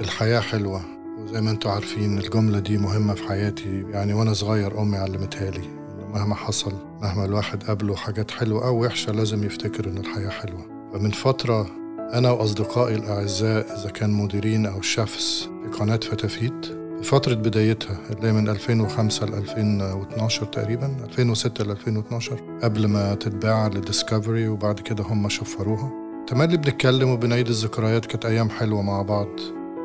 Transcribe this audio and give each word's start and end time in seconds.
الحياة 0.00 0.40
حلوة 0.40 0.80
وزي 1.18 1.40
ما 1.40 1.50
أنتم 1.50 1.70
عارفين 1.70 2.18
الجملة 2.18 2.58
دي 2.58 2.78
مهمة 2.78 3.14
في 3.14 3.28
حياتي. 3.28 3.84
يعني 3.90 4.14
وأنا 4.14 4.32
صغير 4.32 4.82
أمي 4.82 4.96
علمتها 4.96 5.50
لي 5.50 5.64
انه 5.94 6.06
مهما 6.14 6.34
حصل 6.34 6.72
مهما 7.02 7.24
الواحد 7.24 7.62
قابله 7.62 7.96
حاجات 7.96 8.30
حلوة 8.30 8.66
أو 8.66 8.84
وحشة 8.84 9.12
لازم 9.12 9.44
يفتكر 9.44 9.88
إن 9.88 9.98
الحياة 9.98 10.28
حلوة. 10.28 10.90
فمن 10.94 11.10
فترة 11.10 11.66
أنا 12.14 12.30
وأصدقائي 12.30 12.94
الأعزاء 12.94 13.76
إذا 13.80 13.90
كان 13.90 14.10
مديرين 14.10 14.66
أو 14.66 14.80
شيفs 14.82 15.48
في 15.62 15.78
قناة 15.78 15.96
فتافيت 15.96 16.64
في 16.96 17.02
فترة 17.02 17.34
بدايتها 17.34 17.98
اللي 18.10 18.28
هي 18.28 18.32
من 18.32 18.48
2005 18.48 19.26
ل 19.26 19.34
2012 19.34 20.46
تقريبا 20.46 20.96
2006 21.04 21.64
ل 21.64 21.70
2012 21.70 22.58
قبل 22.62 22.86
ما 22.86 23.14
تتباع 23.14 23.66
لديسكفري 23.68 24.48
وبعد 24.48 24.80
كده 24.80 25.04
هم 25.04 25.28
شفروها. 25.28 25.92
تملي 26.26 26.56
بنتكلم 26.56 27.08
وبنعيد 27.10 27.48
الذكريات 27.48 28.06
كانت 28.06 28.26
أيام 28.26 28.50
حلوة 28.50 28.82
مع 28.82 29.02
بعض. 29.02 29.28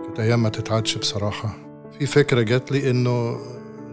كانت 0.05 0.19
أيام 0.19 0.43
ما 0.43 0.49
تتعدش 0.49 0.97
بصراحة. 0.97 1.57
في 1.99 2.05
فكرة 2.05 2.41
جات 2.41 2.71
لي 2.71 2.89
إنه 2.91 3.37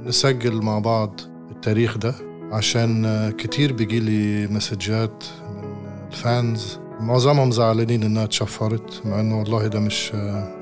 نسجل 0.05 0.63
مع 0.63 0.79
بعض 0.79 1.21
التاريخ 1.51 1.99
ده 1.99 2.15
عشان 2.53 3.33
كتير 3.39 3.73
بيجي 3.73 4.01
لي 4.01 4.47
مسجات 4.47 5.25
من 5.51 5.77
الفانز. 6.13 6.79
معظمهم 7.01 7.51
زعلانين 7.51 8.03
إنها 8.03 8.25
اتشفرت 8.25 9.03
مع 9.07 9.21
إنه 9.21 9.39
والله 9.39 9.67
ده 9.67 9.81
مش 9.81 10.13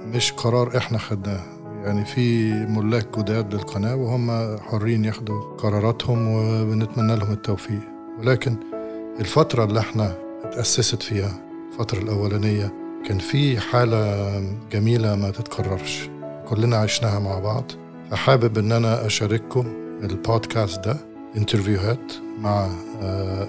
مش 0.07 0.33
قرار 0.33 0.77
إحنا 0.77 0.99
خدناه. 0.99 1.41
يعني 1.85 2.05
في 2.05 2.53
ملاك 2.53 3.19
جداد 3.19 3.55
للقناة 3.55 3.97
وهم 3.97 4.57
حرين 4.59 5.05
ياخدوا 5.05 5.41
قراراتهم 5.59 6.29
وبنتمنى 6.29 7.17
لهم 7.17 7.33
التوفيق. 7.33 7.81
ولكن 8.19 8.57
الفترة 9.21 9.65
اللي 9.65 9.81
إحنا 9.81 10.15
اتأسست 10.45 11.03
فيها 11.03 11.41
الفترة 11.73 11.99
الأولانية 11.99 12.73
كان 13.07 13.19
في 13.19 13.61
حالة 13.61 14.41
جميلة 14.73 15.17
ما 15.17 15.31
تتكررش. 15.31 16.11
كلنا 16.49 16.77
عشناها 16.77 17.19
مع 17.19 17.39
بعض. 17.39 17.65
فحابب 18.11 18.59
إن 18.59 18.73
أنا 18.73 19.07
أشارككم 19.07 19.67
البودكاست 20.03 20.85
ده 20.85 20.97
انترفيوهات 21.37 22.13
مع 22.39 22.69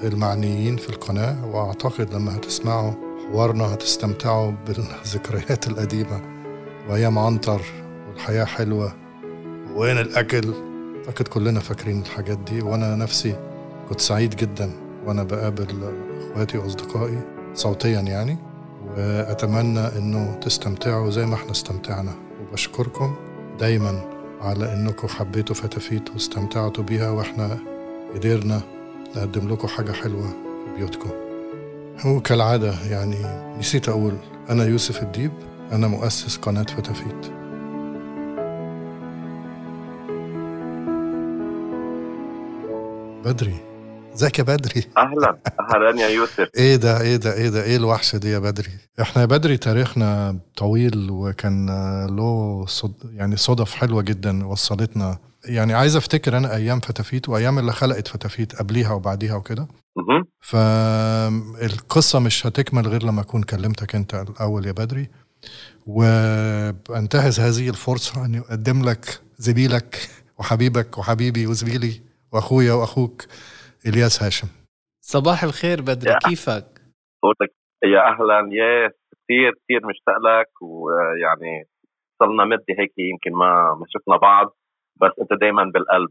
المعنيين 0.03 0.77
في 0.77 0.89
القناة. 0.89 1.45
وأعتقد 1.45 2.13
لما 2.13 2.35
هتسمعوا 2.35 2.91
حوارنا 3.31 3.73
هتستمتعوا 3.73 4.51
بالذكريات 4.67 5.67
القديمة. 5.67 6.21
وايام 6.89 7.19
عنتر 7.19 7.61
والحياة 8.09 8.45
حلوة. 8.45 8.93
وين 9.75 9.97
الأكل؟ 9.97 10.53
أعتقد 11.07 11.27
كلنا 11.27 11.59
فاكرين 11.59 12.01
الحاجات 12.01 12.37
دي. 12.37 12.61
وأنا 12.61 12.95
نفسي 12.95 13.35
كنت 13.89 14.01
سعيد 14.01 14.35
جدا 14.35 14.71
وأنا 15.05 15.23
بقابل 15.23 15.93
إخواتي 16.31 16.57
وأصدقائي 16.57 17.19
صوتيا 17.53 17.99
يعني. 18.01 18.37
وأتمنى 18.97 19.79
إنه 19.79 20.39
تستمتعوا 20.41 21.09
زي 21.09 21.25
ما 21.25 21.35
إحنا 21.35 21.51
استمتعنا. 21.51 22.13
وبشكركم 22.41 23.15
دايما 23.59 24.01
على 24.41 24.73
إنكم 24.73 25.07
حبيتوا 25.07 25.55
فتافيت 25.55 26.09
واستمتعتوا 26.09 26.83
بيها 26.83 27.09
وإحنا 27.09 27.57
قدرنا 28.15 28.61
نقدم 29.15 29.49
لكم 29.49 29.67
حاجة 29.67 29.91
حلوة 29.91 30.27
في 30.27 30.77
بيوتكم. 30.77 31.09
وكالعادة 32.05 32.73
يعني 32.89 33.17
نسيت 33.59 33.89
أقول 33.89 34.13
أنا 34.49 34.65
يوسف 34.65 35.03
الديب 35.03 35.31
أنا 35.71 35.87
مؤسس 35.87 36.37
قناة 36.37 36.63
فتافيت. 36.63 37.31
بدري. 43.25 43.55
ازيك 44.17 44.39
يا 44.39 44.43
بدري؟ 44.43 44.83
أهلا. 44.97 45.37
أهلا 45.59 46.01
يا 46.01 46.07
يوسف. 46.07 46.49
إيه 46.57 46.75
ده 46.75 47.01
إيه 47.01 47.15
ده 47.15 47.33
إيه 47.33 47.49
ده 47.49 47.63
إيه 47.63 47.75
الوحشه 47.77 48.17
دي 48.17 48.31
يا 48.31 48.39
بدري؟ 48.39 48.69
إحنا 49.01 49.21
يا 49.21 49.27
بدري 49.27 49.57
تاريخنا 49.57 50.39
طويل 50.55 51.07
وكان 51.11 51.65
له 52.15 52.65
صد 52.67 52.93
يعني 53.13 53.37
صدف 53.37 53.73
حلوة 53.73 54.01
جدا 54.01 54.47
وصلتنا. 54.47 55.17
يعني 55.45 55.73
عايز 55.73 55.95
أفتكر 55.95 56.37
أنا 56.37 56.55
أيام 56.55 56.79
فتافيت 56.79 57.29
وأيام 57.29 57.59
اللي 57.59 57.71
خلقت 57.71 58.07
فتافيت 58.07 58.55
قبليها 58.55 58.91
وبعديها 58.91 59.35
وكده. 59.35 59.67
فالقصة 60.41 62.19
مش 62.19 62.47
هتكمل 62.47 62.87
غير 62.87 63.03
لما 63.03 63.21
أكون 63.21 63.43
كلمتك 63.43 63.95
أنت 63.95 64.15
الأول 64.15 64.65
يا 64.65 64.71
بدري. 64.71 65.09
وانتهز 65.87 67.39
هذه 67.39 67.69
الفرصة 67.69 68.25
أن 68.25 68.35
اقدم 68.35 68.89
لك 68.89 69.19
زميلك 69.37 70.09
وحبيبك 70.37 70.97
وحبيبي 70.97 71.47
وزميلي 71.47 72.01
وأخويا 72.31 72.73
وأخوك. 72.73 73.25
إلياس 73.85 74.23
هاشم. 74.23 74.47
صباح 75.01 75.43
الخير 75.43 75.81
بدري 75.81 76.11
يا 76.11 76.17
كيفك؟ 76.19 76.81
صوتك 77.21 77.53
يا 77.83 77.99
أهلا 78.11 78.49
يا 78.51 78.87
كثير 78.87 79.51
كثير 79.63 79.79
مشتاق 79.89 80.17
لك 80.17 80.61
ويعني 80.61 81.65
صرنا 82.19 82.45
مدة 82.45 82.65
هيك 82.79 82.93
يمكن 82.97 83.31
ما 83.37 83.73
ما 83.79 83.85
شفنا 83.89 84.17
بعض 84.17 84.57
بس 85.01 85.11
أنت 85.21 85.41
دايما 85.41 85.63
بالقلب. 85.73 86.09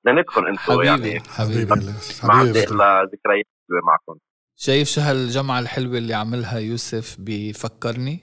اثنيناتكم 0.00 0.46
أنتم 0.46 0.60
حبيبي 0.62 0.86
يعني. 0.86 1.20
حبيبي 1.20 1.74
الياس 1.74 2.24
ما 2.24 2.32
حبيبي. 2.32 2.48
عندي 2.48 2.60
بدري. 2.60 2.74
الا 2.74 3.02
ذكريات 3.04 3.44
حلوة 3.68 3.80
معكم. 3.86 4.18
شايف 4.58 4.88
شو 4.88 5.00
هالجمعة 5.00 5.58
الحلوة 5.60 5.98
اللي 5.98 6.14
عملها 6.14 6.58
يوسف 6.58 7.16
بفكرني؟ 7.20 8.18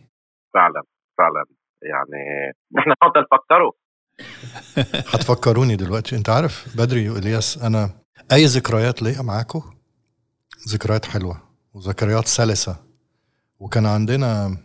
فعلا 0.53 0.81
فعلا. 1.17 1.45
يعني 1.83 2.53
نحن 2.77 2.93
فضل 3.01 3.21
نفكروا 3.21 3.71
هتفكروني 5.13 5.75
دلوقتي 5.83 6.15
أنت 6.15 6.29
عارف 6.29 6.77
بدري 6.77 7.09
وإلياس 7.09 7.63
أنا 7.63 7.89
أي 8.31 8.45
ذكريات 8.45 9.01
ليا 9.01 9.21
معاكم 9.21 9.61
ذكريات 10.69 11.05
حلوة 11.05 11.41
وذكريات 11.73 12.27
سلسة. 12.27 12.75
وكان 13.59 13.85
عندنا 13.85 14.57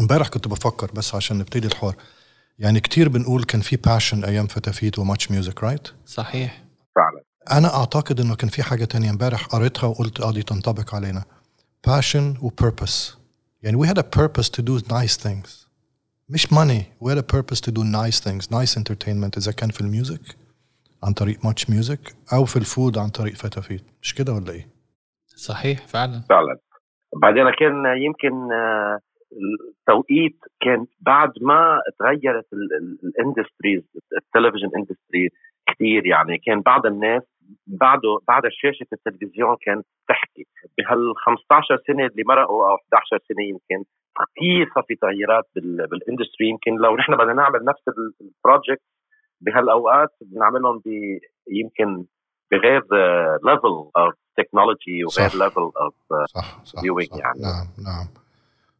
امبارح 0.00 0.28
كنت 0.28 0.48
بفكر 0.48 0.92
بس 0.92 1.14
عشان 1.14 1.38
نبتدي 1.38 1.66
الحوار. 1.66 1.96
يعني 2.58 2.80
كتير 2.80 3.08
بنقول 3.08 3.44
كان 3.44 3.60
في 3.60 3.76
passion 3.76 4.24
أيام 4.24 4.46
فتافيت 4.46 4.98
و 4.98 5.30
MuchMusic 5.30 5.64
right 5.64 5.88
صحيح. 6.06 6.64
فعلا. 6.94 7.22
أنا 7.58 7.74
أعتقد 7.74 8.20
إنه 8.20 8.36
كان 8.36 8.50
في 8.50 8.62
حاجة 8.62 8.84
تانية 8.84 9.10
امبارح 9.10 9.46
قريتها 9.46 9.86
وقلت 9.86 10.20
آه 10.20 10.32
دي 10.32 10.42
تنطبق 10.42 10.94
علينا. 10.94 11.24
Passion 11.88 12.42
و 12.42 12.50
purpose. 12.62 13.16
يعني 13.62 13.84
we 13.84 13.88
had 13.88 13.98
a 13.98 14.18
purpose 14.18 14.48
to 14.48 14.62
do 14.62 14.88
nice 14.88 15.16
things. 15.26 15.48
مش 16.28 16.46
money. 16.46 16.82
We 17.04 17.10
had 17.10 17.18
a 17.18 17.34
purpose 17.36 17.60
to 17.60 17.70
do 17.70 17.82
nice 17.82 18.20
things. 18.20 18.50
Nice 18.50 18.76
entertainment 18.78 19.36
إذا 19.36 19.52
كان 19.52 19.70
في 19.70 19.80
ال 19.80 19.88
music. 19.88 20.36
عن 21.04 21.12
طريق 21.12 21.36
MuchMusic 21.44 22.00
أو 22.32 22.44
في 22.44 22.56
ال 22.56 22.64
food 22.64 22.98
عن 22.98 23.08
طريق 23.08 23.34
فتافيت 23.34 23.82
مش 24.02 24.14
كده 24.14 24.32
ولا 24.32 24.52
إيه؟ 24.52 24.66
صحيح 25.26 25.78
فعلا. 25.86 26.20
فعلا. 26.28 26.56
بعدين 27.22 27.50
كان 27.50 27.84
يمكن 28.02 28.52
آه، 28.52 28.98
التوقيت 29.80 30.36
كان 30.60 30.86
بعد 31.00 31.30
ما 31.40 31.78
تغيرت 31.98 32.46
ال 33.04 33.11
industries 33.11 33.82
التلفزيون 34.16 34.70
industry 34.76 35.28
كثير 35.68 36.06
يعني. 36.06 36.38
كان 36.38 36.60
بعض 36.60 36.86
الناس 36.86 37.22
بعده 37.66 38.18
بعد 38.28 38.42
شاشة 38.50 38.86
التلفزيون 38.92 39.56
كانت 39.60 39.86
تحكي. 40.08 40.46
بهال 40.78 41.12
15 41.16 41.78
سنة 41.86 42.06
اللي 42.06 42.22
مرقوا 42.26 42.70
أو 42.70 42.74
11 42.74 43.18
سنة 43.28 43.44
يمكن 43.44 43.84
كثير 44.36 44.70
صار 44.74 44.84
في 44.88 44.94
تغييرات 44.94 45.44
بال- 45.54 45.86
بال 45.86 45.98
industry 45.98 46.48
يمكن 46.48 46.74
لو 46.76 46.96
نحن 46.96 47.16
بدنا 47.16 47.32
نعمل 47.32 47.64
نفس 47.64 47.82
ال 48.20 48.28
project 48.28 48.82
بهالأوقات 49.40 50.08
بنعملهم 50.20 50.82
يمكن 51.50 52.04
بغير 52.52 52.82
level 53.44 53.68
of 53.96 54.14
technology 54.36 55.04
وغير. 55.04 55.30
level 55.44 55.60
of 55.60 55.94
صح. 56.34 56.58
يعني. 57.18 57.40
نعم 57.40 57.66
نعم 57.84 58.06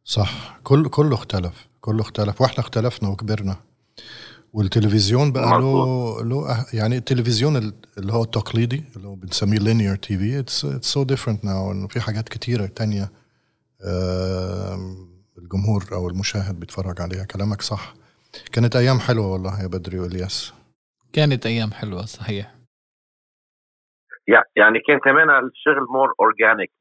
صح 0.03 0.59
كل 0.63 0.89
كله 0.89 1.13
اختلف 1.15 1.67
كله 1.81 2.01
اختلف 2.01 2.41
وإحنا 2.41 2.59
اختلفنا 2.59 3.09
وكبرنا 3.09 3.55
والتلفزيون 4.53 5.31
بقى 5.31 5.49
له. 5.61 6.23
له 6.23 6.47
أه- 6.53 6.75
يعني 6.75 6.97
التلفزيون 6.97 7.57
ال- 7.57 7.73
اللي 7.97 8.13
هو 8.13 8.23
التقليدي 8.23 8.83
اللي 8.95 9.07
هو 9.07 9.15
بنسميه 9.15 9.59
linear 9.59 9.99
TV 9.99 10.39
it's 10.39 10.65
so 10.65 11.03
different 11.03 11.45
now 11.45 11.71
إنه 11.71 11.87
في 11.87 12.01
حاجات 12.01 12.29
كتيرة 12.29 12.65
تانية 12.65 13.11
الجمهور 15.37 15.83
أو 15.91 16.09
المشاهد 16.09 16.59
بيتفرج 16.59 17.01
عليها 17.01 17.23
كلامك 17.23 17.61
صح 17.61 17.93
كانت 18.53 18.75
أيام 18.75 18.99
حلوة 18.99 19.33
والله 19.33 19.61
يا 19.63 19.67
بدري 19.67 19.99
وإلياس 19.99 20.53
كانت 21.13 21.45
أيام 21.45 21.71
حلوة 21.71 22.01
صحيح 22.01 22.53
يع- 24.27 24.43
يعني 24.55 24.79
كان 24.87 24.99
كمان 24.99 25.29
الشغل 25.45 25.85
more 25.89 26.13
organic 26.19 26.71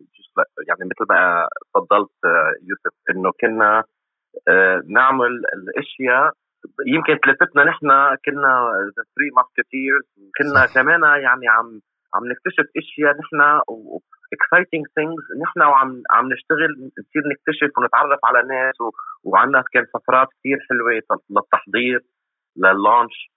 يعني 0.69 0.81
مثل 0.91 1.06
ما 1.11 1.49
تفضلت 1.75 2.11
يوسف 2.69 2.97
إنه 3.11 3.32
كنا 3.41 3.85
آه، 4.49 4.82
نعمل 4.88 5.43
الأشياء 5.55 6.32
يمكن 6.87 7.19
ثلاثتنا 7.25 7.64
نحن 7.64 7.88
كنا 8.25 8.73
three 8.94 9.31
musketeers 9.37 10.05
كنا 10.38 10.67
صح. 10.67 10.75
كمان 10.75 11.03
يعني 11.03 11.49
عم 11.49 11.81
عم 12.14 12.23
نكتشف 12.32 12.67
إشياء 12.76 13.12
نحن 13.12 13.61
exciting 14.32 14.85
things 14.94 15.25
نحن 15.43 15.61
وعم 15.62 16.03
عم 16.11 16.32
نشتغل 16.32 16.70
نصير 17.00 17.23
نكتشف 17.32 17.79
ونتعرف 17.79 18.20
على 18.25 18.43
ناس 18.49 18.81
و- 18.81 18.91
وعنا 19.25 19.64
كان 19.73 19.85
سفرات 19.94 20.29
كثير 20.41 20.58
حلوة 20.70 21.03
للتحضير 21.31 22.00
لل 22.56 22.75
launch 22.75 23.31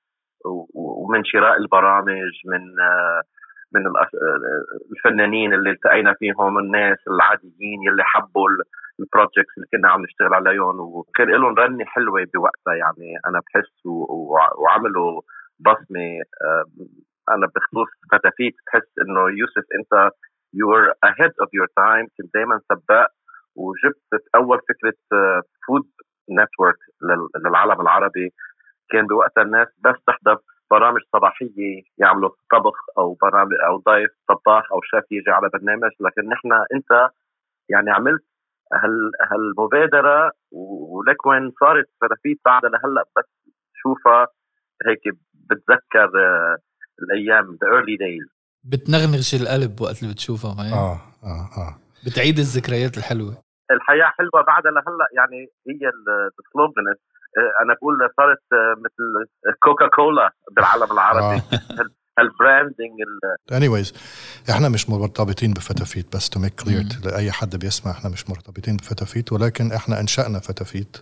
و- 0.46 1.04
ومن 1.04 1.24
شراء 1.26 1.58
البرامج 1.58 2.32
من 2.46 2.80
آه، 2.80 3.22
من 3.74 3.82
الفنانين 4.92 5.54
اللي 5.54 5.70
التقينا 5.70 6.14
فيهم 6.20 6.58
الناس 6.58 6.98
العاديين 7.08 7.80
يلي 7.88 8.04
حبوا 8.04 8.50
ال 9.00 9.06
projects 9.06 9.54
اللي 9.58 9.68
كنا 9.72 9.90
عم 9.90 10.02
نشتغل 10.02 10.34
عليهم 10.34 10.80
وكان 10.80 11.30
لهم 11.30 11.56
رنة 11.56 11.86
حلوة 11.86 12.28
بوقتها 12.34 12.74
يعني 12.74 13.14
أنا 13.28 13.40
بحس 13.40 13.86
وعملوا 14.58 15.22
بصمة 15.60 16.22
أنا 17.36 17.48
بخصوص 17.56 17.88
فتافيت 18.12 18.56
بحس 18.68 18.90
إنه 19.02 19.22
يوسف 19.40 19.66
أنت 19.80 20.12
you 20.58 20.66
were 20.72 20.90
ahead 21.10 21.34
of 21.44 21.50
your 21.58 21.70
time 21.80 22.06
كنت 22.18 22.34
دائما 22.34 22.62
سباق 22.70 23.10
وجبت 23.56 24.24
أول 24.36 24.60
فكرة 24.70 24.98
food 25.68 25.88
network 26.32 26.78
للعالم 27.46 27.82
العربي. 27.82 28.34
كان 28.92 29.08
بوقتها 29.08 29.42
الناس 29.42 29.68
بس 29.86 29.96
تحضر 30.08 30.38
برامج 30.72 31.02
صباحية 31.14 31.84
يعملوا 31.98 32.30
طبخ 32.52 32.78
أو 32.98 33.18
برامج 33.22 33.54
أو 33.68 33.78
ضيف 33.78 34.12
طباخ 34.28 34.72
أو 34.74 34.82
شيف 34.82 35.12
يجي 35.12 35.32
على 35.32 35.50
برنامج. 35.54 35.92
لكن 36.00 36.30
نحن 36.30 36.52
أنت 36.74 37.10
يعني 37.70 37.92
عملت 37.92 38.24
هال 38.74 39.12
هالمبادرة 39.32 40.32
ولك 40.52 41.26
وين 41.26 41.52
صارت 41.60 41.86
فتافيت 42.02 42.42
بعد 42.46 42.66
لهلأ 42.66 43.04
بس 43.18 43.26
شوفها 43.76 44.28
هيك 44.88 45.02
بتذكر 45.34 46.12
آه، 46.20 46.58
الأيام 47.04 47.58
the 47.62 47.68
early 47.74 47.96
days 47.98 48.28
بتنغنغش 48.64 49.36
القلب 49.36 49.82
وقت 49.82 50.02
اللي 50.04 50.14
بتشوفها 50.14 50.52
آه 50.52 51.02
آه 51.24 51.50
آه. 51.58 51.80
بتعيد 52.06 52.40
الذكريات 52.40 52.98
الحلوة. 52.98 53.44
الحياة 53.72 54.14
حلوة 54.18 54.46
بعدها 54.48 54.72
لهلأ 54.72 55.08
يعني 55.16 55.38
هي 55.68 55.90
ال 56.40 56.46
slogan 56.46 56.88
آه، 57.38 57.64
أنا 57.64 57.74
بقول 57.74 57.96
صارت 58.18 58.44
آه، 58.54 58.76
مثل 58.80 59.28
كوكا 59.64 59.88
كولا 59.88 60.32
بالعالم 60.56 60.92
العربي. 60.92 61.42
ال 62.20 62.28
branding 62.28 63.00
anyways 63.52 63.94
إحنا 64.50 64.70
مش 64.70 64.90
مرتبطين 64.90 65.54
بفتافيت 65.54 66.16
بس 66.16 66.30
to 66.30 66.40
make 66.40 66.54
clear 66.56 66.84
لأي 67.06 67.32
حد 67.32 67.56
بيسمع 67.56 67.92
إحنا 67.92 68.10
مش 68.10 68.30
مرتبطين 68.30 68.78
بفتافيت 68.78 69.32
ولكن 69.32 69.72
إحنا 69.72 70.00
إنشأنا 70.00 70.40
فتافيت. 70.40 70.98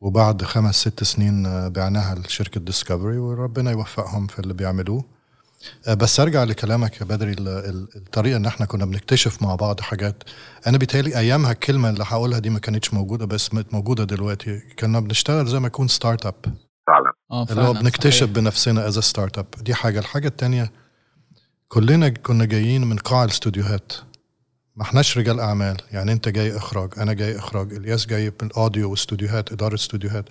وبعد 0.00 0.42
خمس 0.44 0.74
ست 0.80 1.04
سنين 1.04 1.46
آه، 1.46 1.68
بعناها 1.68 2.14
لشركة 2.14 2.60
Discovery 2.60 3.18
وربنا 3.18 3.70
يوفقهم 3.70 4.26
في 4.26 4.38
اللي 4.38 4.54
بيعملوه. 4.54 5.04
آه، 5.88 5.94
بس 5.94 6.20
أرجع 6.20 6.44
لكلامك 6.44 7.00
يا 7.00 7.06
بدري 7.06 7.36
الطريقة 7.96 8.36
إن 8.36 8.46
إحنا 8.46 8.66
كنا 8.66 8.84
بنكتشف 8.84 9.42
مع 9.42 9.54
بعض 9.54 9.80
حاجات. 9.80 10.22
أنا 10.66 10.78
بيتهيألي 10.78 11.18
أيامها 11.18 11.52
الكلمة 11.52 11.90
اللي 11.90 12.04
هقولها 12.06 12.38
دي 12.38 12.50
ما 12.50 12.58
كانتش 12.58 12.94
موجودة 12.94 13.26
بس 13.26 13.50
موجودة 13.72 14.04
دلوقتي. 14.04 14.60
كنا 14.78 15.00
بنشتغل 15.00 15.46
زي 15.46 15.60
ما 15.60 15.66
يكون 15.66 15.88
startup 15.88 16.34
فعلا. 16.86 17.12
آه، 17.30 17.46
اللي 17.50 17.62
هو 17.62 17.72
بنكتشف 17.72 18.20
صحيح. 18.24 18.30
بنفسنا 18.34 18.88
as 18.88 18.98
startup 18.98 19.46
دي 19.60 19.74
حاجة. 19.74 19.98
الحاجة 19.98 20.28
الثانية 20.28 20.72
كلنا 21.68 22.08
كنا 22.08 22.44
جايين 22.44 22.84
من 22.84 22.96
قاع 22.96 23.24
الاستوديوهات. 23.24 23.92
ما 24.78 24.84
احناش 24.84 25.18
رجال 25.18 25.40
اعمال 25.40 25.76
يعني 25.92 26.12
أنت 26.12 26.28
جاي 26.28 26.56
إخراج 26.56 26.90
أنا 26.98 27.12
جاي 27.12 27.38
إخراج. 27.38 27.72
إلياس 27.72 28.06
جاي 28.06 28.32
من 28.42 28.48
ال 28.48 28.55
audio 28.55 28.90
واستوديوهات 28.90 29.52
إدارة 29.52 29.74
استوديوهات. 29.74 30.24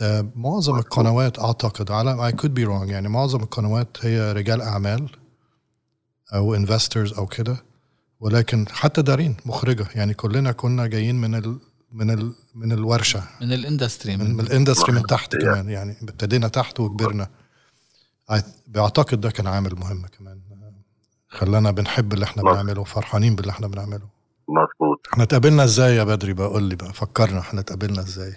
آه 0.00 0.26
معظم 0.34 0.78
القنوات 0.78 1.38
أعتقد 1.38 1.90
على 1.90 2.26
I 2.26 2.32
could 2.32 2.54
be 2.54 2.64
wrong 2.64 2.90
يعني 2.90 3.08
معظم 3.08 3.42
القنوات 3.42 3.96
هي 4.00 4.32
رجال 4.32 4.60
أعمال 4.62 5.10
أو 6.34 6.54
investors 6.54 7.12
أو 7.12 7.26
كده. 7.26 7.56
ولكن 8.20 8.66
حتى 8.70 9.02
دارين 9.02 9.36
مخرجة. 9.46 9.86
يعني 9.94 10.14
كلنا 10.14 10.52
كنا 10.52 10.86
جايين 10.86 11.20
من 11.20 11.34
ال 11.34 11.58
من 11.92 12.10
ال 12.10 12.32
من 12.54 12.72
الورشة. 12.72 13.22
من 13.40 13.52
ال 13.52 13.59
industry 13.59 14.16
من, 14.16 14.34
من 14.34 14.40
ال 14.40 14.46
industry 14.46 14.92
من 14.92 15.02
تحت 15.02 15.36
كمان 15.36 15.70
يعني 15.70 15.96
ابتدينا 16.02 16.48
تحت 16.48 16.80
وكبرنا. 16.80 17.28
بعتقد 18.66 19.20
ده 19.20 19.30
كان 19.30 19.46
عامل 19.46 19.74
مهم 19.74 20.06
كمان. 20.06 20.40
خلانا 21.30 21.70
بنحب 21.70 22.12
اللي 22.12 22.24
إحنا 22.24 22.42
بنعمله 22.42 22.80
وفرحانين 22.80 23.36
باللي 23.36 23.50
إحنا 23.52 23.66
بنعمله. 23.66 24.08
مظبوط. 24.48 25.00
إحنا 25.12 25.24
اتقابلنا 25.24 25.64
إزاي 25.64 25.92
يا 25.96 26.04
بدري؟ 26.04 26.32
بقى 26.34 26.46
قول 26.48 26.62
لي 26.62 26.76
بقى 26.76 26.92
فكرنا 27.02 27.40
إحنا 27.40 27.60
اتقابلنا 27.60 28.00
إزاي. 28.00 28.32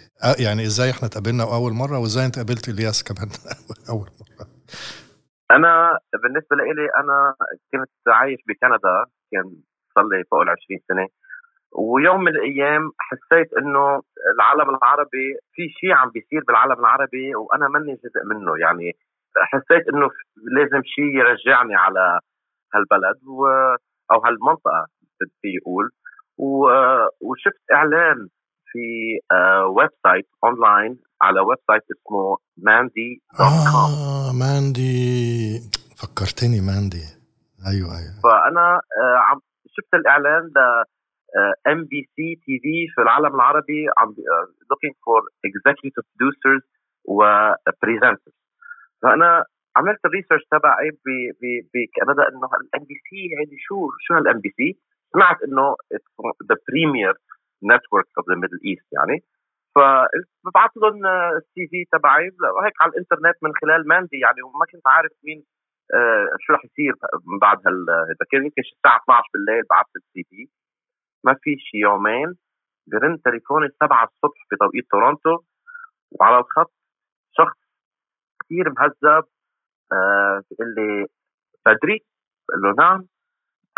يعني 0.45 0.63
إزاي 0.63 0.89
إحنا 0.91 1.07
اتقابلنا 1.07 1.43
اول 1.43 1.73
مرة 1.73 1.97
وازاي 1.99 2.25
انت 2.25 2.37
قابلت 2.37 2.69
الياس 2.69 3.03
كمان 3.03 3.29
اول 3.93 4.07
مرة؟ 4.19 4.47
أنا 5.51 5.99
بالنسبة 6.23 6.55
لي 6.55 6.63
أنا 7.01 7.17
كنت 7.71 8.07
عايش 8.07 8.39
بكندا 8.47 8.95
كان 9.31 9.45
صار 9.95 10.03
لي 10.09 10.23
فوق 10.31 10.41
ال 10.41 10.49
20 10.49 10.79
سنة. 10.89 11.07
ويوم 11.71 12.19
من 12.23 12.31
الأيام 12.35 12.91
حسيت 13.07 13.49
إنه 13.59 14.01
العالم 14.35 14.69
العربي 14.75 15.27
في 15.53 15.61
شيء 15.79 15.91
عم 15.91 16.09
بيصير 16.09 16.41
بالعالم 16.47 16.79
العربي 16.79 17.35
وأنا 17.35 17.67
ماني 17.67 17.93
جزء 18.03 18.21
منه. 18.31 18.51
يعني 18.57 18.91
حسيت 19.51 19.83
إنه 19.93 20.07
لازم 20.57 20.81
شيء 20.95 21.09
يرجعني 21.19 21.75
على 21.75 22.19
هالبلد 22.75 23.19
و 23.27 23.45
أو 24.11 24.25
هالمنطقة 24.25 24.87
بدي 25.21 25.55
يقول. 25.57 25.89
وشفت 27.21 27.63
إعلان 27.73 28.27
في 28.71 29.19
website 29.77 30.27
online 30.43 30.99
على 31.21 31.39
website 31.39 31.83
اسمه 31.91 32.37
Mandy 32.57 33.21
dot 33.39 33.63
com 33.71 33.93
آه 33.93 34.31
Mandy. 34.39 35.59
فكرتني 35.97 36.61
Mandy. 36.61 37.05
أيوه 37.71 37.89
أيوه. 37.99 38.15
فأنا 38.23 38.65
آه، 39.01 39.17
عم 39.17 39.39
شفت 39.67 39.93
الإعلان 39.93 40.51
ده 40.55 40.85
MBC 41.71 42.35
TV 42.45 42.59
في 42.61 43.01
العالم 43.01 43.35
العربي 43.35 43.85
عم 43.97 44.09
uh, 44.09 44.47
looking 44.71 44.93
for 45.05 45.19
executive 45.47 46.05
producers 46.11 46.63
و 47.05 47.23
presenters. 47.85 48.37
فأنا 49.01 49.45
عملت 49.75 49.99
ال 50.05 50.10
research 50.10 50.43
تبعي 50.51 50.89
بكندا 51.73 52.29
إنه 52.29 52.49
ال 52.61 52.83
MBC 52.89 53.19
يعني 53.35 53.57
شو 53.67 53.89
شو 53.99 54.13
هال 54.13 54.39
MBC؟ 54.39 54.79
سمعت 55.13 55.41
إنه 55.43 55.75
the 56.49 56.55
premier 56.69 57.13
network 57.63 58.05
of 58.17 58.29
the 58.29 58.35
Middle 58.35 58.59
East 58.65 58.87
يعني. 58.91 59.23
فببعث 59.75 60.71
لهم 60.77 61.05
ال 61.37 61.67
CV 61.71 61.85
تبعي. 61.91 62.25
هيك 62.63 62.73
على 62.81 62.91
الإنترنت 62.91 63.37
من 63.43 63.51
خلال 63.61 63.87
Mandy 63.87 64.19
يعني 64.19 64.41
وما 64.41 64.65
كنت 64.71 64.87
عارف 64.87 65.11
مين 65.23 65.43
آه 65.93 66.27
شو 66.39 66.53
رح 66.53 66.65
يصير 66.65 66.93
بعد 67.41 67.57
هال 67.67 67.85
كان 68.31 68.43
يمكن 68.45 68.61
الساعة 68.75 68.97
12 69.03 69.29
بالليل 69.33 69.63
بعثت 69.69 69.95
ال 69.95 70.23
CV 70.29 70.49
ما 71.23 71.33
في 71.41 71.55
شي 71.59 71.77
يومين 71.77 72.35
برن 72.87 73.21
تليفوني 73.21 73.69
7 73.79 74.03
الصبح 74.03 74.39
بتوقيت 74.51 74.85
تورونتو 74.91 75.37
وعلى 76.11 76.37
الخط 76.37 76.73
شخص 77.37 77.57
كثير 78.43 78.69
مهذب 78.69 78.95
آه 79.05 79.23
بيقول 80.49 80.75
لي 80.75 81.07
بدري؟ 81.65 81.99
بقول 82.49 82.61
له 82.61 82.73
نعم. 82.77 83.05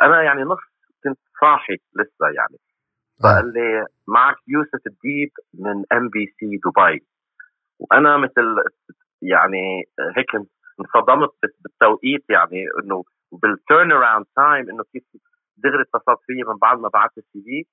أنا 0.01 0.23
يعني 0.23 0.41
نص 0.43 0.59
كنت 1.03 1.19
صاحي 1.41 1.73
لسه 1.73 2.27
يعني. 2.35 2.57
فقال 3.23 3.53
لي 3.53 3.85
معك 4.07 4.35
يوسف 4.47 4.87
الديب 4.87 5.31
من 5.53 5.83
MBC 5.93 6.59
دبي. 6.65 7.05
وأنا 7.79 8.17
مثل 8.17 8.63
يعني 9.21 9.83
هيك 10.17 10.35
انصدمت 10.79 11.29
بالتوقيت 11.63 12.25
يعني 12.29 12.63
إنه 12.83 13.03
بال 13.31 13.91
turnaround 13.91 14.25
time 14.35 14.69
إنه 14.69 14.83
كيف 14.93 15.03
دغري 15.57 15.81
اتصلت 15.81 16.19
فيي 16.27 16.43
من 16.43 16.57
بعد 16.57 16.79
ما 16.79 16.89
بعثت 16.89 17.17
ال 17.17 17.41
CV 17.45 17.65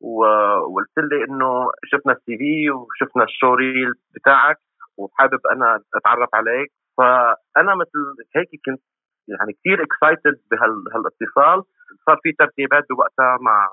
وقلت 0.00 0.98
لي 0.98 1.24
إنه 1.24 1.70
شفنا 1.84 2.12
ال 2.12 2.38
CV 2.38 2.70
وشفنا 2.70 3.24
ال 3.24 3.54
showreel 3.54 3.92
بتاعك 4.14 4.56
وحابب 4.96 5.40
أنا 5.52 5.80
أتعرف 5.94 6.34
عليك. 6.34 6.72
فأنا 6.98 7.74
مثل 7.74 7.98
هيك 8.36 8.48
كنت 8.66 8.82
يعني 9.28 9.52
كثير 9.52 9.82
excited 9.82 10.40
بهالاتصال. 10.50 11.62
صار 12.06 12.18
في 12.22 12.32
ترتيبات 12.32 12.84
بوقتها 12.90 13.38
مع 13.40 13.68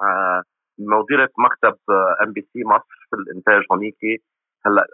مديرة 0.79 1.29
مكتب 1.38 1.77
MBC 2.24 2.63
مصر 2.63 3.08
في 3.10 3.15
الإنتاج 3.15 3.63
هونيك. 3.72 3.98
هلأ 4.65 4.88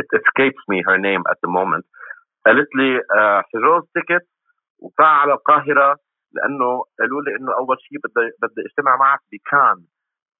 it 0.00 0.08
escapes 0.18 0.62
me 0.70 0.78
her 0.88 0.98
name 0.98 1.22
at 1.32 1.38
the 1.44 1.50
moment. 1.58 1.84
قالت 2.46 2.68
لي 2.74 3.02
حجوز 3.54 3.82
ticket 3.94 4.26
وطلع 4.78 5.08
على 5.08 5.32
القاهرة 5.32 5.96
لأنه 6.32 6.84
قالوا 7.00 7.22
لي 7.22 7.36
إنه 7.36 7.52
أول 7.54 7.76
شيء 7.80 7.98
بدي 7.98 8.30
بدي 8.42 8.66
أجتمع 8.66 8.96
معك 8.96 9.20
بكان 9.32 9.84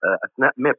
آه، 0.04 0.18
أثناء 0.24 0.52
MIP 0.56 0.74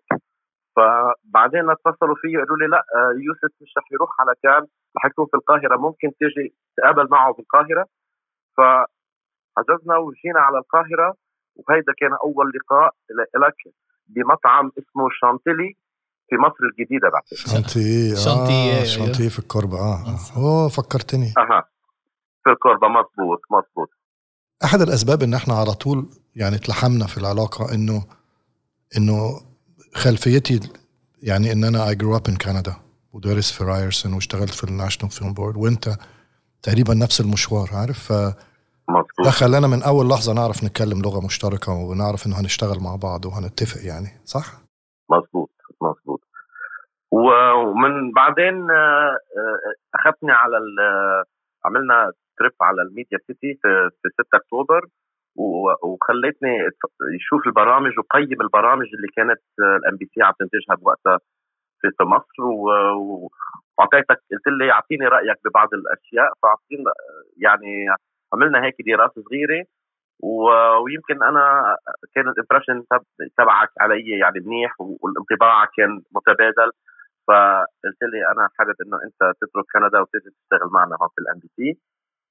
فبعدين 0.76 1.70
اتصلوا 1.70 2.16
فيي 2.22 2.38
قالوا 2.38 2.58
لي 2.58 2.68
لا 2.68 2.78
آه، 2.96 3.12
يوسف 3.26 3.52
مش 3.62 3.74
رح 3.78 3.92
يروح 3.92 4.10
على 4.22 4.34
كان 4.44 4.68
رح 4.98 5.06
يكون 5.06 5.26
في 5.26 5.38
القاهرة 5.38 5.78
ممكن 5.78 6.08
تيجي 6.20 6.56
تقابل 6.78 7.08
معه 7.12 7.34
في 7.34 7.40
القاهرة. 7.40 7.86
فحجزنا 8.58 9.98
وجينا 9.98 10.40
على 10.40 10.58
القاهرة 10.58 11.14
وهيدا 11.56 11.94
كان 12.00 12.12
أول 12.24 12.52
لقاء 12.56 12.94
لك 13.48 13.74
بمطعم 14.08 14.72
اسمه 14.78 15.10
شانتيلي 15.22 15.76
في 16.30 16.36
مصر 16.36 16.64
الجديدة 16.72 17.10
بعد. 17.10 17.22
شانتي 17.34 18.12
آه 18.12 18.84
شانتي 18.84 19.30
في 19.30 19.40
الكوربة 19.40 19.78
آه 19.78 20.18
أوه 20.38 20.70
فكرتني. 20.70 21.34
أها 21.38 21.70
في 22.44 22.50
الكوربة 22.50 22.88
مضبوط 22.88 23.42
مضبوط 23.52 23.90
أحد 24.64 24.82
الأسباب 24.82 25.24
إن 25.24 25.34
إحنا 25.34 25.54
على 25.54 25.72
طول 25.72 26.10
يعني 26.36 26.58
تلحمنا 26.58 27.06
في 27.08 27.18
العلاقة 27.18 27.74
إنه 27.76 28.06
إنه 28.98 29.42
خلفيتي 29.96 30.60
يعني 31.24 31.52
إن 31.52 31.64
أنا 31.64 31.90
I 31.90 31.96
grew 31.96 32.16
up 32.16 32.28
in 32.28 32.36
كندا 32.36 32.76
ودارس 33.14 33.52
في 33.52 33.64
Ryerson 33.64 34.14
واشتغلت 34.14 34.50
في 34.50 34.64
ال 34.64 34.69
National 34.69 35.12
Film 35.12 35.34
Board 35.34 35.58
وأنت 35.58 35.90
تقريبا 36.64 36.94
نفس 36.94 37.22
المشوار 37.22 37.70
عارف؟ 37.74 38.12
ف 38.12 38.14
ده 39.26 39.32
خلانا 39.32 39.68
من 39.68 39.84
أول 39.84 40.10
لحظة 40.10 40.34
نعرف 40.34 40.64
نتكلم 40.64 41.02
لغة 41.02 41.26
مشتركة 41.26 41.72
ونعرف 41.72 42.28
إنه 42.28 42.40
هنشتغل 42.40 42.80
مع 42.80 42.96
بعض 42.96 43.26
وهنتفق 43.26 43.82
يعني 43.86 44.10
صح؟ 44.26 44.46
مظبوط 45.10 45.52
مظبوط. 45.82 46.22
ومن 47.12 48.12
بعدين 48.12 48.72
آه، 48.72 49.18
آه، 49.38 49.60
اخذتني 49.96 50.32
على 50.32 50.58
آه، 50.58 51.24
عملنا 51.66 52.12
trip 52.38 52.52
على 52.62 52.82
ال 52.82 52.88
Media 52.88 53.18
City 53.28 53.60
في 53.62 53.90
في 54.02 54.10
6 54.14 54.36
أكتوبر. 54.38 54.86
وخلتني 55.84 56.54
أشوف 57.16 57.48
البرامج 57.48 57.92
وقيم 58.00 58.42
البرامج 58.42 58.88
اللي 58.96 59.08
كانت 59.16 59.42
ال 59.60 59.96
MBC 59.98 60.22
عم 60.24 60.34
تنتجها 60.40 60.76
بوقتها 60.76 61.20
في 61.82 62.04
مصر 62.04 62.44
واعطيتك 63.78 64.20
قلت 64.32 64.48
لي 64.48 64.72
أعطيني 64.72 65.08
رأيك 65.08 65.38
ببعض 65.46 65.70
الأشياء 65.74 66.34
فاعطينا 66.42 66.92
يعني 67.38 67.88
عملنا 68.34 68.64
هيك 68.66 68.76
دراسة 68.88 69.22
صغيرة 69.30 69.66
ويمكن 70.84 71.24
أنا 71.24 71.76
كان 72.16 72.28
ال 72.30 72.35
impression 72.35 72.84
تبعك 73.38 73.70
علي 73.82 74.20
يعني 74.20 74.40
منيح 74.46 74.76
والانطباع 74.80 75.66
كان 75.78 76.02
متبادل 76.16 76.72
فقلت 77.28 78.02
لي 78.14 78.28
أنا 78.32 78.50
حابب 78.58 78.76
إنه 78.86 78.98
أنت 79.04 79.36
تترك 79.42 79.66
كندا 79.74 80.00
وتيجي 80.00 80.30
تشتغل 80.30 80.70
معنا 80.72 80.98
هون 81.02 81.10
في 81.16 81.22
ال 81.22 81.40
MBC 81.40 81.80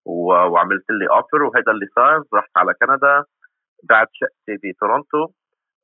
وعملت 0.04 0.84
لي 0.90 1.06
offer 1.10 1.42
وهذا 1.42 1.72
اللي 1.72 1.86
صار 1.94 2.22
رحت 2.34 2.50
على 2.56 2.74
كندا 2.80 3.24
بعت 3.82 4.08
شقتي 4.12 4.54
بتورونتو 4.62 5.32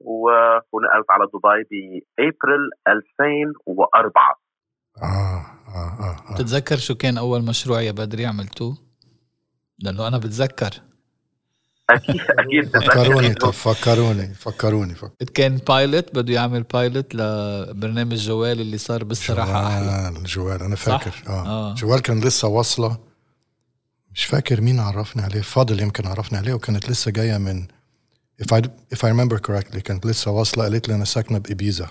ونقلت 0.00 1.10
على 1.10 1.24
دبي 1.34 2.06
بابريل 2.18 2.70
2004 2.88 4.40
آه 5.02 5.06
آه 5.06 5.44
آه, 5.74 6.30
آه. 6.30 6.34
بتتذكر 6.34 6.76
شو 6.76 6.94
كان 6.94 7.18
أول 7.18 7.42
مشروع 7.44 7.80
يا 7.80 7.92
بدري 7.92 8.26
عملتوه؟ 8.26 8.78
لأنه 9.78 10.08
أنا 10.08 10.18
بتذكر 10.18 10.70
أكيد 11.90 12.20
أكيد 12.30 12.76
فكروني 12.76 13.34
طب 13.34 13.50
فكروني 13.50 14.34
فكروني 14.34 14.94
فكروني 14.94 15.14
كان 15.34 15.56
pilot 15.56 16.14
بده 16.14 16.34
يعمل 16.34 16.62
pilot 16.62 17.14
لبرنامج 17.14 18.14
جوال 18.14 18.60
اللي 18.60 18.78
صار 18.78 19.04
بالصراحة 19.04 19.66
أحلى 19.66 20.10
جوال 20.10 20.24
جوال 20.24 20.62
أنا 20.62 20.76
صح؟ 20.76 21.04
فاكر 21.04 21.22
آه, 21.28 21.46
آه. 21.46 21.74
جوال 21.74 22.02
كان 22.02 22.20
لسه 22.20 22.48
واصلة 22.48 22.98
مش 24.14 24.24
فاكر 24.24 24.60
مين 24.60 24.80
عرفني 24.80 25.22
عليه 25.22 25.40
فاضل 25.40 25.80
يمكن 25.82 26.06
عرفني 26.06 26.38
عليه 26.38 26.54
وكانت 26.54 26.90
لسه 26.90 27.10
جاية 27.10 27.38
من 27.38 27.66
if 28.42 28.46
I 28.56 28.60
if 28.94 28.98
I 28.98 29.08
remember 29.10 29.38
correctly 29.38 29.78
كانت 29.78 30.06
لسه 30.06 30.30
واصلة 30.30 30.64
قالت 30.64 30.88
لي 30.88 30.94
أنا 30.94 31.04
ساكنة 31.04 31.38
بإبيزا 31.38 31.90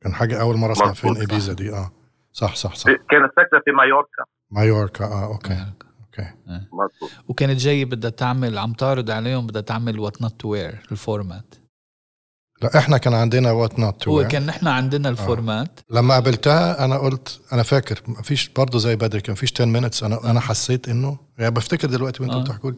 كان 0.00 0.14
حاجة 0.14 0.40
أول 0.40 0.56
مرة 0.56 0.72
أسمع 0.72 0.92
فين. 0.92 1.22
إبيزا 1.22 1.52
دي 1.52 1.72
آه. 1.72 1.92
صح 2.32 2.54
صح 2.54 2.74
صح. 2.74 2.84
كانت 2.90 3.32
ساكنة 3.36 3.60
في 3.64 3.70
مايوركا. 3.70 4.24
مايوركا 4.50 5.04
آه 5.04 5.24
okay 5.26 5.66
okay. 6.00 6.30
مظبوط. 6.72 7.10
وكانت 7.28 7.60
جاي 7.60 7.84
بدها 7.84 8.10
تعمل 8.10 8.58
عم 8.58 8.72
تعرض 8.72 9.10
عليهم 9.10 9.46
بدها 9.46 9.62
تعمل 9.62 9.98
What 10.00 10.22
Not 10.22 10.40
to 10.40 10.48
Wear 10.48 10.78
ال 10.92 11.00
format. 11.00 11.54
لا 12.62 12.78
إحنا 12.78 12.98
كان 12.98 13.14
عندنا 13.14 13.52
What 13.52 13.78
Not 13.78 13.96
to 13.96 14.08
هو 14.08 14.24
كان 14.28 14.46
نحن 14.46 14.66
عندنا 14.66 15.08
ال 15.08 15.17
format. 15.17 15.80
لما 15.90 16.14
قابلتها 16.14 16.84
أنا 16.84 16.98
قلت 16.98 17.40
أنا 17.52 17.62
فاكر 17.62 18.00
ما 18.08 18.22
فيش 18.22 18.48
برضه 18.48 18.78
زي 18.78 18.96
بدري 18.96 19.20
كان 19.20 19.34
فيش 19.34 19.52
10 19.52 19.64
minutes. 19.64 20.04
أنا 20.04 20.30
أنا 20.30 20.40
حسيت 20.40 20.88
إنه 20.88 21.18
يعني 21.38 21.54
بفتكر 21.54 21.88
دلوقتي 21.88 22.22
وانتوا 22.22 22.40
آه. 22.40 22.44
بتحكوا 22.44 22.70
لي 22.70 22.76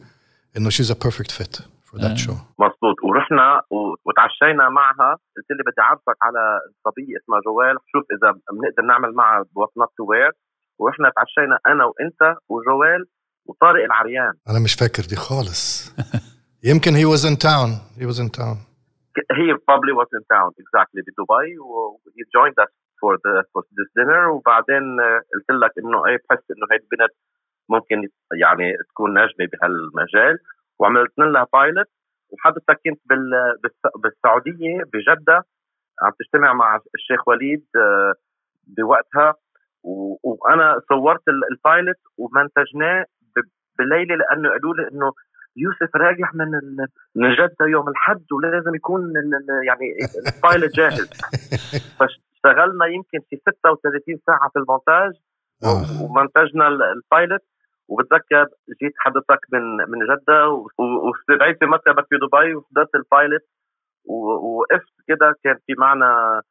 إنه 0.56 0.70
she's 0.70 0.90
a 0.90 0.94
perfect 1.02 1.30
fit 1.30 1.56
for 1.84 2.00
that 2.00 2.10
آه. 2.10 2.14
شو 2.14 2.32
مظبوط. 2.32 2.96
ورحنا 3.04 3.62
وتعشينا 4.06 4.68
معها. 4.68 5.10
قلت 5.36 5.46
لي 5.50 5.62
بدي 5.66 5.80
اعرفك 5.80 6.16
على 6.22 6.40
صبية 6.84 7.16
اسمها 7.24 7.40
جوال. 7.46 7.76
شوف 7.92 8.04
إذا 8.14 8.30
بنقدر 8.32 8.82
نعمل 8.92 9.14
معها 9.14 9.44
What 9.54 9.68
Not 9.78 9.88
to 9.96 10.04
Wear 10.10 10.30
ورحنا 10.78 11.12
تعشينا 11.16 11.58
أنا 11.66 11.84
وأنت 11.84 12.38
وجوال 12.48 13.06
وطارق 13.46 13.84
العريان. 13.84 14.32
أنا 14.48 14.58
مش 14.58 14.74
فاكر 14.74 15.02
دي 15.02 15.16
خالص. 15.16 15.92
يمكن 16.70 16.92
he 16.94 17.06
was 17.16 17.22
in 17.24 17.36
town. 17.36 17.68
He 18.00 18.06
was 18.12 18.18
in 18.24 18.28
town. 18.40 18.56
He 19.38 19.46
probably 19.68 19.92
was 20.00 20.08
in 20.18 20.24
town 20.34 20.50
exactly 20.62 21.00
بدبي 21.06 21.58
he 22.16 22.22
joined 22.36 22.58
us 22.64 22.72
for 23.00 23.12
the 23.24 23.34
for 23.52 23.62
this 23.76 23.88
dinner 23.98 24.28
وبعدين 24.34 25.00
آه، 25.00 25.20
قلت 25.34 25.50
لك 25.50 25.72
إنه 25.78 26.06
إيه 26.06 26.18
بحس 26.30 26.44
إنه 26.50 26.66
هي 26.72 26.76
البنت 26.76 27.12
ممكن 27.68 28.08
يعني 28.32 28.76
تكون 28.90 29.14
ناجحة 29.14 29.48
بهالمجال. 29.52 30.38
وعملت 30.78 31.18
لها 31.18 31.46
pilot 31.52 31.86
وحضرتك 32.30 32.80
كنت 32.84 33.00
بال 33.10 33.30
بالس- 33.62 33.96
بالسعودية 34.02 34.82
بجدة. 34.92 35.44
عم 36.02 36.12
تجتمع 36.18 36.52
مع 36.52 36.80
الشيخ 36.94 37.28
وليد 37.28 37.66
آه، 37.76 38.14
بوقتها. 38.66 39.34
وأنا 40.24 40.80
صورت 40.88 41.28
ال- 41.28 41.44
ال 41.52 41.60
pilot 41.60 41.96
ومنتجناه 42.18 43.04
بليلة 43.78 44.14
لأنه 44.16 44.48
قالوا 44.50 44.74
لي 44.74 44.88
إنه 44.88 45.12
يوسف 45.56 45.96
راجع 45.96 46.30
من 46.34 46.50
من 47.14 47.34
جدة 47.34 47.66
يوم 47.66 47.88
الحد 47.88 48.24
ولازم 48.32 48.74
يكون 48.74 49.12
يعني 49.66 49.96
ال 50.36 50.42
pilot 50.42 50.70
جاهز 50.70 51.10
فاشتغلنا 51.98 52.86
يمكن 52.86 53.18
في 53.30 53.36
36 53.36 54.18
ساعة 54.26 54.48
في 54.52 54.58
المونتاج 54.58 55.12
آه. 55.64 56.02
ومنتجنا 56.02 56.68
ال- 56.68 56.82
ال 56.82 56.92
pilot 56.92 57.40
وبتذكر 57.88 58.46
جيت 58.82 58.92
حضرتك 58.98 59.40
من 59.52 59.76
من 59.76 59.98
جدة 60.06 60.48
واستدعيت 60.78 61.58
في 61.58 61.66
مكتبك 61.66 62.06
في 62.08 62.16
دبي 62.16 62.54
وحضرت 62.54 62.94
ال 62.94 63.02
pilot 63.02 63.40
و- 64.04 64.32
ووقفت 64.46 64.94
كده 65.08 65.34
كان 65.44 65.56
في 65.66 65.74
معنا 65.78 66.42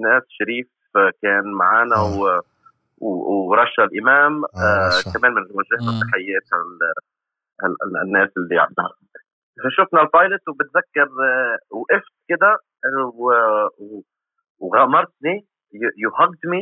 ناس 0.00 0.22
شريف 0.28 0.66
كان 1.22 1.52
معنا 1.52 1.96
آه. 1.96 2.18
و 2.18 2.40
ورشا 3.00 3.84
الإمام 3.84 4.44
آه، 4.44 4.48
آه. 4.58 5.12
كمان 5.18 5.34
بنوجه 5.34 5.78
آه. 5.80 6.00
تحيات 6.00 6.42
الناس 8.04 8.30
اللي 8.36 8.58
عم 8.58 8.74
فشفنا 9.64 10.02
البايلوت 10.02 10.48
وبتذكر 10.48 11.08
آه، 11.24 11.58
وقفت 11.70 12.12
كده 12.28 12.58
وغمرتني 14.60 15.46
you 16.02 16.10
hugged 16.20 16.44
me 16.54 16.60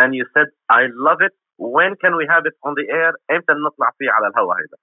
and 0.00 0.14
you 0.14 0.24
said 0.34 0.48
I 0.70 0.82
love 1.06 1.20
it. 1.20 1.34
When 1.58 1.92
can 2.02 2.12
we 2.20 2.24
have 2.32 2.44
it 2.46 2.56
on 2.66 2.74
the 2.74 2.86
air? 3.00 3.12
إمتى 3.30 3.52
نطلع 3.52 3.90
فيه 3.98 4.10
على 4.10 4.26
الهواء 4.26 4.56
هيدا؟ 4.58 4.76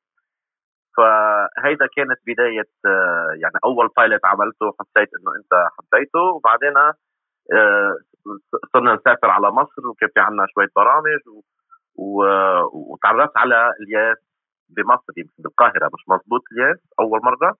فهيدا 0.97 1.87
كانت 1.95 2.19
بداية 2.27 2.69
آه، 2.85 3.27
يعني 3.41 3.57
أول 3.65 3.89
بايلوت 3.97 4.25
عملته 4.25 4.73
حسيت 4.79 5.09
إنه 5.19 5.35
أنت 5.35 5.53
حبيته. 5.77 6.19
وبعدين 6.19 6.77
آه، 6.77 7.97
صرنا 8.73 8.95
نسافر 8.95 9.29
على 9.29 9.51
مصر 9.51 9.87
وكان 9.87 10.09
في 10.13 10.19
عنا 10.19 10.45
شوية 10.53 10.69
برامج. 10.75 11.19
وتعرفت 11.97 13.37
على 13.37 13.73
الياس 13.81 14.17
بمصر 14.69 15.13
يمكن 15.17 15.33
بالقاهرة 15.43 15.87
مش 15.93 16.03
مزبوط 16.09 16.41
الياس 16.51 16.79
أول 16.99 17.19
مرة؟ 17.23 17.57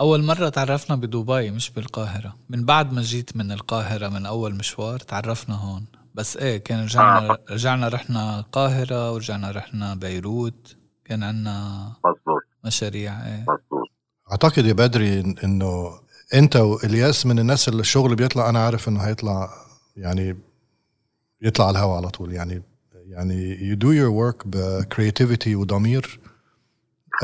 أول 0.00 0.22
مرة 0.24 0.48
تعرفنا 0.48 0.96
بدبي 0.96 1.50
مش 1.50 1.70
بالقاهرة. 1.70 2.36
من 2.50 2.64
بعد 2.64 2.92
ما 2.92 3.02
جيت 3.02 3.36
من 3.36 3.52
القاهرة 3.52 4.08
من 4.08 4.26
أول 4.26 4.54
مشوار 4.54 4.98
تعرفنا 4.98 5.54
هون. 5.54 5.86
بس 6.14 6.36
إيه 6.36 6.56
كان 6.58 6.84
رجعنا 6.84 7.30
آه. 7.30 7.38
رجعنا 7.50 7.88
رحنا 7.88 8.38
القاهرة 8.38 9.12
ورجعنا 9.12 9.50
رحنا 9.50 9.94
بيروت. 9.94 10.76
كان 11.04 11.22
عنا 11.22 11.86
مزبوط 12.04 12.42
مشاريع 12.64 13.26
إيه. 13.26 13.40
مزبوط 13.40 13.88
أعتقد 14.32 14.64
يا 14.66 14.72
بدري 14.72 15.22
إن- 15.22 15.44
إنه 15.44 16.00
أنت 16.34 16.56
وإلياس 16.56 17.26
من 17.26 17.38
الناس 17.38 17.68
اللي 17.68 17.80
الشغل 17.80 18.16
بيطلع 18.16 18.48
أنا 18.48 18.64
عارف 18.64 18.88
إنه 18.88 19.00
هيطلع 19.00 19.48
يعني 19.96 20.36
يطلع 21.42 21.66
على 21.66 21.78
الهواء 21.78 21.96
على 21.96 22.08
طول. 22.08 22.32
يعني 22.32 22.62
يعني 23.06 23.56
you 23.58 23.76
do 23.78 23.86
your 23.86 24.12
work 24.34 24.46
ب 24.46 24.56
creativity 24.56 25.56
وضمير. 25.56 26.20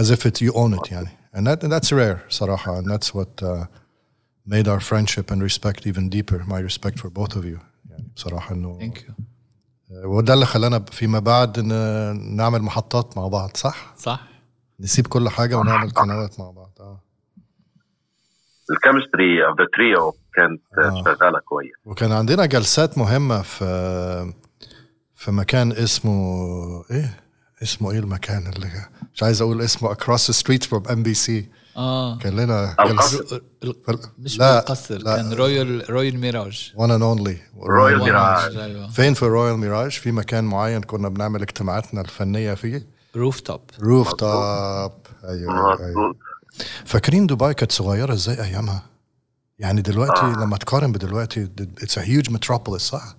As 0.01 0.05
if 0.11 0.27
it 0.27 0.43
you 0.43 0.53
own 0.55 0.75
it 0.79 0.93
يعني 0.93 1.09
and 1.37 1.47
that 1.47 1.61
that's 1.61 1.93
rare 1.93 2.19
صراحة 2.31 2.81
and 2.83 2.85
that's 2.87 3.09
what 3.15 3.43
uh, 3.45 3.67
made 4.49 4.67
our 4.69 4.81
friendship 4.81 5.31
and 5.31 5.41
respect 5.43 5.87
even 5.87 6.09
deeper 6.11 6.39
my 6.49 6.61
respect 6.69 6.99
for 6.99 7.09
both 7.11 7.33
of 7.37 7.45
you 7.45 7.59
يعني 7.91 8.09
بصراحة 8.17 8.55
إنه 8.55 8.79
thank 8.79 9.07
you 9.07 9.15
وده 10.17 10.35
اللي 10.35 10.47
خلانا 10.47 10.79
فيما 10.91 11.19
بعد 11.19 11.61
ن- 11.61 12.37
نعمل 12.37 12.63
محطات 12.63 13.17
مع 13.17 13.29
بعض 13.29 13.57
صح؟ 13.57 13.95
صح. 13.99 14.21
نسيب 14.81 15.07
كل 15.07 15.29
حاجة 15.29 15.59
ونعمل 15.59 15.91
قنوات 15.91 16.41
مع 16.41 16.51
بعض 16.51 16.71
آه. 16.81 17.01
ال 18.71 18.78
chemistry 18.78 19.47
of 19.47 19.59
the 19.61 19.67
trio 19.77 20.15
كانت 20.35 20.61
آه. 20.79 21.03
شغالة 21.05 21.39
كويس. 21.39 21.73
وكان 21.85 22.13
عندنا 22.13 22.47
جلسات 22.47 22.99
مهمة 22.99 23.43
في 23.43 24.33
في 25.15 25.31
مكان 25.31 25.73
اسمه 25.73 26.15
إيه؟ 26.91 27.21
اسمه 27.63 27.91
إيه 27.91 27.99
المكان 27.99 28.47
اللي 28.47 28.71
مش 29.15 29.23
عايز 29.23 29.43
أقول 29.43 29.63
اسمه 29.63 29.95
across 29.95 30.21
the 30.21 30.35
street 30.37 30.67
from 30.69 30.91
MBC 30.91 31.31
آه. 31.77 32.19
كان 32.19 32.37
لنا 32.37 32.77
القصر. 32.81 33.41
مش 34.19 34.39
لا، 34.39 34.59
بالقصر 34.59 34.99
لا. 34.99 35.17
كان 35.17 35.33
Royal 35.33 35.91
Royal 35.91 36.19
Mirage 36.19 36.73
one 36.77 36.89
and 36.91 37.03
only. 37.19 37.37
Royal 37.67 37.99
Mirage. 37.99 38.91
فين 38.91 39.15
في 39.15 39.25
Royal 39.27 39.57
Mirage 39.59 39.91
في 39.91 40.13
مكان 40.13 40.45
معين 40.45 40.81
كنا 40.83 41.09
بنعمل 41.09 41.43
اجتماعاتنا 41.43 42.01
الفنية 42.01 42.55
فيه. 42.55 42.87
rooftop 43.17 43.61
rooftop 43.81 44.93
أيوه. 45.25 45.81
أيوه 45.87 46.15
فاكرين 46.85 47.27
دبي 47.27 47.55
كانت 47.55 47.73
صغيرة 47.73 48.13
إزاي 48.13 48.45
أيامها؟ 48.45 48.83
يعني 49.59 49.83
دلوقتي 49.83 50.21
آه. 50.21 50.33
لما 50.33 50.57
تقارن 50.57 50.93
بدلوقتي 50.93 51.49
it's 51.81 51.95
a 51.99 52.03
huge 52.03 52.33
metropolis 52.33 52.77
صح؟ 52.77 53.17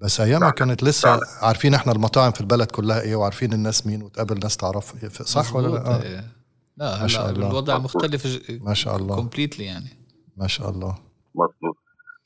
بس 0.00 0.20
أيامها 0.20 0.50
كانت 0.50 0.82
لسه 0.84 1.20
عارفين 1.42 1.74
إحنا 1.74 1.92
المطاعم 1.92 2.30
في 2.30 2.40
البلد 2.40 2.70
كلها 2.70 3.00
إيه 3.00 3.16
وعارفين 3.16 3.52
الناس 3.52 3.86
مين 3.86 4.02
وتقابل 4.02 4.38
ناس 4.42 4.56
تعرف 4.56 4.84
صح 5.22 5.56
ولا 5.56 5.66
لأ؟ 5.68 5.86
آه. 5.86 6.02
إيه. 6.02 6.24
لا 6.76 6.86
هلا 6.86 7.30
الوضع 7.30 7.78
مختلف 7.78 8.50
ما 8.62 8.74
شاء 8.74 8.96
الله. 8.96 9.16
Completely 9.16 9.64
يعني. 9.64 9.90
ما 10.36 10.46
شاء 10.46 10.70
الله. 10.70 10.94
مظبوط. 11.34 11.76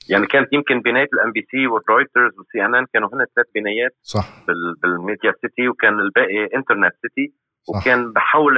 يعني 0.09 0.27
كانت 0.27 0.53
يمكن 0.53 0.81
بناية 0.81 1.09
ال 1.15 1.33
MBC 1.33 1.67
وال 1.67 1.81
Reuters 1.81 2.33
وال 2.39 2.65
CNN 2.65 2.87
كانوا 2.93 3.09
هن 3.09 3.27
ثلاث 3.35 3.47
بنايات 3.55 3.97
صح. 4.03 4.45
بال 4.83 4.97
Media 4.97 5.33
City 5.43 5.69
وكان 5.69 6.01
الباقي 6.01 6.45
Internet 6.57 6.93
City 7.03 7.35
وكان 7.69 8.13
بحول 8.13 8.55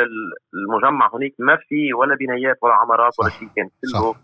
المجمع 0.55 1.11
هناك 1.15 1.33
ما 1.39 1.57
في 1.69 1.95
ولا 1.95 2.15
بنايات 2.17 2.57
ولا 2.63 2.75
عمارات 2.75 3.13
ولا 3.19 3.31
شيء 3.31 3.49
كان 3.57 3.69
كله 3.83 4.15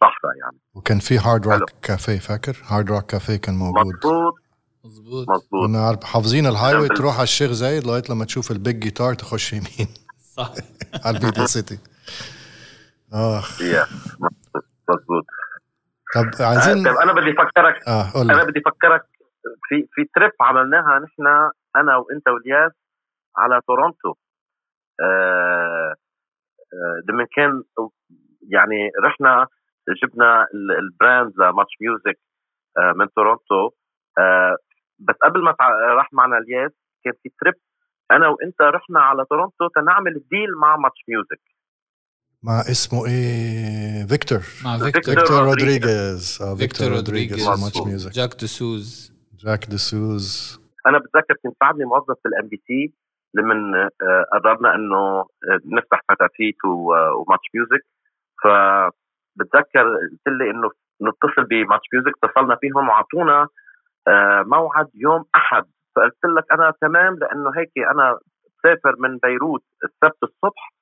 صحراء 0.00 0.36
يعني. 0.42 0.58
وكان 0.74 0.98
في 0.98 1.18
Hard 1.18 1.46
Rock 1.46 1.70
Cafe 1.82 2.18
فاكر؟ 2.18 2.56
Hard 2.66 2.90
Rock 2.90 3.06
Cafe 3.06 3.36
كان 3.36 3.54
موجود. 3.54 3.94
مظبوط. 3.94 4.34
مظبوط. 4.84 5.28
مظبوط. 5.28 5.66
كنا 5.66 5.98
حافظين 6.04 6.46
ال 6.46 6.76
highway 6.76 6.88
تروح 6.88 7.14
على 7.14 7.22
الشيخ 7.22 7.50
زايد 7.50 7.86
لغاية 7.86 8.02
لما 8.10 8.24
تشوف 8.24 8.50
ال 8.50 8.57
big 8.57 8.78
guitar 8.78 9.14
تخش 9.14 9.52
يمين. 9.52 9.88
صح. 10.18 10.52
على 11.04 11.18
ال 11.18 11.23
Media 11.23 11.46
City 11.46 11.78
آخ. 13.12 13.62
مظبوط. 14.88 15.24
طب 16.14 16.30
عايزين 16.40 16.84
طب 16.84 16.96
أنا 16.96 17.12
بدي 17.12 17.30
افكرك 17.30 17.88
آه 17.88 18.12
قول 18.14 18.30
أنا 18.30 18.44
بدي 18.44 18.60
أفكرك 18.66 19.02
في 19.68 19.88
في 19.92 20.10
trip 20.14 20.30
عملناها 20.40 20.98
نحن 20.98 21.22
أنا 21.76 21.96
وأنت 21.96 22.28
والياس 22.28 22.72
على 23.36 23.60
تورونتو. 23.66 24.14
آه 25.00 25.94
لما 27.08 27.26
كان 27.36 27.62
يعني 28.48 28.90
رحنا 29.04 29.46
جبنا 30.02 30.46
ال 30.78 30.86
brand 30.86 31.24
ل 31.24 31.32
MuchMusic 31.38 32.18
آه 32.78 32.92
من 32.92 33.06
تورونتو. 33.16 33.70
آه 34.18 34.56
بس 34.98 35.14
قبل 35.24 35.42
ما 35.42 35.54
راح 35.96 36.12
معنا 36.12 36.38
الياس 36.38 36.72
كان 37.04 37.12
في 37.22 37.30
trip 37.40 37.54
أنا 38.10 38.28
وأنت 38.28 38.62
رحنا 38.62 39.00
على 39.00 39.24
تورونتو 39.30 39.68
تنعمل 39.74 40.12
deal 40.30 40.54
مع 40.60 40.76
MuchMusic 40.76 41.40
مع 42.42 42.60
اسمه 42.60 43.06
إيه؟ 43.06 44.06
فيكتور. 44.06 44.42
مع 44.64 44.78
فيكتور 44.78 45.14
فيكتور 45.14 45.44
رودريغيز. 45.44 46.42
فيكتور 46.58 46.88
رودريغيز 46.88 47.48
MuchMusic 47.48 48.12
جاك 48.12 48.34
دسوز. 48.34 49.12
جاك 49.44 49.66
دسوز. 49.66 50.58
أنا 50.86 50.98
بتذكر 50.98 51.34
كنت 51.42 51.56
بعدني 51.60 51.84
موظف 51.84 52.16
في 52.22 52.28
ال 52.28 52.48
MBC 52.48 52.94
لما 53.34 53.90
قررنا 54.32 54.74
إنه 54.74 55.26
نفتح 55.64 56.02
فتافيت 56.08 56.64
و 56.64 57.46
MuchMusic 57.54 57.84
فبتذكر 59.38 59.84
قلت 60.12 60.26
لي 60.28 60.50
إنه 60.50 60.70
نتصل 61.02 61.44
ب 61.44 61.84
MuchMusic 61.92 62.12
اتصلنا 62.24 62.56
فيهم 62.56 62.88
وعطونا 62.88 63.48
موعد 64.44 64.88
يوم 64.94 65.24
أحد. 65.34 65.64
فقلت 65.96 66.24
لك 66.24 66.52
أنا 66.52 66.72
تمام 66.80 67.14
لأنه 67.14 67.50
هيك 67.56 67.72
أنا 67.78 68.18
بسافر 68.58 68.94
من 68.98 69.18
بيروت 69.18 69.62
السبت 69.84 70.22
الصبح 70.22 70.72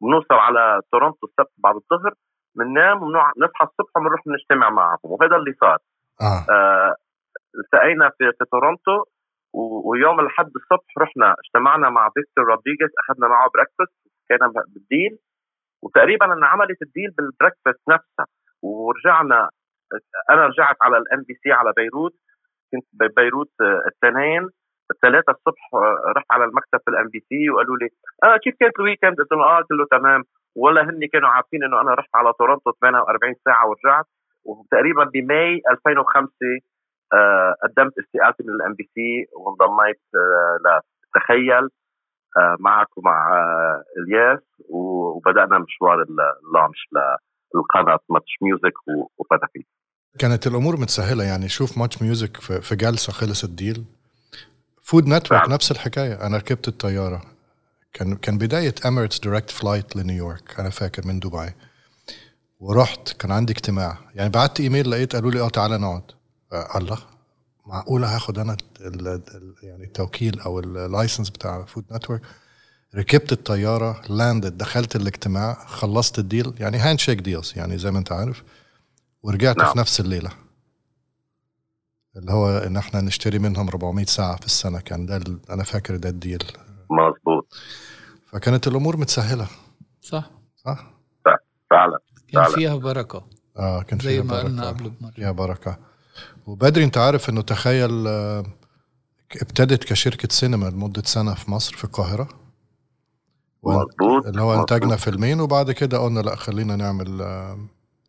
بنوصل 0.00 0.34
على 0.34 0.80
تورونتو 0.92 1.26
السبت 1.26 1.52
بعد 1.58 1.74
الظهر 1.74 2.14
بننام 2.54 3.02
ونصحى 3.02 3.64
الصبح 3.64 3.96
وبنروح 3.96 4.20
نجتمع 4.26 4.70
معهم 4.70 4.98
وهذا 5.02 5.36
اللي 5.36 5.52
صار. 5.60 5.78
آه, 6.20 6.52
آه 6.52 6.96
التقينا 7.58 8.10
في, 8.18 8.32
في 8.38 8.44
تورونتو 8.50 9.04
ويوم 9.84 10.20
الأحد 10.20 10.46
الصبح 10.56 10.98
رحنا 10.98 11.36
اجتمعنا 11.44 11.90
مع 11.90 12.10
فيكتور 12.14 12.44
رودريغيز 12.44 12.90
أخذنا 12.98 13.28
معه 13.28 13.50
breakfast 13.54 13.92
كان 14.28 14.52
بال 14.74 14.89
deal 14.89 15.18
وتقريبا 15.82 16.32
أنا 16.32 16.46
عملت 16.46 16.82
ال 16.82 16.88
deal 16.88 17.10
بال 17.10 17.23
breakfast 17.23 17.80
نفسها 17.88 18.26
ورجعنا 18.62 19.50
أنا 20.30 20.46
رجعت 20.46 20.76
على 20.82 20.98
ال 20.98 21.22
MBC 21.22 21.52
على 21.52 21.72
بيروت 21.76 22.12
كنت 22.72 22.86
ببيروت 22.92 23.50
الاثنين 23.60 24.48
الثلاثة 24.90 25.32
الصبح 25.32 25.70
رحت 26.16 26.26
على 26.30 26.44
المكتب 26.44 26.78
في 26.84 26.90
ال 26.90 27.08
MBC 27.08 27.50
وقالوا 27.50 27.76
لي 27.76 27.88
آه 28.24 28.36
كيف 28.36 28.54
كانت 28.60 28.78
ال 28.80 28.84
weekend؟ 28.84 29.16
قلت 29.18 29.32
لهم 29.32 29.40
آه 29.42 29.56
قلت 29.56 29.70
له 29.70 29.86
تمام 29.98 30.24
ولا 30.56 30.82
هن 30.82 31.06
كانوا 31.12 31.28
عارفين 31.28 31.64
إنه 31.64 31.80
أنا 31.80 31.94
رحت 31.94 32.08
على 32.14 32.32
تورونتو 32.38 32.72
48 32.80 33.34
ساعة 33.44 33.66
ورجعت 33.68 34.04
وتقريبا 34.44 35.04
ب 35.04 35.18
May 35.18 35.60
2005 35.70 36.30
آه 37.14 37.54
قدمت 37.62 37.92
استقالتي 37.98 38.42
من 38.42 38.54
ال 38.54 38.74
MBC 38.74 39.26
وانضميت 39.36 40.00
آه 40.14 40.58
لتخيل 41.16 41.64
آه 41.64 41.68
معك 42.60 42.98
ومع 42.98 43.32
آه 43.32 43.84
إلياس 43.98 44.40
وبدأنا 44.68 45.58
مشوار 45.58 46.02
ال 46.02 46.14
launch 46.14 46.88
للقناه 47.54 47.98
MuchMusic 48.08 48.74
وفتحت 49.18 49.50
كانت 50.18 50.46
الأمور 50.46 50.80
متسهلة 50.80 51.24
يعني 51.24 51.48
شوف 51.48 51.78
MuchMusic 51.78 52.36
في 52.36 52.76
جلسة 52.76 53.12
خلص 53.12 53.44
ال 53.44 53.52
deal 53.52 53.84
Food 54.82 55.06
Network 55.08 55.48
نفس 55.48 55.70
الحكاية. 55.70 56.26
أنا 56.26 56.36
ركبت 56.36 56.68
الطيارة. 56.68 57.22
كان 57.92 58.16
كان 58.16 58.38
بداية 58.38 58.74
Emirates 58.86 59.20
direct 59.20 59.50
flight 59.50 59.96
لنيويورك 59.96 60.60
أنا 60.60 60.70
فاكر 60.70 61.06
من 61.06 61.20
دبي. 61.20 61.50
ورحت 62.60 63.12
كان 63.12 63.32
عندي 63.32 63.52
اجتماع. 63.52 63.96
يعني 64.14 64.30
بعت 64.30 64.60
إيميل 64.60 64.90
لقيت 64.90 65.16
قالوا 65.16 65.30
لي 65.30 65.40
آه 65.40 65.48
تعالى 65.48 65.78
نقعد. 65.78 66.02
آه 66.52 66.78
الله. 66.78 66.98
معقوله 67.66 68.14
هاخد 68.16 68.38
أنا 68.38 68.56
يعني 69.62 69.84
التوكيل 69.84 70.40
أو 70.40 70.60
ال 70.60 70.69
license 70.69 71.30
بتاع 71.30 71.64
Food 71.64 71.84
Network 71.92 72.22
ركبت 72.94 73.32
الطيارة 73.32 74.02
landed 74.08 74.58
دخلت 74.58 74.96
الاجتماع 74.96 75.66
خلصت 75.66 76.18
ال 76.18 76.25
deal 76.25 76.54
يعني 76.58 76.78
handshake 76.78 77.18
deals 77.18 77.52
يعني 77.56 77.78
زي 77.78 77.90
ما 77.90 77.98
أنت 77.98 78.12
عارف 78.12 78.42
ورجعت 79.22 79.58
نعم. 79.58 79.72
في 79.72 79.78
نفس 79.78 80.00
الليلة. 80.00 80.30
اللي 82.16 82.32
هو 82.32 82.58
إن 82.58 82.76
إحنا 82.76 83.00
نشتري 83.00 83.38
منهم 83.38 83.68
400 83.68 84.04
ساعة 84.06 84.36
في 84.36 84.46
السنة 84.46 84.80
كان 84.80 85.06
ده 85.06 85.20
أنا 85.50 85.62
فاكر 85.62 85.96
ده 85.96 86.08
الديل 86.08 86.44
مظبوط. 86.90 87.54
فكانت 88.26 88.66
الأمور 88.66 88.96
متسهلة. 88.96 89.46
صح. 90.00 90.30
صح؟ 90.56 90.90
فعلا 91.70 91.98
كان 92.32 92.44
فيها 92.44 92.76
بركة. 92.76 93.26
آه 93.56 93.82
كان 93.82 93.98
زي 93.98 94.10
فيها 94.10 94.22
ما 94.22 94.30
بركة. 94.34 94.44
قلنا 94.48 94.68
قبل 94.68 94.90
بمره 94.90 95.10
فيها 95.10 95.32
بركة. 95.32 95.78
وبدري 96.46 96.84
انت 96.84 96.98
عارف 96.98 97.28
انه 97.28 97.42
تخيل 97.42 98.06
ابتدت 99.42 99.84
كشركة 99.84 100.28
سينما 100.30 100.66
لمدة 100.66 101.02
سنة 101.06 101.34
في 101.34 101.50
مصر 101.50 101.76
في 101.76 101.84
القاهرة. 101.84 102.28
مظبوط 103.64 104.26
اللي 104.26 104.42
هو 104.42 104.60
انتجنا 104.60 104.96
فيلمين 104.96 105.40
وبعد 105.40 105.70
كده 105.72 105.98
قلنا 105.98 106.20
لا 106.20 106.36
خلينا 106.36 106.76
نعمل 106.76 107.24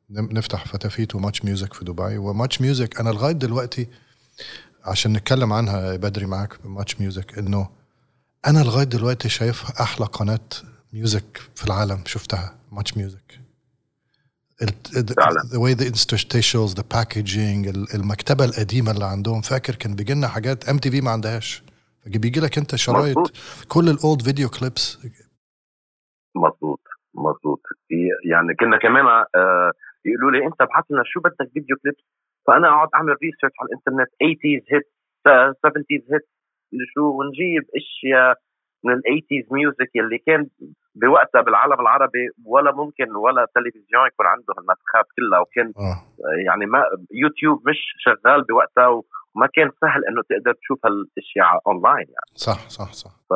نفتح 0.10 0.68
فتافيت 0.68 1.16
و 1.16 1.46
MuchMusic 1.46 1.74
في 1.74 1.86
دبي. 1.86 2.18
و 2.18 2.62
MuchMusic 2.62 3.00
أنا 3.00 3.10
لغاية 3.10 3.34
دلوقتي 3.34 3.88
عشان 4.84 5.14
نتكلم 5.14 5.54
عنها 5.54 5.96
بدري 5.96 6.26
معاك 6.26 6.66
MuchMusic 6.66 7.38
إنه 7.38 7.70
أنا 8.48 8.60
لغاية 8.60 8.84
دلوقتي 8.86 9.30
شايف 9.30 9.72
أحلى 9.82 10.06
قناة 10.06 10.50
music 10.94 11.42
في 11.56 11.66
العالم 11.66 12.02
شفتها 12.06 12.56
MuchMusic. 12.72 13.43
The 14.62 15.60
way 15.60 15.74
the 15.74 15.86
interstitials 15.94 16.72
the 16.80 16.86
packaging 16.98 17.62
المكتبة 17.96 18.46
القديمة 18.46 18.92
اللي 18.92 19.06
عندهم. 19.06 19.42
فاكر 19.42 19.76
كان 19.76 19.96
بيجي 19.96 20.14
لنا 20.14 20.28
حاجات 20.28 20.70
MTV 20.70 21.02
ما 21.02 21.12
عندهاش. 21.12 21.64
بيجي 22.06 22.40
لك 22.40 22.58
انت 22.58 22.76
شرايط 22.76 23.18
كل 23.68 23.90
ال 23.90 23.98
old 23.98 24.22
video 24.22 24.50
clips 24.50 25.00
مظبوط 26.36 26.82
مظبوط. 27.14 27.62
يعني 28.32 28.56
كنا 28.60 28.78
كمان 28.78 29.06
آه 29.36 29.72
يقولوا 30.06 30.32
لي 30.32 30.46
انت 30.48 30.62
ابعث 30.62 30.86
لنا 30.90 31.04
شو 31.06 31.20
بدك 31.20 31.50
video 31.54 31.76
clips 31.84 32.04
فأنا 32.48 32.68
أقعد 32.68 32.88
أعمل 32.96 33.16
research 33.24 33.54
على 33.60 33.68
الإنترنت. 33.70 34.10
80s 34.10 34.74
hit 34.74 34.88
70s 35.68 36.14
hit 36.14 36.28
شو 36.94 37.04
ونجيب 37.18 37.64
أشياء 37.80 38.38
من 38.86 38.94
ال 38.94 39.00
eighties 39.00 39.54
music 39.54 39.90
يلي 39.96 40.18
كان 40.18 40.48
بوقتها 40.96 41.42
بالعالم 41.42 41.82
العربي 41.82 42.30
ولا 42.46 42.72
ممكن 42.72 43.16
ولا 43.16 43.48
تلفزيون 43.56 44.08
يكون 44.08 44.26
عنده 44.26 44.54
المسخات 44.58 45.06
كلها 45.16 45.40
وكان 45.40 45.74
آه. 45.78 45.98
يعني 46.46 46.66
ما 46.66 46.84
يوتيوب 47.12 47.70
مش 47.70 47.78
شغال 47.98 48.44
بوقتها 48.44 48.88
وما 48.88 49.48
كان 49.54 49.72
سهل 49.82 50.06
إنه 50.06 50.22
تقدر 50.30 50.54
تشوف 50.54 50.86
هالأشياء 50.86 51.62
اونلاين 51.68 52.08
يعني. 52.16 52.32
صح 52.36 52.70
صح 52.70 52.94
صح. 52.94 53.12
ف 53.30 53.34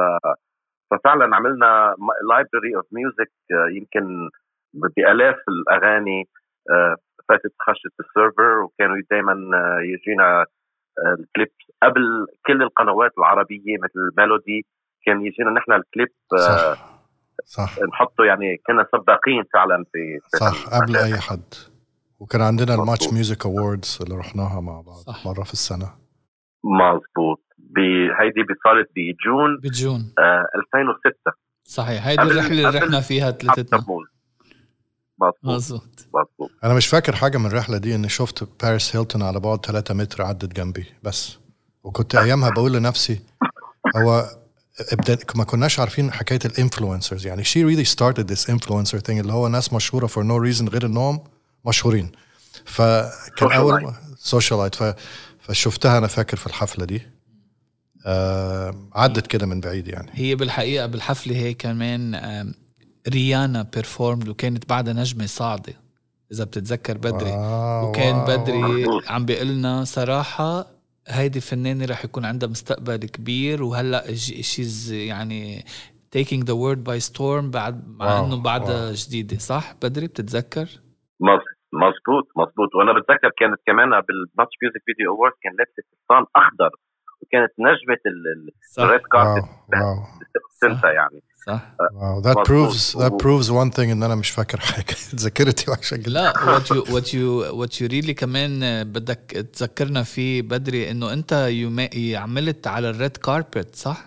ففعلا 0.91 1.35
عملنا 1.35 1.95
library 2.29 2.75
of 2.75 2.85
music 2.91 3.31
يمكن 3.71 4.29
بآلاف 4.73 5.35
الأغاني 5.47 6.29
فاتت 7.29 7.53
خشت 7.59 7.93
ال 7.99 8.08
server 8.08 8.59
وكانوا 8.59 9.01
دائما 9.11 9.33
يجينا 9.81 10.45
الكليب 11.19 11.51
قبل 11.83 12.27
كل 12.45 12.61
القنوات 12.61 13.11
العربية 13.17 13.77
مثل 13.77 14.11
ميلودي 14.17 14.65
كان 15.05 15.25
يجينا 15.25 15.51
نحن 15.51 15.71
الكليب 15.71 16.09
صح. 16.37 16.96
صح. 17.45 17.75
نحطه 17.93 18.23
يعني 18.23 18.57
كنا 18.67 18.87
سباقين 18.91 19.43
فعلا 19.53 19.85
في, 19.93 20.19
في 20.31 20.37
صح 20.37 20.67
قبل 20.79 20.97
أي 20.97 21.19
حد. 21.19 21.53
وكان 22.19 22.41
عندنا 22.41 22.75
ال 22.75 23.13
MuchMusic 23.13 23.45
Awards 23.45 23.99
اللي 24.01 24.15
رحناها 24.15 24.61
مع 24.61 24.81
بعض 24.81 24.95
صح. 24.99 25.25
مرة 25.25 25.43
في 25.43 25.53
السنة. 25.53 25.89
مظبوط. 26.63 27.43
هيدي 28.19 28.41
صارت 28.63 28.89
ب 28.95 29.08
June 29.08 29.59
ب 29.63 29.73
June 29.73 30.13
آه 30.19 30.45
2006 30.55 31.31
صحيح. 31.63 32.07
هيدي 32.07 32.21
الرحلة 32.21 32.67
اللي 32.67 32.79
رحنا 32.79 33.01
فيها 33.01 33.31
ثلاثتنا 33.31 33.79
مظبوط. 35.43 35.81
مظبوط. 36.13 36.51
أنا 36.63 36.73
مش 36.73 36.87
فاكر 36.87 37.15
حاجة 37.15 37.37
من 37.37 37.45
الرحلة 37.45 37.77
دي 37.77 37.95
إني 37.95 38.09
شفت 38.09 38.63
باريس 38.63 38.95
هيلتون 38.95 39.21
على 39.23 39.39
بعد 39.39 39.65
3 39.65 39.93
متر 39.93 40.23
عدت 40.23 40.55
جنبي. 40.55 40.85
بس. 41.03 41.39
وكنت 41.83 42.15
أيامها 42.15 42.49
بقول 42.49 42.73
لنفسي 42.73 43.21
هو 43.95 44.23
ما 45.35 45.43
كناش 45.43 45.79
عارفين 45.79 46.11
حكاية 46.11 46.39
ال 46.45 46.52
influencers. 46.52 47.27
يعني 47.27 47.43
she 47.43 47.57
really 47.57 47.89
started 47.89 48.27
this 48.31 48.53
influencer 48.53 48.99
thing 48.99 49.09
اللي 49.09 49.33
هو 49.33 49.47
ناس 49.47 49.73
مشهورة 49.73 50.07
for 50.07 50.23
no 50.23 50.55
reason 50.55 50.69
غير 50.69 50.85
إنهم 50.85 51.19
مشهورين. 51.65 52.11
فكان 52.65 53.51
أول 53.51 53.93
socialite 54.17 54.75
ف... 54.75 54.93
فشفتها 55.39 55.97
أنا 55.97 56.07
فاكر 56.07 56.37
في 56.37 56.47
الحفلة 56.47 56.85
دي. 56.85 57.01
آه 58.05 58.75
عدت 58.93 59.27
كده 59.27 59.45
من 59.45 59.59
بعيد 59.59 59.87
يعني. 59.87 60.09
هي 60.13 60.35
بالحقيقة 60.35 60.85
بالحفلة 60.85 61.35
هي 61.35 61.53
كمان 61.53 62.15
ريانا 63.07 63.61
performed 63.61 64.27
وكانت 64.27 64.69
بعدها 64.69 64.93
نجمة 64.93 65.25
صاعدة. 65.25 65.73
إذا 66.31 66.43
بتتذكر 66.43 66.97
بدري. 66.97 67.29
آه 67.29 67.83
وكان 67.83 68.15
wow. 68.15 68.25
بدري. 68.25 68.85
عم 69.07 69.25
بيقول 69.25 69.47
لنا 69.47 69.83
صراحة 69.83 70.76
هيدي 71.07 71.41
فنانة 71.41 71.85
رح 71.85 72.05
يكون 72.05 72.25
عندها 72.25 72.49
مستقبل 72.49 72.95
كبير 72.97 73.63
وهلأ 73.63 74.15
she's 74.41 74.91
يعني 74.91 75.63
taking 76.17 76.41
the 76.41 76.53
world 76.63 76.81
by 76.89 76.99
storm 77.11 77.45
بعد 77.53 77.87
مع 77.87 78.19
إنه 78.19 78.41
بعدها. 78.41 78.91
جديدة 78.93 79.37
صح؟ 79.37 79.73
بدري 79.83 80.07
بتتذكر؟ 80.07 80.65
مظ- 81.19 81.57
مظبوط 81.73 82.27
مظبوط. 82.37 82.75
وأنا 82.75 82.93
بتذكر 82.99 83.29
كانت 83.39 83.59
كمان 83.67 83.89
بال 83.89 84.53
MuchMusic 84.61 84.81
Video 84.85 85.11
Award 85.11 85.31
كان 85.43 85.51
لابسة 85.59 85.83
فستان 85.91 86.25
أخضر 86.35 86.69
وكانت 87.21 87.51
نجمة 87.59 88.01
الريد 88.77 89.01
كاربت 89.11 89.43
واو 89.43 90.03
سنتا 90.61 90.91
يعني. 90.91 91.21
صح 91.47 91.61
wow 91.93 92.21
that 92.21 92.25
مظبوط. 92.27 92.47
proves 92.47 92.95
that 92.95 93.11
و- 93.13 93.17
proves 93.17 93.45
one 93.47 93.75
thing 93.75 93.79
إن 93.91 94.03
أنا 94.03 94.15
مش 94.15 94.29
فاكر 94.29 94.59
حاجة 94.59 94.95
ذاكرتي 95.23 95.71
وحشة 95.71 95.97
جدا 95.97 96.09
لا 96.09 96.33
what 96.33 96.63
you 96.63 96.83
what 96.85 97.05
you 97.13 97.53
what 97.61 97.79
you 97.81 97.91
really 97.91 98.11
كمان 98.11 98.83
بدك 98.83 99.49
تذكرنا 99.53 100.03
فيه 100.03 100.41
بدري 100.41 100.91
إنه 100.91 101.13
أنت 101.13 101.49
ma- 101.77 102.15
عملت 102.15 102.67
على 102.67 102.89
الريد 102.89 103.17
كاربت 103.17 103.75
صح؟ 103.75 104.05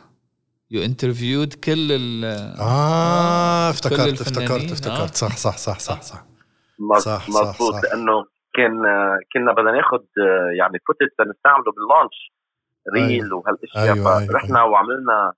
you 0.74 0.78
interviewed 0.78 1.54
كل 1.64 1.92
ال 1.92 2.24
آه 2.60 3.70
افتكرت 3.70 4.00
الفنانين، 4.00 4.50
افتكرت 4.50 4.70
آه. 4.70 4.72
افتكرت 4.72 5.14
صح 5.16 5.36
صح 5.36 5.56
صح 5.58 5.78
صح 5.78 6.02
صح 6.02 6.24
صح، 6.98 7.28
صح. 7.62 7.80
لأنه 7.84 8.24
كان 8.54 8.72
كنا 9.32 9.52
بدنا 9.52 9.72
ناخذ 9.72 10.02
يعني 10.58 10.78
footage 10.86 11.30
نستعمله 11.30 11.72
بال 11.72 11.87
launch 11.87 12.32
reel 12.94 13.32
وهالأشياء 13.32 13.82
أيوة، 13.96 14.18
أيوة، 14.18 14.32
فرحنا 14.32 14.62
وعملنا 14.62 15.32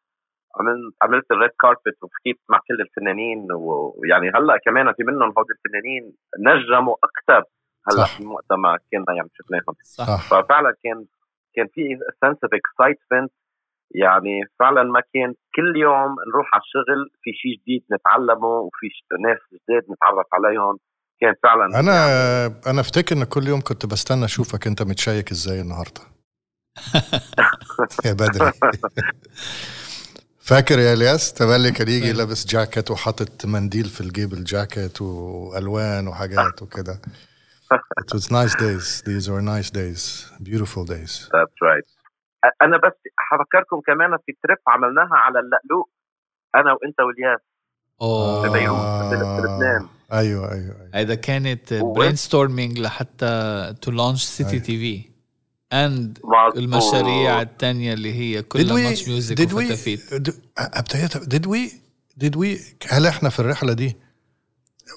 عملت 0.56 0.94
عملت 1.02 1.30
ال 1.30 1.35
red 1.35 1.50
carpet 1.60 1.96
وحكيت 2.02 2.40
مع 2.48 2.58
كل 2.68 2.80
الفنانين 2.80 3.46
ويعني 3.52 4.28
هلأ 4.34 4.56
كمان 4.64 4.92
في 4.92 5.02
منهم 5.04 5.32
هودي 5.38 5.52
الفنانين 5.52 6.12
نجموا 6.38 6.96
أكثر 7.04 7.44
هلأ 7.88 8.04
صح. 8.04 8.20
ما 8.50 8.78
كنا 8.92 9.14
يعني 9.16 9.30
شفناهم. 9.34 9.76
صح. 9.82 10.28
ففعلا 10.30 10.74
كان 10.84 11.04
كان 11.54 11.66
في 11.74 11.98
sense 12.20 12.38
of 12.44 12.50
excitement 12.54 13.32
يعني 13.94 14.40
فعلا 14.58 14.82
ما 14.82 15.00
كان 15.14 15.34
كل 15.54 15.76
يوم 15.76 16.16
نروح 16.32 16.54
على 16.54 16.62
الشغل 16.62 17.10
في 17.22 17.30
شيء 17.32 17.62
جديد 17.62 17.84
نتعلمه 17.92 18.48
وفي 18.48 18.86
ناس 19.26 19.38
جداد 19.52 19.82
نتعرف 19.90 20.26
عليهم. 20.32 20.78
كان 21.20 21.34
فعلا 21.42 21.80
أنا 21.80 21.96
أنا 22.70 22.80
أفتكر 22.80 23.16
إن 23.16 23.24
كل 23.24 23.48
يوم 23.48 23.60
كنت 23.60 23.86
بستنى 23.86 24.24
أشوفك 24.24 24.66
أنت 24.66 24.82
متشيك 24.82 25.30
إزاي 25.30 25.60
النهارده. 25.60 26.00
يا 28.06 28.12
بدري. 28.12 28.52
فاكر 30.42 30.78
يا 30.78 30.92
الياس 30.92 31.32
تملي 31.32 31.70
كان 31.70 31.88
يجي 31.88 32.12
لابس 32.12 32.46
جاكيت 32.46 32.90
وحاطط 32.90 33.46
منديل 33.46 33.84
في 33.84 34.00
الجيب 34.00 34.32
الجاكيت 34.32 35.02
والوان 35.02 36.08
وحاجات 36.08 36.62
وكده 36.62 37.00
It 38.00 38.14
was 38.16 38.26
nice 38.30 38.54
days. 38.66 38.86
These 39.08 39.26
were 39.32 39.40
nice 39.54 39.70
days. 39.80 40.02
Beautiful 40.48 40.84
days. 40.84 41.12
That's 41.36 41.58
right. 41.68 41.86
أنا 42.62 42.76
بس 42.76 42.92
حفكركم 43.16 43.80
كمان 43.86 44.10
في 44.26 44.32
trip 44.42 44.58
عملناها 44.68 45.14
على 45.14 45.38
اللقلوق 45.40 45.90
أنا 46.54 46.72
وأنت 46.72 47.00
والياس 47.00 47.40
أوه 48.00 48.42
في 48.42 48.48
بيروت، 48.48 49.10
في 49.10 49.14
لبنان. 49.42 49.88
أيوه 50.12 50.52
أيوه 50.52 50.76
أيوه 50.80 50.90
هيدا 50.94 51.14
كانت 51.14 51.72
و- 51.72 51.92
brainstorming 51.92 52.78
لحتى 52.78 53.74
to 53.82 53.90
launch 53.90 54.24
City. 54.24 54.60
TV 54.60 55.11
and. 55.72 56.18
المشاريع 56.56 57.42
الثانية 57.42 57.92
اللي 57.94 58.12
هي 58.14 58.42
كلها 58.42 58.74
MuchMusic 58.74 59.36
did 59.40 59.50
we 59.50 59.54
وفتافيت 59.54 60.12
ابتديت 60.58 61.16
did 61.16 61.48
we 61.48 61.72
did 62.24 62.36
we 62.36 62.58
هل 62.92 63.06
إحنا 63.06 63.28
في 63.28 63.40
الرحلة 63.40 63.72
دي 63.72 63.96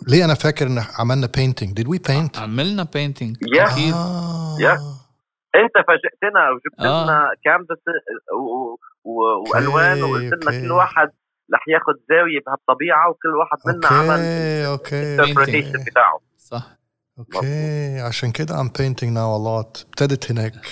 ليه 0.08 0.26
أنا 0.26 0.34
فاكر 0.34 0.68
إن 0.68 0.84
عملنا 1.00 1.28
painting 1.38 1.68
did 1.80 1.88
we 1.88 1.98
paint 2.12 2.38
عملنا 2.40 2.84
painting 2.94 3.38
Yes. 3.38 3.72
أكيد 3.72 3.94
آه. 3.94 4.56
Yes. 4.58 4.82
أنت 5.56 5.74
فاجئتنا 5.88 6.50
وجبت 6.52 6.80
آه. 6.80 7.04
لنا 7.04 7.30
كانفاس 7.46 7.78
و- 8.40 8.76
وألوان 9.50 10.04
وقلت 10.04 10.34
لنا. 10.46 10.62
كل 10.62 10.72
واحد 10.72 11.10
رح 11.54 11.68
ياخذ 11.68 11.94
زاوية 12.10 12.40
بهالطبيعة 12.48 13.10
وكل 13.10 13.30
واحد 13.30 13.58
منا 13.66 13.88
عمل 13.88 14.20
okay 14.72 15.20
أوكي 15.22 15.62
بتاعه 15.92 16.20
صح 16.38 16.78
okay. 17.20 18.00
عشان 18.00 18.32
كده 18.32 18.64
I'm 18.64 18.68
painting 18.68 19.10
now 19.14 19.30
a 19.38 19.40
lot. 19.48 19.86
ابتدت 19.86 20.32
هناك. 20.32 20.54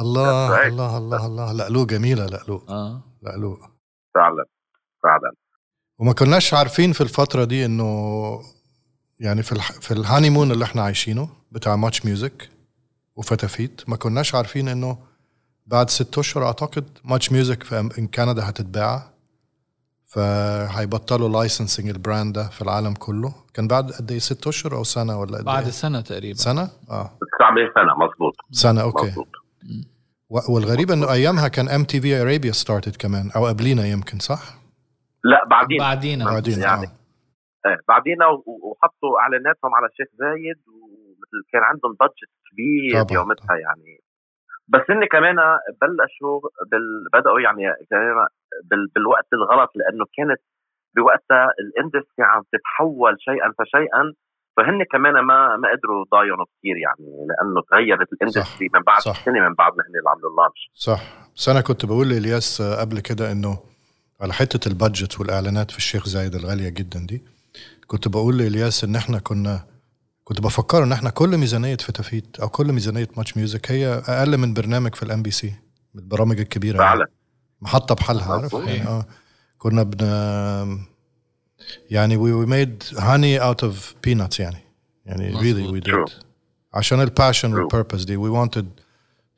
الله 0.00 0.56
right. 0.56 0.66
الله 0.66 0.98
الله 0.98 1.26
الله. 1.26 1.52
لقلوق 1.52 1.86
جميلة 1.86 2.26
لقلوق 2.26 2.70
آه. 2.70 3.02
لقلوق 3.22 3.58
فعلا 4.14 4.44
فعلا. 5.02 5.32
وما 5.98 6.12
كناش 6.12 6.54
عارفين 6.54 6.92
في 6.92 7.00
الفترة 7.00 7.44
دي 7.44 7.64
إنه 7.64 8.40
يعني 9.20 9.42
في 9.42 9.52
الح... 9.52 9.72
في 9.72 9.90
ال 9.90 10.30
honeymoon 10.30 10.52
اللي 10.52 10.64
إحنا 10.64 10.82
عايشينه 10.82 11.28
بتاع 11.52 11.76
ماتش 11.76 12.04
ميوزك 12.04 12.50
وفتافيت 13.16 13.88
ما 13.88 13.96
كناش 13.96 14.34
عارفين 14.34 14.68
إنه 14.68 14.98
بعد 15.66 15.90
ست 15.90 16.18
أشهر 16.18 16.46
أعتقد 16.46 16.98
ماتش 17.04 17.32
ميوزك 17.32 17.62
في 17.62 18.06
كندا 18.14 18.48
هتتباع. 18.48 19.11
فهيبطلوا 20.14 21.28
licensing 21.28 21.88
ال 21.88 21.96
brand 21.96 22.34
ده 22.34 22.48
في 22.48 22.62
العالم 22.62 22.94
كله. 22.94 23.34
كان 23.54 23.68
بعد 23.68 23.90
قد 23.90 24.10
إيه؟ 24.10 24.18
ست 24.18 24.46
أشهر 24.46 24.72
أو 24.76 24.84
سنة 24.84 25.20
ولا 25.20 25.38
قد 25.38 25.44
بعد 25.44 25.62
إيه؟ 25.64 25.70
سنة 25.70 26.00
تقريبا. 26.00 26.34
سنة؟ 26.38 26.62
آه. 26.90 27.10
900 27.38 27.64
سنه 27.74 27.92
مزبوط 28.06 28.34
سنة 28.50 28.82
okay. 28.82 29.06
مزبوط 29.06 29.28
و- 30.30 30.54
والغريب 30.54 30.90
إنه 30.90 31.12
أيامها 31.12 31.48
كان 31.48 31.68
MTV 31.68 32.22
Arabia 32.22 32.52
started 32.52 32.96
كمان 32.96 33.30
أو 33.36 33.46
قبلينا 33.46 33.86
يمكن 33.86 34.18
صح؟ 34.18 34.42
لا 35.24 35.44
بعدين. 35.50 35.78
بعدينا. 35.78 36.24
بعدين 36.24 36.58
يعني. 36.60 36.86
آه. 36.86 37.68
آه، 37.68 37.78
بعدينا 37.88 38.26
وحطوا 38.66 39.12
إعلاناتهم 39.20 39.74
على 39.74 39.86
الشيخ 39.86 40.06
زايد 40.18 40.58
ومثل 40.68 41.38
كان 41.52 41.62
عندهم 41.62 41.92
budget 42.00 42.30
كبير 42.52 43.02
طبعاً. 43.02 43.18
يومتها 43.18 43.56
يعني. 43.56 44.00
بس 44.68 44.80
هن 44.90 45.04
كمان 45.14 45.36
بلشوا 45.82 46.40
بال... 46.70 46.86
بدأوا 47.14 47.40
يعني 47.40 47.62
كمان. 47.90 48.26
بالوقت 48.94 49.26
الغلط 49.32 49.70
لأنه 49.76 50.04
كانت 50.16 50.40
بوقتها 50.96 51.44
ال 51.62 51.69
industry 51.69 52.24
عم 52.32 52.42
تتحول 52.52 53.16
شيئا 53.20 53.48
فشيئا 53.58 54.02
فهن 54.56 54.84
كمان 54.92 55.12
ما 55.14 55.56
ما 55.56 55.68
قدروا 55.72 56.04
ضايعوا 56.12 56.44
كثير 56.58 56.76
يعني 56.76 57.26
لأنه 57.28 57.62
تغيرت 57.70 58.12
ال 58.12 58.18
industry 58.18 58.68
من 58.74 58.80
بعد 58.80 59.00
صح. 59.00 59.24
سنة 59.24 59.48
من 59.48 59.54
بعد 59.54 59.72
ما 59.76 59.82
هن 59.84 59.98
اللي 59.98 60.10
عملوا 60.10 60.30
ال 60.30 60.36
launch 60.36 60.70
صح 60.74 61.02
بس 61.36 61.48
أنا 61.48 61.60
كنت 61.60 61.86
بقول 61.86 62.08
لإلياس 62.08 62.62
قبل 62.62 63.00
كده 63.00 63.32
إنه 63.32 63.58
على 64.20 64.32
حتة 64.32 64.68
ال 64.68 64.75
budget 64.75 65.20
والإعلانات 65.20 65.70
في 65.70 65.76
الشيخ 65.78 66.06
زايد 66.08 66.34
الغالية 66.34 66.68
جدا 66.68 67.06
دي 67.08 67.22
كنت 67.86 68.08
بقول 68.08 68.38
لإلياس 68.38 68.84
إن 68.84 68.96
إحنا 68.96 69.18
كنا 69.18 69.60
كنت 70.24 70.40
بفكر 70.40 70.82
إن 70.82 70.92
إحنا 70.92 71.10
كل 71.10 71.36
ميزانية 71.38 71.76
فتافيت 71.76 72.40
أو 72.40 72.48
كل 72.48 72.66
ميزانية 72.72 73.08
ماتش 73.16 73.36
ميوزك 73.36 73.70
هي 73.70 73.86
أقل 74.08 74.38
من 74.38 74.54
برنامج 74.54 74.94
في 74.94 75.02
ال 75.02 75.22
MBC 75.22 75.52
من 75.94 76.02
البرامج 76.02 76.40
الكبيرة 76.40 76.82
يعني. 76.82 77.04
محطة 77.62 77.94
بحالها 77.94 78.32
عارف؟ 78.32 78.44
مظبوط. 78.44 78.68
يعني 78.68 78.88
آه. 78.88 79.04
كنا 79.58 79.82
بن 79.82 80.06
يعني 81.90 82.16
we, 82.16 82.46
we 82.46 82.48
made 82.50 82.96
honey 82.98 83.40
out 83.42 83.68
of 83.68 83.74
peanuts 84.06 84.40
يعني. 84.40 84.58
يعني 85.06 85.32
really 85.38 85.70
we 85.70 85.88
مظبوط. 85.88 86.10
did. 86.10 86.12
عشان 86.74 87.00
ال 87.00 87.07
passion 87.07 87.52
True. 87.52 87.58
وال 87.58 87.68
purpose 87.68 88.04
دي. 88.04 88.16
We 88.16 88.30
wanted 88.46 88.64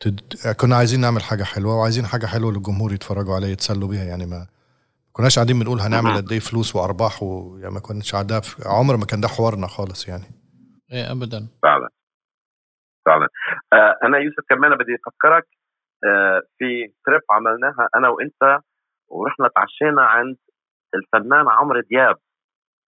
to 0.04 0.52
كنا 0.52 0.76
عايزين 0.76 1.00
نعمل 1.00 1.22
حاجة 1.22 1.42
حلوة 1.44 1.76
وعايزين 1.76 2.06
حاجة 2.06 2.26
حلوة 2.26 2.52
للجمهور 2.52 2.92
يتفرجوا 2.92 3.34
عليها 3.34 3.48
يتسلوا 3.48 3.88
بيها 3.88 4.04
يعني 4.04 4.26
ما 4.26 4.46
كناش 5.12 5.34
قاعدين 5.38 5.58
بنقول 5.58 5.80
هنعمل. 5.80 6.16
قد 6.16 6.32
إيه 6.32 6.38
فلوس 6.40 6.76
وأرباح 6.76 7.22
و... 7.22 7.58
يعني 7.58 7.74
ما 7.74 7.80
كناش 7.80 8.10
في... 8.10 8.68
عمر 8.68 8.96
ما 8.96 9.06
كان 9.06 9.20
ده 9.20 9.28
حوارنا 9.28 9.66
خالص 9.66 10.08
يعني. 10.08 10.24
إيه 10.92 11.12
ابدا. 11.12 11.48
فعلا. 11.62 11.88
فعلا. 13.06 13.28
آه 13.72 13.98
أنا 14.06 14.18
يوسف 14.18 14.44
كمان 14.48 14.70
بدي 14.74 14.96
أفكرك 15.06 15.46
في 16.59 16.92
trip 17.07 17.20
عملناها 17.30 17.88
أنا 17.96 18.09
وأنت 18.09 18.61
ورحنا 19.09 19.48
تعشينا 19.57 20.02
عند 20.02 20.37
الفنان 20.94 21.48
عمرو 21.48 21.80
دياب 21.80 22.16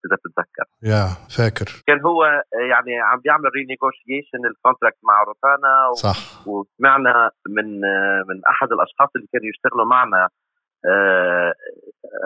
إذا 0.07 0.16
بتتذكر. 0.16 0.64
يا 0.83 1.05
فاكر. 1.37 1.83
كان 1.87 2.01
هو 2.01 2.25
آه، 2.25 2.42
يعني 2.71 3.01
عم 3.01 3.21
بيعمل 3.21 3.51
renegotiation 3.55 4.47
ال 4.51 4.56
contract 4.56 4.99
مع 5.03 5.23
روتانا 5.23 5.88
و- 5.88 5.95
صح. 5.95 6.49
وسمعنا 6.49 7.31
من 7.49 7.85
آه، 7.85 8.25
من 8.29 8.40
أحد 8.49 8.73
الأشخاص 8.73 9.09
اللي 9.16 9.27
كانوا 9.33 9.47
يشتغلوا 9.47 9.85
معنا 9.87 10.29
آه، 10.90 11.53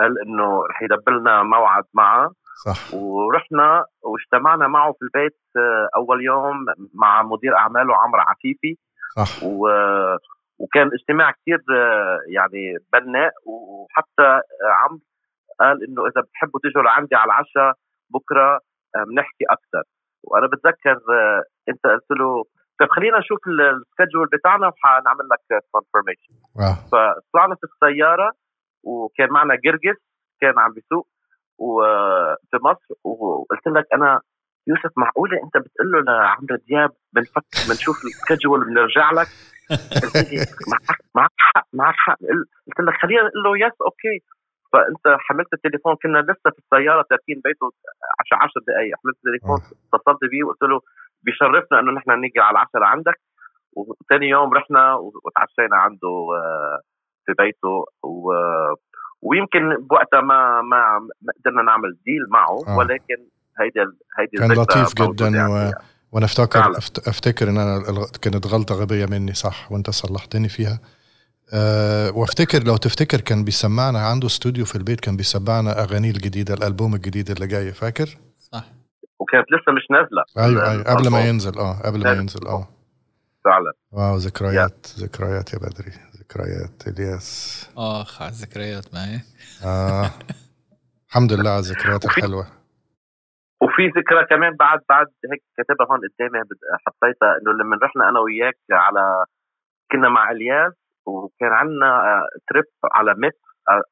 قال 0.01 0.23
إنه 0.27 0.67
رح 0.67 0.83
يدبر 0.83 1.13
لنا 1.19 1.43
موعد 1.43 1.85
معه. 1.95 2.33
صح. 2.67 2.95
ورحنا 2.95 3.85
واجتمعنا 4.03 4.69
معه 4.69 4.93
في 4.93 5.03
البيت 5.03 5.39
آه، 5.57 5.89
أول 5.97 6.25
يوم 6.25 6.57
مع 6.95 7.23
مدير 7.23 7.57
أعماله 7.57 7.97
عمرو 7.97 8.21
عفيفي. 8.21 8.77
صح. 9.17 9.43
و... 9.45 9.69
وكان 10.61 10.91
اجتماع 10.93 11.31
كثير 11.31 11.61
يعني 12.37 12.77
بناء. 12.93 13.33
وحتى 13.47 14.41
عمرو 14.83 15.01
قال 15.61 15.85
إنه 15.89 16.03
إذا 16.07 16.21
بتحبوا 16.21 16.61
تيجوا 16.63 16.83
لعندي 16.83 17.17
على 17.17 17.25
العشاء 17.25 17.73
بكرة 18.15 18.61
بنحكي 19.09 19.45
أكثر 19.51 19.83
وأنا 20.25 20.47
بتذكر 20.47 21.01
أنت 21.69 21.87
قلت 21.87 22.11
له 22.21 22.45
طيب 22.81 22.89
خلينا 22.91 23.19
نشوف 23.19 23.39
ال 23.49 23.58
schedule 23.58 24.27
بتاعنا 24.33 24.67
وحنعمل 24.69 25.29
لك 25.33 25.63
confirmation 25.73 26.35
فطلعنا 26.93 27.55
في 27.55 27.65
السيارة 27.65 28.33
وكان 28.85 29.29
معنا 29.31 29.55
جرجس 29.55 30.01
كان 30.41 30.59
عم 30.59 30.73
بيسوق 30.73 31.09
وفي 31.59 32.57
مصر. 32.65 32.95
وقلت 33.05 33.67
لك 33.67 33.87
أنا 33.95 34.21
يوسف 34.67 34.91
معقولة 34.97 35.37
أنت 35.45 35.57
بتقول 35.57 35.93
له 35.93 36.01
لعمرو 36.01 36.57
دياب 36.69 36.91
بنفك 37.13 37.45
بنشوف 37.69 37.97
ال 38.05 38.12
schedule 38.12 38.65
بنرجع 38.65 39.11
لك؟ 39.11 39.27
معك 41.15 41.31
حق 41.39 41.67
معك 41.73 41.95
حق 41.97 42.19
قلت 42.67 42.81
لك 42.81 42.95
خلينا 43.03 43.23
نقول 43.23 43.43
له 43.45 43.67
yes 43.67 43.73
okay 43.81 44.23
فأنت 44.73 45.17
حملت 45.19 45.49
التليفون 45.53 45.97
كنا 46.03 46.19
لسه 46.19 46.51
في 46.51 46.59
السيارة 46.59 47.05
تاركين 47.11 47.41
بيته 47.45 47.71
10 48.33 48.45
10 48.45 48.61
دقائق 48.67 48.95
حملت 49.03 49.17
التليفون 49.17 49.61
اتصلت 49.95 50.31
بيه 50.31 50.45
وقلت 50.45 50.63
له 50.63 50.81
بيشرفنا 51.23 51.81
إنه 51.81 51.93
نحن 51.93 52.21
نيجي 52.21 52.41
على 52.41 52.51
العشاء 52.51 52.81
لعندك 52.81 53.21
وثاني 53.77 54.29
يوم 54.29 54.55
رحنا 54.55 54.95
وتعشينا 54.95 55.77
عنده 55.77 56.27
في 57.27 57.33
بيته. 57.39 57.87
و 58.03 58.33
ويمكن 59.23 59.77
بوقتها 59.77 60.21
ما 60.21 60.63
ما 60.63 61.09
ما 61.23 61.33
قدرنا 61.41 61.63
نعمل 61.63 61.97
deal 62.05 62.25
معه 62.29 62.59
آه. 62.69 62.79
ولكن 62.79 63.17
هيدي 63.61 63.81
هيدي 64.19 64.37
كان 64.37 64.53
لطيف 64.53 64.95
جدا 64.95 65.29
يعني. 65.29 65.53
و... 65.53 65.73
وأنا 66.13 66.27
افتكر 66.27 66.63
فعلا. 66.63 66.79
أفتكر 66.79 67.49
إن 67.51 67.59
أنا 67.59 68.07
كانت 68.23 68.47
غلطة 68.47 68.75
غبية 68.75 69.07
مني 69.07 69.35
صح 69.35 69.73
وأنت 69.73 69.91
صلحتني 69.91 70.49
فيها. 70.49 70.81
أه 71.53 72.11
وافتكر 72.11 72.65
لو 72.65 72.77
تفتكر 72.77 73.21
كان 73.21 73.45
بيسمعنا 73.45 74.07
عنده 74.07 74.27
استوديو 74.27 74.65
في 74.65 74.77
البيت 74.77 75.01
كان 75.01 75.17
بيسمعنا 75.17 75.83
اغانيه 75.83 76.11
الجديدة 76.11 76.55
الألبوم 76.55 76.95
الجديد 76.95 77.31
اللي 77.31 77.47
جاي 77.47 77.73
فاكر؟ 77.73 78.19
صح. 78.53 78.65
وكانت 79.19 79.47
لسه 79.53 79.73
مش 79.73 79.83
نازلة. 79.91 80.47
أيوه 80.47 80.71
أيوه 80.71 80.83
قبل 80.83 81.09
ما 81.09 81.21
ينزل 81.29 81.59
آه 81.59 81.81
قبل 81.85 82.05
ما 82.05 82.13
ينزل 82.13 82.47
آه. 82.47 82.69
فعلا. 83.45 83.73
واو 83.93 84.17
ذكريات 84.17 84.87
ذكريات 84.99 85.53
يا 85.53 85.59
بدري 85.59 85.93
ذكريات 86.21 86.83
إلياس. 86.87 87.67
آخ 87.77 88.23
على 88.23 88.31
الذكريات 88.31 88.95
معي 88.95 89.21
آه. 89.65 90.11
الحمد 91.09 91.33
لله 91.33 91.51
على 91.51 91.61
الذكريات 91.61 92.05
الحلوة. 92.05 92.60
وفي 93.81 93.99
ذكرى 94.01 94.27
كمان 94.27 94.57
بعد 94.57 94.81
بعد 94.89 95.07
هيك 95.33 95.43
كاتبها 95.57 95.87
هون 95.91 95.99
قدامي 95.99 96.45
حطيتها 96.87 97.39
إنه 97.43 97.53
لما 97.53 97.79
رحنا 97.83 98.09
أنا 98.09 98.21
وياك 98.21 98.59
على 98.71 99.25
كنا 99.93 100.09
مع 100.09 100.31
إلياس 100.31 100.73
وكان 101.07 101.53
عندنا 101.53 102.21
trip 102.49 102.65
على 102.95 103.15
MIPTV 103.15 103.39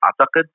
أعتقد. 0.04 0.46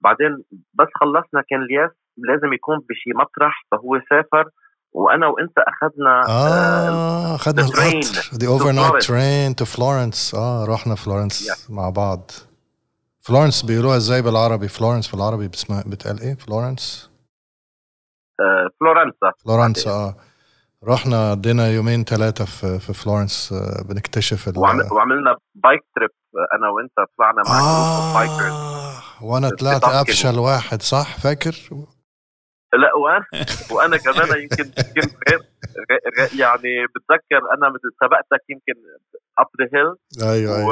بعدين 0.00 0.44
بس 0.74 0.88
خلصنا 0.94 1.42
كان 1.50 1.62
إلياس 1.62 1.90
لازم 2.16 2.52
يكون 2.52 2.78
بشي 2.78 3.10
مطرح 3.14 3.66
فهو 3.70 4.00
سافر 4.10 4.50
وأنا 4.92 5.26
وأنت 5.26 5.58
أخذنا 5.58 6.22
آه 6.28 7.34
اخذنا 7.34 7.64
القطر 7.64 8.38
the 8.38 8.46
overnight 8.46 9.02
train 9.08 9.54
to 9.56 9.64
Florence 9.64 10.34
آه 10.34 10.64
رحنا 10.74 10.94
Florence 10.94 11.50
yeah. 11.50 11.70
مع 11.70 11.90
بعض. 11.90 12.30
Florence 13.20 13.62
بيقولوها 13.62 13.96
إزاي 13.96 14.22
بالعربي؟ 14.22 14.68
Florence 14.68 15.08
في 15.08 15.14
العربي 15.14 15.48
بتسمع 15.48 15.82
بتقال 15.86 16.20
إيه؟ 16.20 16.34
Florence 16.34 17.10
آه 17.14 17.17
فلورنسا. 18.80 19.32
فلورنسا 19.44 19.90
آه. 19.90 20.14
رحنا 20.84 21.30
قضينا 21.30 21.68
يومين 21.68 22.04
ثلاثة 22.04 22.44
في 22.44 22.78
في 22.78 22.92
Florence 22.92 23.52
آه 23.52 23.82
بنكتشف 23.88 24.58
وعملنا 24.92 25.36
bike 25.54 25.80
trip 25.94 26.10
أنا 26.54 26.68
وأنت 26.68 26.92
طلعنا 27.18 27.42
مع 27.48 27.60
آه. 27.60 28.14
bikers 28.14 28.78
وأنا 29.22 29.48
طلعت 29.48 29.84
افشل 29.84 30.38
واحد 30.38 30.82
صح؟ 30.82 31.18
فاكر؟ 31.18 31.54
لا 32.72 32.94
وأنا 32.94 33.24
وأنا 33.72 33.96
كمان 33.96 34.42
يمكن 34.42 34.64
كنت 34.64 35.16
غير 35.90 36.30
يعني 36.40 36.86
بتذكر 36.86 37.42
أنا 37.54 37.78
سبقتك 38.02 38.44
يمكن 38.48 38.74
up 39.38 39.46
the 39.60 39.68
hill 39.74 39.94
أيوه 40.30 40.64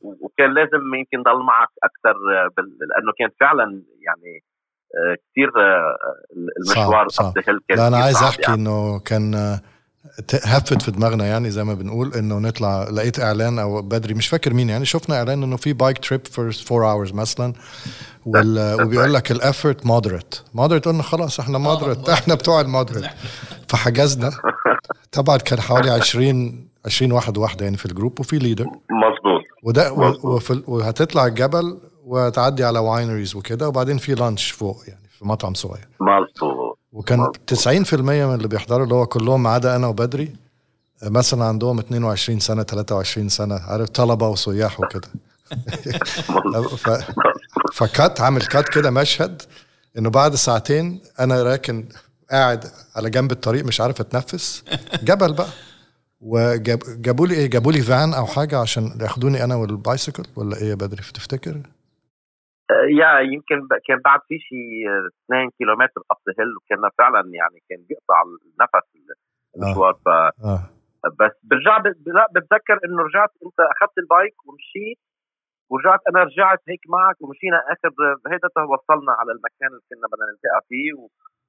وكان 0.00 0.54
لازم 0.54 0.94
يمكن 0.94 1.22
ضل 1.22 1.42
معك 1.42 1.68
أكثر 1.82 2.14
لأنه 2.58 3.12
كان 3.18 3.30
فعلا 3.40 3.82
يعني 4.00 4.42
كثير 5.32 5.48
المشوار 6.58 7.06
up 7.20 7.32
the 7.38 7.42
hill 7.48 7.60
كان 7.68 7.78
لا 7.78 7.88
أنا 7.88 7.96
عايز 7.96 8.16
أحكي 8.16 8.42
يعني. 8.42 8.54
إنه 8.54 8.98
كان 8.98 9.58
هفت 10.44 10.82
في 10.82 10.90
دماغنا 10.90 11.26
يعني 11.26 11.50
زي 11.50 11.64
ما 11.64 11.74
بنقول 11.74 12.14
إنه 12.14 12.38
نطلع 12.38 12.88
لقيت 12.90 13.20
إعلان 13.20 13.58
أو 13.58 13.82
بدري 13.82 14.14
مش 14.14 14.28
فاكر 14.28 14.54
مين 14.54 14.68
يعني 14.68 14.84
شفنا 14.84 15.16
إعلان 15.16 15.42
إنه 15.42 15.56
في 15.56 15.72
bike 15.72 15.98
trip 15.98 16.26
for 16.26 16.52
4 16.72 16.92
hours 16.92 17.12
مثلا 17.12 17.52
وال... 18.26 18.82
وبيقول 18.82 19.14
لك 19.14 19.30
ال 19.30 19.38
effort 19.38 19.86
moderate 19.86 20.34
moderate 20.54 20.84
قلنا 20.84 21.02
خلاص 21.02 21.40
إحنا 21.40 21.58
moderate 21.58 22.08
إحنا 22.08 22.34
بتوع 22.34 22.60
ال 22.60 22.65
moderate 22.65 23.04
فحجزنا. 23.68 24.30
طبعا 25.12 25.36
كان 25.36 25.60
حوالي 25.60 25.90
20 25.90 26.68
20 26.86 27.12
واحد 27.12 27.38
واحدة 27.38 27.64
يعني 27.64 27.76
في 27.76 27.86
ال 27.86 27.92
group 27.92 28.20
وفي 28.20 28.38
leader 28.38 28.64
مظبوط. 28.64 29.42
وده 29.62 29.92
وفي... 29.92 30.62
وهتطلع 30.66 31.26
الجبل 31.26 31.78
وتعدي 32.08 32.64
على 32.64 32.78
wineries 32.78 33.36
وكده 33.36 33.68
وبعدين 33.68 33.98
في 33.98 34.14
lunch 34.14 34.50
فوق 34.50 34.82
يعني 34.88 35.08
في 35.18 35.24
مطعم 35.26 35.54
صغير. 35.54 35.88
مظبوط 36.00 36.78
وكان 36.92 37.32
90% 37.54 37.94
من 37.94 38.34
اللي 38.34 38.48
بيحضروا 38.48 38.84
اللي 38.84 38.94
هو 38.94 39.06
كلهم 39.06 39.42
ما 39.42 39.50
عدا 39.50 39.76
أنا 39.76 39.86
وبدري 39.86 40.32
مثلا 41.02 41.44
عندهم 41.44 41.78
22 41.78 42.40
سنة 42.40 42.62
23 42.62 43.28
سنة 43.28 43.54
عارف 43.54 43.88
طلبة 43.88 44.28
وسياح 44.28 44.80
وكده. 44.80 45.08
ف... 46.76 46.90
فكان 47.72 48.20
عامل 48.20 48.42
كان 48.42 48.68
كده 48.68 48.90
مشهد 48.90 49.42
إنه 49.98 50.10
بعد 50.10 50.34
ساعتين 50.34 51.00
أنا 51.20 51.42
راكن 51.42 51.88
قاعد 52.30 52.64
على 52.96 53.10
جنب 53.10 53.32
الطريق 53.32 53.64
مش 53.64 53.80
عارف 53.80 54.00
أتنفس. 54.00 54.64
جبل 55.02 55.32
بقى. 55.32 55.48
وجابوا 56.20 57.26
لي 57.26 57.34
إيه؟ 57.34 57.46
جابوا 57.46 57.72
لي 57.72 57.82
فان 57.82 58.14
أو 58.14 58.26
حاجة 58.26 58.58
عشان 58.58 58.98
ياخدوني 59.00 59.44
أنا 59.44 59.54
وال 59.54 59.69
bicycle 59.69 60.22
ولا 60.36 60.56
إيه 60.56 60.68
يا 60.70 60.74
بدري؟ 60.74 61.02
تفتكر؟ 61.14 61.62
يا 63.00 63.20
يمكن 63.20 63.68
كان 63.86 63.98
بعد 64.04 64.20
في 64.28 64.38
شيء 64.38 64.88
2 65.24 65.50
كيلومتر 65.58 66.00
uphill 66.10 66.56
وكان 66.56 66.90
فعلا 66.98 67.20
يعني 67.40 67.58
كان 67.68 67.78
بيقطع 67.88 68.22
النفس 68.22 68.88
المشوار 69.56 69.94
ف 70.04 70.08
آه. 70.08 70.60
بس 71.20 71.34
برجع 71.42 71.78
بتذكر 72.34 72.76
إنه 72.84 73.02
رجعت 73.02 73.30
أنت 73.46 73.58
أخذت 73.60 73.98
ال 73.98 74.05
bike 74.05 74.34
ومشيت 74.46 74.98
ورجعت 75.70 76.00
أنا 76.08 76.22
رجعت 76.24 76.60
هيك 76.68 76.80
معك 76.88 77.16
ومشينا 77.22 77.58
آخر 77.72 77.90
هيدا 78.32 78.48
وصلنا 78.72 79.12
على 79.12 79.32
المكان 79.32 79.68
اللي 79.68 79.82
كنا 79.90 80.06
بدنا 80.12 80.26
نلتقى 80.30 80.60
فيه 80.68 80.92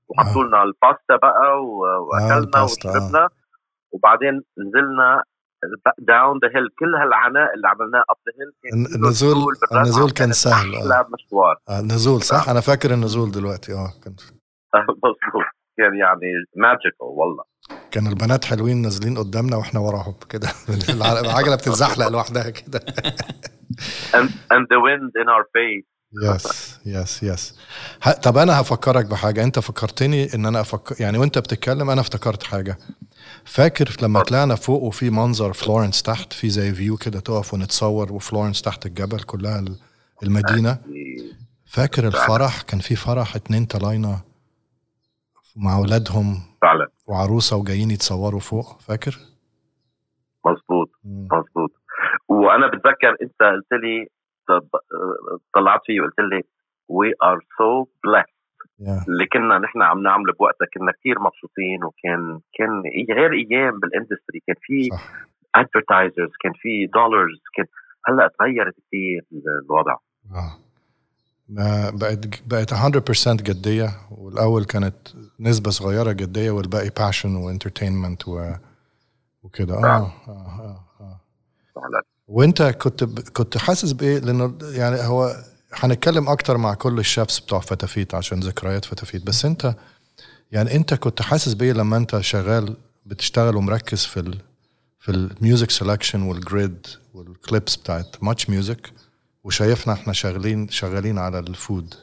وحطوا 0.09 0.43
لنا 0.43 0.63
الباستا 0.63 1.15
بقى 1.15 1.63
وأكلنا 2.07 2.61
وشربنا 2.63 3.29
وبعدين 3.91 4.43
نزلنا 4.59 5.23
down 5.99 6.39
the 6.39 6.47
hill 6.55 6.67
كل 6.79 6.95
هالعناء 6.95 7.53
اللي 7.55 7.67
عملناه 7.67 8.03
up 8.09 8.15
the 8.25 8.33
hill 8.39 8.95
النزول 8.95 9.37
النزول 9.71 10.11
كان 10.11 10.31
سهل 10.31 10.75
أحلى 10.75 11.05
مشوار. 11.13 11.55
آه 11.69 11.79
النزول 11.79 12.21
صح؟ 12.21 12.49
أنا 12.49 12.59
فاكر 12.59 12.93
النزول 12.93 13.31
دلوقتي 13.31 13.73
آه 13.73 13.93
كنت. 14.03 14.21
مظبوط. 14.75 15.15
كان 15.77 15.95
يعني 15.95 16.31
magical 16.55 17.07
والله. 17.07 17.43
كان 17.91 18.07
البنات 18.07 18.45
حلوين 18.45 18.81
نازلين 18.81 19.17
قدامنا 19.17 19.55
وإحنا 19.55 19.79
وراهم 19.79 20.15
كده. 20.29 20.47
العجلة 21.25 21.55
بتتزحلق 21.55 22.07
لوحدها 22.07 22.49
كده. 22.49 22.79
And, 24.13 24.29
and 24.53 24.63
the 24.73 24.79
wind 24.87 25.11
in 25.21 25.27
our 25.29 25.45
face. 25.55 25.98
yes 26.13 26.79
yes 26.85 27.23
yes 27.23 27.55
طب 28.23 28.37
أنا 28.37 28.61
هفكرك 28.61 29.05
بحاجة. 29.05 29.43
أنت 29.43 29.59
فكرتني 29.59 30.33
إن 30.35 30.45
أنا 30.45 30.61
أفكر 30.61 30.95
يعني 30.99 31.17
وأنت 31.17 31.37
بتتكلم 31.37 31.89
أنا 31.89 32.01
افتكرت 32.01 32.43
حاجة. 32.43 32.77
فاكر 33.45 33.95
لما 34.01 34.23
طلعنا 34.23 34.55
فوق 34.55 34.83
وفي 34.83 35.09
منظر 35.09 35.53
فلورنس 35.53 36.03
تحت 36.03 36.33
في 36.33 36.49
زي 36.49 36.73
view 36.73 36.97
كده 36.97 37.19
تقف 37.19 37.53
ونتصور 37.53 38.13
وفلورنس 38.13 38.61
تحت 38.61 38.85
الجبل 38.85 39.19
كلها 39.19 39.65
المدينة؟ 40.23 40.77
فاكر 41.65 42.07
الفرح؟ 42.07 42.61
كان 42.61 42.79
في 42.79 42.95
فرح 42.95 43.35
اتنين 43.35 43.65
طلاينة 43.65 44.21
مع 45.55 45.75
أولادهم 45.77 46.41
فعلا. 46.61 46.87
وعروسة 47.07 47.55
وجايين 47.55 47.91
يتصوروا 47.91 48.39
فوق 48.39 48.79
فاكر؟ 48.81 49.19
مظبوط 50.45 50.89
مظبوط. 51.05 51.71
وأنا 52.29 52.67
بتذكر 52.67 53.15
أنت 53.21 53.39
قلت 53.41 53.71
لي 53.83 54.07
طلعت 55.55 55.81
فيه 55.85 56.01
وقلت 56.01 56.19
لي 56.19 56.43
we 56.87 57.13
are 57.23 57.39
so 57.57 57.83
blessed. 57.85 58.39
اللي 59.07 59.25
كنا 59.25 59.57
نحن 59.57 59.81
عم 59.81 60.03
نعمله 60.03 60.33
بوقتها. 60.33 60.67
كنا 60.73 60.91
كثير 60.91 61.19
مبسوطين 61.19 61.83
وكان 61.83 62.39
كان 62.53 62.83
غير 63.17 63.33
أيام 63.33 63.79
بال 63.79 63.91
industry 63.91 64.39
كان 64.47 64.55
في 64.61 64.89
advertisers 65.55 66.31
كان 66.39 66.53
في 66.55 66.85
دولارز 66.85 67.41
كان 67.55 67.65
هلأ 68.05 68.31
تغيرت 68.39 68.75
كثير 68.87 69.25
الوضع. 69.65 69.95
آه. 70.35 70.57
بقت 71.91 72.19
بقت 72.47 72.73
100% 72.73 73.43
جديه 73.43 73.89
والأول 74.11 74.65
كانت 74.65 74.97
نسبة 75.39 75.69
صغيرة 75.69 76.11
جديه 76.11 76.51
والباقي 76.51 76.89
passion 76.99 77.35
و 77.35 77.42
entertainment 77.42 78.27
و... 78.27 78.53
وكده. 79.43 79.73
آه 79.73 80.11
آه 80.27 80.29
آه, 80.29 80.79
آه. 81.01 82.01
وانت 82.29 82.61
كنت 82.63 83.03
ب... 83.03 83.19
كنت 83.19 83.57
حاسس 83.57 83.91
بإيه 83.91 84.19
لأنه 84.19 84.57
يعني 84.61 84.95
هو 84.95 85.31
هنتكلم 85.73 86.29
أكتر 86.29 86.57
مع 86.57 86.73
كل 86.73 86.99
ال 86.99 87.06
chefs 87.06 87.43
بتوع 87.45 87.59
فتافيت 87.59 88.15
عشان 88.15 88.39
ذكريات 88.39 88.85
فتافيت 88.85 89.27
بس 89.27 89.45
انت 89.45 89.75
يعني 90.51 90.75
انت 90.75 90.93
كنت 90.93 91.21
حاسس 91.21 91.53
بإيه 91.53 91.73
لما 91.73 91.97
انت 91.97 92.19
شغال 92.19 92.75
بتشتغل 93.05 93.55
ومركز 93.55 94.05
في 94.05 94.19
ال 94.19 94.37
في 94.99 95.09
الميوزك 95.11 95.71
سelection 95.71 96.15
وال 96.15 96.39
grid 96.39 96.87
وال 97.13 97.31
clips 97.31 97.75
بتاعت 97.75 98.23
Much 98.23 98.49
Music 98.49 98.91
وشايفنا 99.43 99.93
إحنا 99.93 100.13
شغالين 100.13 100.67
شغالين 100.67 101.17
على 101.17 101.39
ال 101.39 101.50
food 101.50 101.93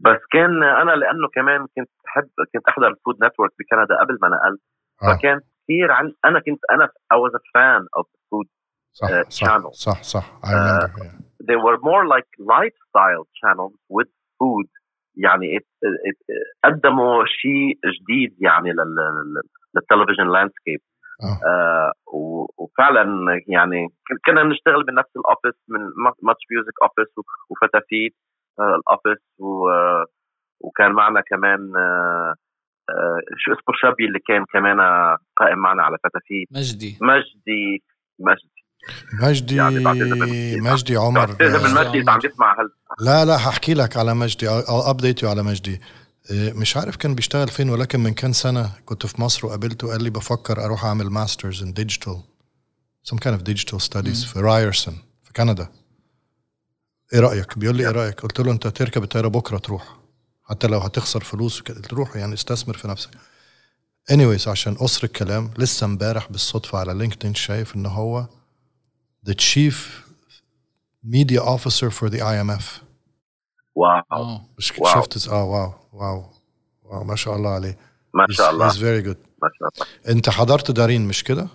بس 0.00 0.20
كان 0.32 0.62
أنا 0.62 0.90
لأنه 0.90 1.28
كمان 1.34 1.66
كنت 1.76 1.90
احب 2.06 2.28
كنت 2.54 2.68
أحضر 2.68 2.88
ال 2.88 2.93
Food 2.93 3.14
Network 3.24 3.50
بكندا 3.58 4.00
قبل 4.00 4.18
ما 4.22 4.28
نقلت 4.28 4.60
آه. 5.02 5.16
فكان 5.16 5.40
كثير 5.64 5.92
عن 5.92 6.12
أنا 6.24 6.40
كنت 6.40 6.60
أنا 6.72 6.84
I 6.86 7.16
was 7.16 7.32
a 7.34 7.42
fan 7.54 7.82
of 8.00 8.04
the 8.14 8.20
food 8.30 8.57
صح 9.00 9.08
آه، 9.10 9.22
صح 9.28 9.46
channel. 9.46 9.70
صح 9.72 10.02
صح. 10.02 10.40
I 10.44 10.48
remember 10.48 11.04
yeah. 11.04 11.12
they 11.48 11.56
were 11.66 11.78
more 11.90 12.04
like 12.14 12.28
lifestyle 12.54 13.24
channels 13.40 13.74
with 13.96 14.10
food. 14.38 14.68
يعني 15.16 15.56
it, 15.58 15.66
it, 16.08 16.16
قدموا 16.64 17.24
شيء 17.26 17.78
جديد 18.00 18.36
يعني 18.42 18.72
لل 18.72 18.94
لل- 18.94 19.42
للتلفزيون 19.74 20.32
landscape 20.32 20.80
آه. 21.22 21.48
آه 21.50 21.92
و- 22.16 22.46
وفعلا 22.62 23.04
يعني 23.48 23.88
كن- 23.88 24.18
كنا 24.26 24.42
نشتغل 24.42 24.84
بنفس 24.84 25.16
ال 25.16 25.21
office 25.21 25.54
من 25.68 25.80
Much 26.22 26.42
Music 26.50 26.72
office 26.82 27.14
وفتافيت 27.50 28.14
آه 28.60 28.74
ال 28.80 28.86
office 28.86 29.22
آه، 29.40 30.04
وكان 30.60 30.92
معنا 30.92 31.20
كمان 31.20 31.76
آه 31.76 32.34
آه 32.90 33.18
شو 33.36 33.52
اسمه 33.52 33.74
شابي 33.82 34.04
اللي 34.06 34.18
كان 34.28 34.44
كمان 34.52 34.76
قائم 35.36 35.58
معنا 35.58 35.82
على 35.82 35.96
فتافيت 36.04 36.48
مجدي. 36.52 36.98
مجدي 37.02 37.82
مجدي. 38.20 38.57
مجدي 39.12 39.56
يعني 39.56 39.80
مجدي 40.60 40.96
عمر 40.96 41.36
من 41.40 41.46
آه. 41.46 41.84
مجدي 41.84 42.00
اذا 42.00 42.12
عم 42.12 42.20
يسمع 42.24 42.60
هال 42.60 42.70
لا 43.00 43.24
لا 43.24 43.36
هحكي 43.36 43.74
لك 43.74 43.96
على 43.96 44.14
مجدي. 44.14 44.48
You 44.48 45.24
على 45.24 45.42
مجدي. 45.42 45.80
إيه، 46.30 46.52
مش 46.52 46.76
عارف 46.76 46.96
كان 46.96 47.14
بيشتغل 47.14 47.48
فين 47.48 47.70
ولكن 47.70 48.00
من 48.00 48.14
كام 48.14 48.32
سنة 48.32 48.70
كنت 48.86 49.06
في 49.06 49.20
مصر 49.20 49.46
وقابلته 49.46 49.88
قال 49.88 50.02
لي 50.02 50.10
بفكر 50.10 50.64
أروح 50.64 50.84
أعمل 50.84 51.10
masters 51.10 51.64
in 51.64 51.66
digital 51.66 52.16
some 53.10 53.18
kind 53.18 53.34
of 53.34 53.42
digital 53.42 53.78
studies 53.88 54.26
في 54.26 54.40
Ryerson 54.40 54.98
في 55.24 55.32
كندا. 55.32 55.68
إيه 57.14 57.20
رأيك؟ 57.20 57.58
بيقول 57.58 57.76
لي 57.76 57.86
إيه 57.86 57.90
رأيك؟ 57.92 58.20
قلت 58.20 58.40
له 58.40 58.52
أنت 58.52 58.66
تركب 58.66 59.02
الطيارة 59.02 59.28
بكرة 59.28 59.58
تروح 59.58 59.96
حتى 60.44 60.66
لو 60.66 60.78
هتخسر 60.78 61.24
فلوس 61.24 61.60
وكده. 61.60 61.80
تروح 61.80 62.16
يعني 62.16 62.34
استثمر 62.34 62.76
في 62.76 62.88
نفسك. 62.88 63.10
Anyways 64.12 64.48
عشان 64.48 64.74
قصر 64.74 65.04
الكلام 65.04 65.50
لسه 65.58 65.84
امبارح 65.84 66.32
بالصدفة 66.32 66.78
على 66.78 66.94
LinkedIn 66.94 67.34
شايف 67.34 67.76
إن 67.76 67.86
هو 67.86 68.28
the 69.26 69.34
chief 69.34 69.76
media 71.04 71.40
officer 71.54 71.90
for 71.90 72.08
the 72.10 72.18
IMF 72.20 72.64
wow 73.74 74.40
مش 74.58 74.72
wow. 74.78 74.94
شفت 75.02 75.28
آه 75.28 75.44
wow 75.44 75.72
wow 75.92 76.24
wow 76.82 77.04
ما 77.04 77.16
شاء 77.16 77.36
الله 77.36 77.50
عليه. 77.50 77.78
ما 78.14 78.26
شاء 78.30 78.50
الله. 78.50 78.68
He's 78.70 78.74
very 78.76 79.02
good. 79.06 79.18
ما 79.42 79.48
شاء 79.58 79.68
الله. 79.74 79.86
انت 80.08 80.28
حضرت 80.30 80.70
دارين 80.70 81.06
مش 81.06 81.24
كده؟ 81.24 81.48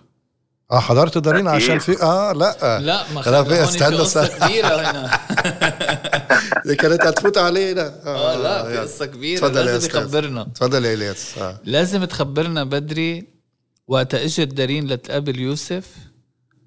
آه 0.71 0.79
حضرت 0.79 1.17
دارين 1.17 1.47
أكيد. 1.47 1.61
عشان 1.63 1.79
في 1.79 2.03
آه 2.03 2.31
لا. 2.31 2.79
لا 2.79 3.11
ما 3.13 3.27
هون 3.27 3.51
استنى 3.53 3.95
في 3.97 4.01
قصة. 4.03 4.27
كبيرة 4.27 4.67
هنا. 4.67 5.19
دي 6.65 6.75
كانت 6.75 7.01
هتفوت 7.01 7.37
علينا. 7.37 8.01
آه 8.05 8.35
لا 8.35 8.63
في. 8.63 8.77
قصة 8.77 9.05
كبيرة. 9.05 9.39
تفضل 9.39 9.65
لازم. 9.65 9.89
يخبرنا. 9.89 10.43
تفضل 10.43 10.85
يا 10.85 10.93
إلياس. 10.93 11.37
آه. 11.37 11.59
لازم 11.63 12.05
تخبرنا 12.05 12.63
بدري 12.63 13.27
وقت 13.87 14.15
اجت 14.15 14.47
دارين 14.47 14.87
لتقابل 14.87 15.39
يوسف؟ 15.39 15.95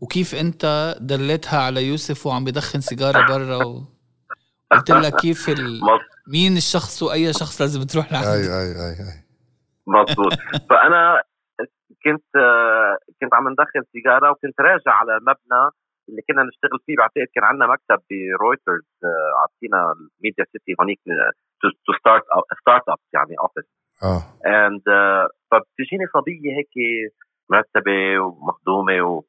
وكيف 0.00 0.35
انت 0.35 0.94
دليتها 1.00 1.61
على 1.62 1.88
يوسف 1.88 2.26
وعم 2.26 2.44
بدخن 2.44 2.80
سيجارة 2.80 3.26
برا 3.26 3.64
و... 3.64 3.80
قلت 4.72 4.90
لها 4.90 5.11
كيف 5.11 5.48
ال... 5.48 5.80
مين 6.32 6.56
الشخص 6.56 7.02
واي 7.02 7.32
شخص 7.32 7.61
لازم 7.61 7.82
تروح 7.82 8.12
لعنده 8.12 8.32
أي 8.35 8.40
أي 8.40 8.72
أي 8.87 8.90
أي. 9.09 9.24
مظبوط. 9.87 10.32
فأنا 10.70 11.22
كنت 12.04 12.37
آه، 12.37 12.96
كنت 13.20 13.35
عم 13.35 13.48
ندخن 13.48 13.82
سيجارة 13.92 14.30
وكنت 14.30 14.61
راجع 14.61 14.92
على 15.00 15.12
مبنى 15.22 15.62
اللي 16.09 16.22
كنا 16.28 16.42
نشتغل 16.42 16.78
فيه. 16.87 16.96
بعتقد 16.96 17.26
كان 17.35 17.44
عندنا 17.44 17.66
مكتب 17.66 18.02
ب 18.38 18.44
Reuters 18.44 18.87
آه، 19.04 19.30
عطينا 19.42 19.92
ال 19.92 20.01
Media 20.01 20.44
City 20.53 20.75
هونيك 20.80 21.00
to 21.87 21.92
start 22.01 22.22
start 22.61 22.88
up 22.88 22.99
يعني 23.14 23.35
office 23.40 23.64
آه. 24.02 24.22
and 24.46 24.83
فبتجيني 25.50 26.06
صبية 26.14 26.50
هيك 26.59 26.74
مرتبة 27.50 28.18
ومخدومة 28.24 29.02
و- 29.02 29.24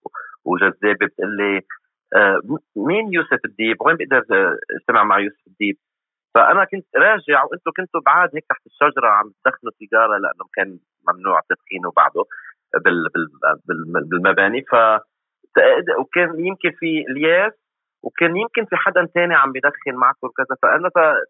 وجذابه 0.48 1.06
بتقول 1.06 1.38
لي 1.38 1.62
آه، 2.16 2.42
مين 2.76 3.14
يوسف 3.14 3.40
الديب؟ 3.46 3.78
وين 3.82 3.96
بقدر 4.00 4.24
آه، 4.32 4.58
اجتمع 4.80 5.04
مع 5.04 5.20
يوسف 5.20 5.48
الديب؟ 5.48 5.78
فأنا 6.34 6.64
كنت 6.66 6.86
راجع 6.96 7.44
وأنتم 7.44 7.72
كنتوا 7.78 8.02
بعاد 8.06 8.30
هيك 8.36 8.46
تحت 8.50 8.62
الشجره 8.66 9.08
عم 9.08 9.32
تدخنوا 9.46 9.72
سيجارة 9.80 10.18
لأنه 10.18 10.46
كان 10.54 10.80
ممنوع 11.10 11.42
بال 12.74 13.10
بال 13.68 14.08
بالمباني 14.10 14.62
ف 14.62 14.76
وكان 16.00 16.46
يمكن 16.46 16.72
في 16.80 17.06
الياس 17.10 17.54
وكان 18.04 18.38
يمكن 18.38 18.66
في 18.66 18.76
حدا 18.76 19.08
تاني 19.14 19.36
عم 19.36 19.52
بيدخن 19.52 19.96
معكم 19.96 20.28
وكذا 20.28 20.58
فأنا 20.62 20.90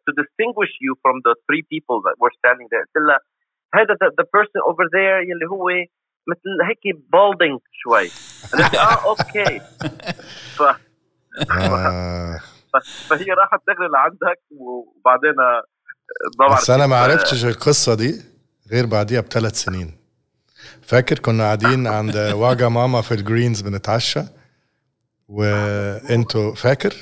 to 0.09 0.13
distinguish 0.21 0.73
you 0.85 0.93
from 1.03 1.15
the 1.27 1.35
three 1.47 1.63
people 1.73 2.01
that 2.05 2.15
were 2.21 2.33
standing 2.39 2.67
there 2.71 2.85
قلت 2.95 3.07
لها 3.07 3.19
هذا 3.75 3.93
the, 3.93 4.09
the 4.21 4.25
person 4.25 4.59
over 4.69 4.85
there 4.95 5.29
يلي 5.29 5.45
هو 5.45 5.69
مثل 6.27 6.49
هيك 6.67 6.95
balding 6.95 7.59
شوي. 7.83 8.09
قالت 8.53 8.73
لي 8.73 8.79
آه 8.79 9.05
أوكي. 9.09 9.59
ف... 10.55 10.61
آه. 11.51 12.39
فهي 13.07 13.25
راحت 13.31 13.59
دغري 13.67 13.87
لعندك 13.93 14.39
وبعدين 14.51 15.33
آه، 15.39 16.55
بس 16.55 16.69
أنا 16.69 16.87
ما 16.87 16.95
عرفتش 16.95 17.45
القصة 17.45 17.93
دي 17.93 18.21
غير 18.71 18.85
بعديها 18.85 19.21
بثلاث 19.21 19.55
سنين. 19.55 19.97
فاكر 20.81 21.19
كنا 21.19 21.43
قاعدين 21.43 21.87
عند 21.87 22.17
واجا 22.17 22.67
ماما 22.69 23.01
في 23.01 23.13
ال 23.13 23.20
Greens 23.20 23.61
بنتعشى 23.61 24.21
وإنتوا 25.27 26.55
فاكر؟ 26.55 26.93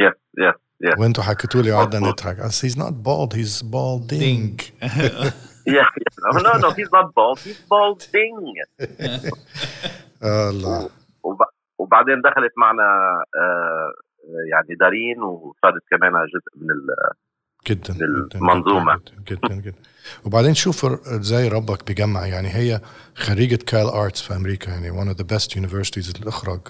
yes 0.00 0.12
yes 0.38 0.54
yes 0.80 0.98
وإنتوا 0.98 1.24
حكيتوا 1.24 1.62
لي 1.62 1.72
وقعدنا. 1.72 2.08
نضحك. 2.08 2.40
I 2.40 2.48
said, 2.48 2.70
he's 2.70 2.76
not 2.76 2.92
bald 3.02 3.34
he's 3.34 3.62
balding. 3.62 4.60
Yeah, 5.66 5.90
yeah. 6.02 6.42
No, 6.46 6.52
no, 6.64 6.70
he's 6.78 6.90
not 6.96 7.08
bald. 7.16 7.38
He's 7.46 7.60
balding. 7.72 8.36
آه 10.22 10.50
الله 10.50 10.90
وب... 11.22 11.38
وبعدين 11.78 12.20
دخلت 12.22 12.52
معنا 12.58 12.82
آه 13.36 13.92
يعني 14.50 14.74
دارين 14.80 15.22
وصارت 15.22 15.82
كمان 15.90 16.12
جزء 16.12 16.62
من 16.64 16.70
ال... 16.70 16.86
جدا 17.66 17.94
جدا 17.94 18.38
المنظومة. 18.38 18.94
جدا 18.96 19.38
جدا, 19.48 19.54
جدا. 19.54 19.78
وبعدين 20.24 20.54
شوف 20.54 20.84
إزاي 21.06 21.48
ربك 21.48 21.86
بيجمع 21.86 22.26
يعني 22.26 22.48
هي 22.48 22.80
خريجة 23.14 23.58
CalArts 23.66 24.22
في 24.22 24.36
أمريكا 24.36 24.70
يعني 24.70 24.90
one 24.92 25.14
of 25.14 25.18
the 25.18 25.24
best 25.24 25.56
universities 25.56 26.20
للإخراج 26.20 26.60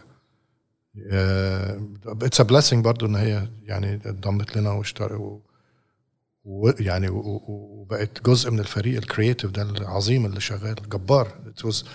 it's 2.23 2.41
a 2.41 2.45
blessing 2.45 2.83
برضه 2.83 3.07
إن 3.07 3.17
هي 3.17 3.49
يعني 3.63 4.01
انضمت 4.07 4.57
لنا 4.57 4.71
واشتروا 4.73 5.41
ويعني 6.47 7.07
وبقت 7.11 8.23
جزء 8.27 8.51
من 8.51 8.59
الفريق 8.61 8.97
ال 8.97 9.03
creative 9.03 9.51
ده 9.51 9.63
العظيم 9.63 10.27
اللي 10.27 10.41
شغال 10.41 10.75
جبار. 10.75 11.27
It 11.27 11.67
was 11.67 11.87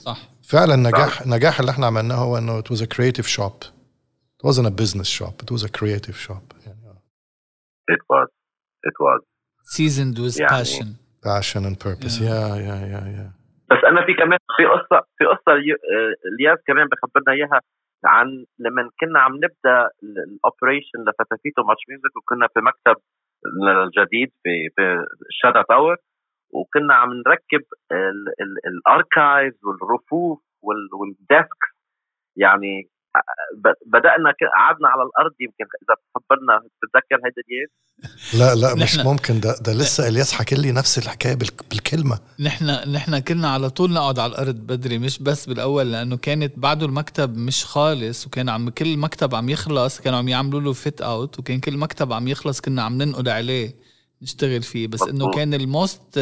صح. 0.00 0.18
فعلا 0.42 0.76
نجاح 0.76 1.26
نجاح 1.26 1.60
اللي 1.60 1.70
إحنا 1.70 1.86
عملناه 1.86 2.14
هو 2.16 2.38
إنه 2.38 2.60
it 2.60 2.64
was 2.64 2.80
a 2.80 2.86
creative 2.86 3.26
shop. 3.26 3.64
It 4.38 4.46
wasn't 4.48 4.66
a 4.66 4.70
business 4.82 5.08
shop. 5.18 5.34
It 5.44 5.50
was 5.50 5.62
a 5.64 5.68
creative 5.78 6.16
shop. 6.28 6.44
يعني 6.66 6.98
it 7.94 8.02
was. 8.12 8.28
It 8.88 8.96
was. 9.04 9.20
Seasoned 9.76 10.18
with 10.18 10.40
يعني- 10.40 10.48
passion. 10.64 10.86
Passion 11.22 11.62
and 11.68 11.76
purpose. 11.88 12.14
Yeah. 12.20 12.28
yeah 12.28 12.56
yeah 12.66 12.82
yeah 12.94 13.06
yeah. 13.16 13.30
بس 13.70 13.80
أنا 13.90 14.06
في 14.06 14.14
كمان 14.14 14.38
في 14.56 14.64
قصة 14.74 14.98
في 15.18 15.24
قصة 15.24 15.52
اليو- 15.58 15.82
آه، 15.94 16.12
الياس 16.32 16.58
كمان 16.66 16.86
بخبرنا 16.92 17.32
إياها 17.38 17.60
عن 18.04 18.26
لما 18.58 18.82
كنا 19.00 19.20
عم 19.20 19.34
نبدأ 19.36 19.76
ال 20.02 20.12
operation 20.12 20.98
لفتافيت 21.06 21.62
و 21.68 21.71
Much 21.71 21.82
Music 21.88 22.16
وكنا 22.16 22.46
في 22.54 22.60
مكتب 22.60 22.96
الجديد 23.46 24.28
في 24.42 24.68
في 24.76 25.04
الشادا 25.30 25.62
Tower 25.68 25.96
وكنا 26.50 26.94
عم 26.94 27.10
نركب 27.26 27.62
ال 28.66 28.77
archives 28.77 29.64
والرفوف 29.64 30.38
وال- 30.62 30.94
وال 31.00 31.21
desk 31.21 31.64
يعني 32.36 32.90
بدأنا 33.86 34.32
قعدنا 34.56 34.88
على 34.88 35.02
الأرض 35.02 35.32
يمكن 35.40 35.64
إذا 35.82 35.94
تخبرنا 36.14 36.58
بتتذكر 36.58 37.16
هيدا 37.26 37.42
الياس 37.48 37.70
لا 38.34 38.54
لا 38.60 38.74
مش 38.74 38.96
نحن- 38.96 39.06
ممكن. 39.08 39.40
ده 39.40 39.54
ده 39.60 39.72
لسه 39.72 40.08
إلياس 40.08 40.32
حكى 40.32 40.54
لي 40.54 40.72
نفس 40.72 40.98
الحكاية 40.98 41.34
بالك- 41.34 41.68
بالكلمة. 41.70 42.18
نحن 42.40 42.64
نحن 42.92 43.18
كنا 43.18 43.48
على 43.50 43.70
طول 43.70 43.92
نقعد 43.92 44.18
على 44.18 44.32
الأرض 44.32 44.54
بدري 44.54 44.98
مش 44.98 45.18
بس 45.22 45.46
بالأول 45.46 45.92
لأنه 45.92 46.16
كانت 46.16 46.58
بعده 46.58 46.86
المكتب 46.86 47.36
مش 47.36 47.64
خالص 47.64 48.26
وكان 48.26 48.48
عم 48.48 48.70
كل 48.70 48.96
مكتب 48.96 49.34
عم 49.34 49.48
يخلص 49.48 50.00
كانوا 50.00 50.18
عم 50.18 50.28
يعملوا 50.28 50.60
له 50.60 50.72
fit 50.72 51.00
out 51.00 51.38
وكان 51.38 51.60
كل 51.60 51.76
مكتب 51.76 52.12
عم 52.12 52.28
يخلص 52.28 52.60
كنا 52.60 52.82
عم 52.82 53.02
ننقل 53.02 53.28
عليه. 53.28 53.74
نشتغل 54.22 54.62
فيه. 54.62 54.86
بس 54.86 55.02
إنه 55.02 55.30
كان 55.30 55.54
ال 55.54 55.67
most 55.67 56.20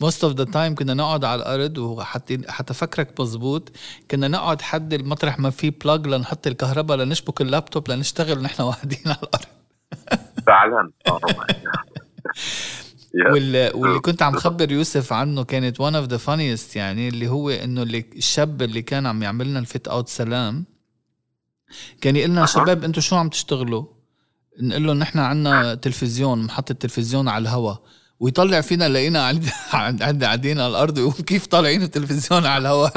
most 0.00 0.24
of 0.24 0.32
the 0.32 0.44
time 0.44 0.74
كنا 0.74 0.94
نقعد 0.94 1.24
على 1.24 1.42
الأرض 1.42 1.78
وحتى 1.78 2.38
حتى 2.48 2.74
فكرك 2.74 3.20
مزبوط 3.20 3.72
كنا 4.10 4.28
نقعد 4.28 4.62
حد 4.62 4.94
المطرح 4.94 5.38
ما 5.38 5.50
في 5.50 5.70
plug 5.70 6.06
لنحط 6.06 6.46
الكهرباء 6.46 6.96
لنشبك 6.96 7.40
اللابتوب 7.40 7.90
لنشتغل 7.90 8.38
ونحن 8.38 8.62
قاعدين 8.62 9.02
على 9.06 9.18
الأرض. 9.22 9.46
فعلا. 10.46 10.90
واللي, 13.32 13.70
واللي 13.74 13.98
كنت 13.98 14.22
عم 14.22 14.36
خبر 14.36 14.72
يوسف 14.72 15.12
عنه 15.12 15.44
كانت 15.44 15.82
one 15.82 15.94
of 15.94 16.10
the 16.10 16.26
funniest 16.26 16.76
يعني 16.76 17.08
اللي 17.08 17.28
هو 17.28 17.50
إنه 17.50 17.82
اللي 17.82 18.04
الشاب 18.16 18.62
اللي 18.62 18.82
كان 18.82 19.06
عم 19.06 19.22
يعمل 19.22 19.46
لنا 19.46 19.58
ال 19.58 19.66
fit 19.66 19.88
out 19.88 20.08
سلام 20.08 20.64
كان 22.00 22.16
يقول 22.16 22.30
لنا 22.30 22.46
شباب 22.46 22.84
أنتم 22.84 23.00
شو 23.00 23.16
عم 23.16 23.28
تشتغلوا؟ 23.28 23.97
نقول 24.62 24.86
له 24.86 24.92
نحن 24.92 25.18
عنا 25.18 25.74
تلفزيون 25.74 26.44
محطة 26.44 26.74
تلفزيون 26.74 27.28
على 27.28 27.42
الهواء 27.42 27.82
ويطلع 28.20 28.60
فينا 28.60 28.88
لقينا 28.88 29.26
عنجد 29.72 30.24
قاعدين 30.24 30.60
على 30.60 30.70
الأرض 30.70 30.98
ويقول 30.98 31.12
كيف 31.12 31.46
طالعين 31.46 31.82
التلفزيون 31.82 32.46
على 32.46 32.62
الهواء 32.62 32.92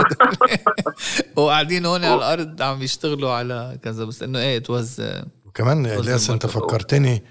وقاعدين 1.38 1.86
هون 1.86 2.04
على 2.04 2.16
الأرض 2.16 2.62
عم 2.62 2.82
يشتغلوا 2.82 3.32
على 3.32 3.78
كذا. 3.84 4.06
بس 4.06 4.24
إنه 4.24 4.40
إيه 4.40 4.58
it 4.58 4.76
was 4.76 5.02
وكمان 5.46 5.86
الياس 5.86 6.30
أنت 6.30 6.46
فكرتني 6.46 7.24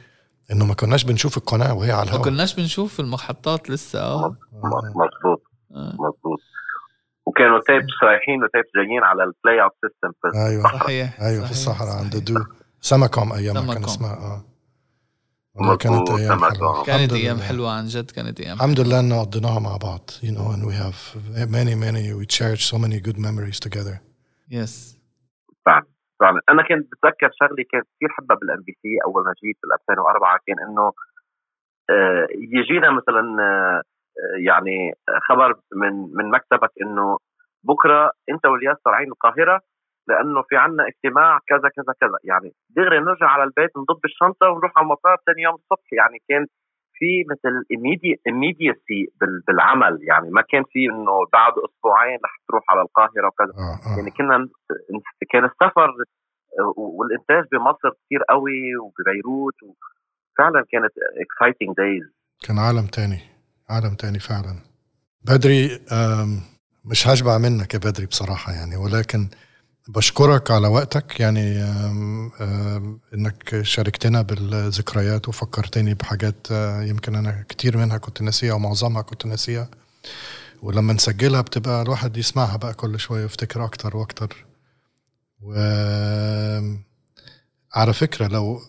إنه 0.52 0.66
ما 0.66 0.74
كناش 0.74 1.04
بنشوف 1.04 1.36
القناة 1.36 1.74
وهي 1.74 1.90
على 1.92 2.02
الهواء 2.02 2.18
ما 2.18 2.24
كناش 2.24 2.54
بنشوف 2.54 3.00
المحطات 3.00 3.70
لسه 3.70 4.00
آه. 4.00 4.36
مظبوط 4.54 5.42
آه. 5.74 5.92
مظبوط. 5.92 6.40
وكانوا 7.26 7.60
tapes 7.66 7.94
رايحين 8.02 8.44
و 8.44 8.49
tapes 8.49 8.70
جايين 8.76 9.02
على 9.02 9.24
ال 9.24 9.62
playout 9.62 9.72
system 9.80 10.38
أيوه. 10.46 10.62
صحيح 10.62 11.20
أيوه 11.20 11.44
في 11.44 11.50
الصحراء 11.50 11.96
عند 11.96 12.16
du. 12.16 12.34
Samacom 12.80 13.32
أيام 13.32 13.54
كان 13.54 13.84
اسمها 13.84 14.12
آه. 14.12 14.44
كانت 15.76 16.10
أيام 16.10 16.44
حلوة. 16.44 16.84
كانت 16.84 17.12
أيام 17.12 17.36
حلوة 17.36 17.70
عن 17.70 17.86
جد 17.86 18.10
كانت 18.10 18.40
أيام 18.40 18.56
الحمد 18.56 18.80
لله 18.80 19.00
إنه 19.00 19.20
قضيناها 19.20 19.60
مع 19.60 19.76
بعض 19.76 20.10
you 20.22 20.32
know 20.36 20.48
and 20.54 20.64
we 20.68 20.74
have 20.84 20.98
many 21.58 21.74
many 21.74 22.02
we 22.20 22.26
cherish 22.26 22.64
so 22.72 22.78
many 22.78 23.00
good 23.00 23.18
memories 23.18 23.58
together. 23.60 23.96
Yes. 24.50 24.96
فعلا 25.66 25.84
فعلا. 26.20 26.40
أنا 26.48 26.62
كنت 26.62 26.88
بتذكر 26.92 27.30
شغله 27.40 27.64
كانت 27.70 27.86
كثير 27.96 28.08
حبها 28.08 28.36
بال 28.36 28.62
MBC 28.62 28.98
أول 29.04 29.24
ما 29.24 29.34
جيت 29.44 29.56
بال 29.62 29.72
2004 29.72 30.38
كان 30.46 30.56
إنه 30.68 30.92
آه، 31.90 32.26
يجينا 32.54 32.90
مثلا 32.90 33.42
آه، 33.42 33.82
يعني 34.46 34.94
خبر 35.28 35.60
من 35.74 35.92
من 36.14 36.30
مكتبك 36.30 36.70
إنه 36.82 37.18
بكرة 37.64 38.12
أنت 38.30 38.46
والياس 38.46 38.76
طالعين 38.84 39.08
القاهرة 39.08 39.60
لأنه 40.10 40.40
في 40.48 40.56
عنا 40.56 40.82
اجتماع 40.90 41.38
كذا 41.50 41.68
كذا 41.76 41.92
كذا. 42.00 42.18
يعني 42.30 42.48
دغري 42.76 42.98
نرجع 43.08 43.28
على 43.34 43.44
البيت 43.44 43.72
نضب 43.76 44.02
الشنطة 44.10 44.46
ونروح 44.48 44.72
على 44.76 44.84
المطار 44.84 45.16
ثاني 45.26 45.42
يوم 45.42 45.54
الصبح. 45.54 45.88
يعني 46.00 46.18
كان 46.28 46.42
في 46.98 47.10
مثل 47.32 47.54
immediacy 47.76 49.00
بالعمل. 49.46 49.94
يعني 50.10 50.30
ما 50.30 50.42
كان 50.50 50.64
في 50.72 50.80
إنه 50.92 51.14
بعد 51.32 51.52
أسبوعين 51.66 52.18
رح 52.24 52.34
تروح 52.48 52.64
على 52.72 52.82
القاهرة 52.86 53.26
وكذا. 53.30 53.52
آه 53.64 53.76
آه. 53.86 53.96
يعني 53.96 54.10
كنا 54.10 54.36
كان 55.32 55.44
السفر 55.44 55.88
والإنتاج 56.76 57.44
بمصر 57.52 57.90
كثير 58.00 58.22
قوي 58.28 58.76
وببيروت 58.82 59.58
وفعلا 59.62 60.64
كانت 60.72 60.92
exciting 61.24 61.72
days. 61.82 62.06
كان 62.46 62.58
عالم 62.58 62.86
تاني 62.86 63.20
عالم 63.70 63.94
تاني 63.94 64.18
فعلا. 64.18 64.54
بدري 65.28 65.80
مش 66.90 67.08
هشبع 67.08 67.38
منك 67.38 67.74
يا 67.74 67.78
بدري 67.78 68.06
بصراحة 68.06 68.52
يعني. 68.52 68.76
ولكن 68.76 69.20
بشكرك 69.94 70.50
على 70.50 70.68
وقتك. 70.68 71.20
يعني 71.20 71.62
إنك 73.14 73.62
شاركتنا 73.62 74.22
بالذكريات 74.22 75.28
وفكرتني 75.28 75.94
بحاجات 75.94 76.46
آه، 76.52 76.82
يمكن 76.82 77.14
أنا 77.14 77.44
كتير 77.48 77.76
منها 77.76 77.98
كنت 77.98 78.22
ناسيها 78.22 78.54
ومعظمها 78.54 79.02
كنت 79.02 79.26
ناسيها. 79.26 79.68
ولما 80.62 80.92
نسجلها 80.92 81.40
بتبقى 81.40 81.82
الواحد 81.82 82.16
يسمعها 82.16 82.56
بقى 82.56 82.74
كل 82.74 83.00
شوية 83.00 83.24
يفتكر 83.24 83.64
أكتر 83.64 83.96
وأكتر. 83.96 84.46
و 85.40 85.52
على 87.74 87.92
فكرة 87.92 88.26
لو 88.26 88.60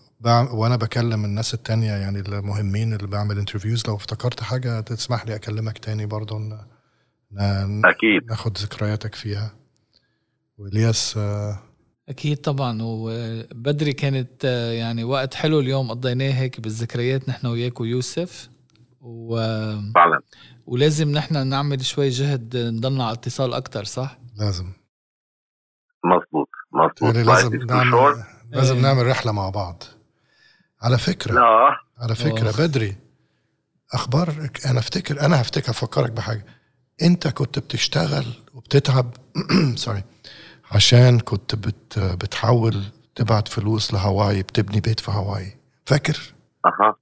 وأنا 0.52 0.76
بكلم 0.76 1.24
الناس 1.24 1.54
التانية 1.54 1.92
يعني 1.92 2.20
المهمين 2.20 2.94
اللي 2.94 3.06
بعمل 3.06 3.38
انترفيوز 3.38 3.82
لو 3.88 3.96
افتكرت 3.96 4.42
حاجة 4.42 4.80
تسمح 4.80 5.26
لي 5.26 5.34
أكلمك 5.34 5.78
تاني 5.78 6.06
برضه. 6.06 6.36
أكيد. 7.84 8.24
ناخد 8.30 8.58
ذكرياتك 8.58 9.14
فيها. 9.14 9.61
والياس 10.62 11.16
آه، 11.16 11.58
أكيد 12.08 12.36
طبعا. 12.36 12.78
وبدري 12.82 13.92
كانت 13.92 14.44
آه، 14.44 14.72
يعني 14.72 15.04
وقت 15.04 15.34
حلو 15.34 15.60
اليوم 15.60 15.90
قضيناه 15.90 16.32
هيك 16.32 16.60
بالذكريات 16.60 17.28
نحن 17.28 17.46
وياك 17.46 17.80
ويوسف. 17.80 18.50
و 19.00 19.36
فعلا. 19.94 20.20
ولازم 20.66 21.12
نحن 21.12 21.46
نعمل 21.46 21.84
شوي 21.84 22.08
جهد 22.08 22.56
نضلنا 22.56 23.04
على 23.04 23.12
اتصال 23.12 23.54
أكثر 23.54 23.84
صح؟ 23.84 24.18
لازم. 24.36 24.72
مظبوط 26.04 26.48
مظبوط. 26.72 27.02
يعني 27.02 27.22
لازم 27.22 27.56
نعمل 27.56 28.24
لازم 28.50 28.76
إيه. 28.76 28.82
نعمل 28.82 29.06
رحلة 29.06 29.32
مع 29.32 29.50
بعض. 29.50 29.82
على 30.82 30.98
فكرة 30.98 31.34
لا. 31.34 31.76
على 31.98 32.14
فكرة 32.14 32.50
أوه. 32.50 32.66
بدري 32.66 32.96
أخبارك 33.94 34.66
أنا 34.66 34.78
أفتكر 34.78 35.20
أنا 35.20 35.40
هفتكر 35.40 35.70
أفكرك 35.70 36.10
بحاجة. 36.12 36.46
أنت 37.02 37.28
كنت 37.28 37.58
بتشتغل 37.58 38.26
وبتتعب 38.54 39.10
سوري 39.74 40.02
عشان 40.74 41.20
كنت 41.20 41.54
بت 41.54 41.98
بتحاول 41.98 42.74
تبعت 43.14 43.48
فلوس 43.48 43.94
لهاواي 43.94 44.42
بتبني 44.42 44.80
بيت 44.80 45.00
في 45.00 45.10
هاواي 45.10 45.46
فاكر؟ 45.86 46.34
أها. 46.66 46.96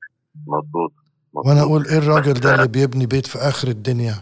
مظبوط 0.47 0.93
وأنا 1.33 1.63
أقول 1.63 1.87
إيه 1.87 1.99
الراجل 1.99 2.33
ده 2.33 2.55
اللي 2.55 2.69
بيبني 2.69 3.07
بيت 3.07 3.27
في 3.27 3.39
آخر 3.39 3.69
الدنيا؟ 3.69 4.15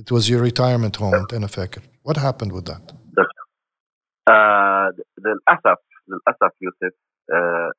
It 0.00 0.10
was 0.16 0.24
your 0.30 0.42
retirement 0.50 0.96
home 1.00 1.34
أنا 1.36 1.46
فاكر. 1.46 1.80
What 2.08 2.16
happened 2.16 2.52
with 2.52 2.64
that؟ 2.72 2.94
آه 4.28 4.90
للأسف 5.18 5.78
للأسف 6.08 6.52
يوسف 6.60 6.94
آه 7.32 7.72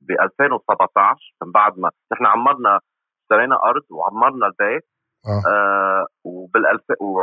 ب 0.00 0.10
2017 0.10 1.34
من 1.42 1.52
بعد 1.52 1.78
ما 1.78 1.90
نحن 2.12 2.26
عمرنا 2.26 2.80
اشترينا 3.22 3.62
أرض 3.64 3.82
وعمرنا 3.90 4.46
البيت. 4.46 4.88
آه. 5.26 5.42
آه 5.46 6.06
وبالألف 6.24 6.82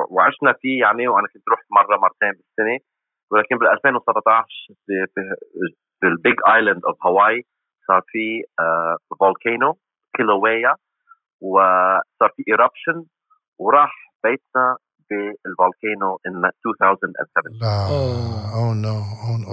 وعشنا 0.09 0.53
فيه 0.61 0.79
يعني 0.81 1.07
وأنا 1.07 1.27
كنت 1.33 1.43
رحت 1.53 1.65
مرة 1.71 1.97
مرتين 1.97 2.31
بالسنة. 2.31 2.79
ولكن 3.31 3.57
بال 3.57 3.67
2017 3.67 4.45
في 4.85 4.93
في 5.99 6.07
ال 6.07 6.14
Big 6.14 6.35
Island 6.47 6.85
of 6.85 7.05
Hawaii 7.05 7.45
صار 7.87 8.01
في 8.07 8.43
volcano 9.19 9.77
Kilauea 10.15 10.75
وصار 11.41 12.29
في 12.35 12.43
eruption 12.47 13.05
وراح 13.59 13.91
بيتنا 14.23 14.77
بال 15.09 15.34
volcano 15.34 16.19
in 16.27 16.45
2007 16.45 17.43
لا 17.61 17.87
أوه. 17.89 18.73
no 18.73 18.95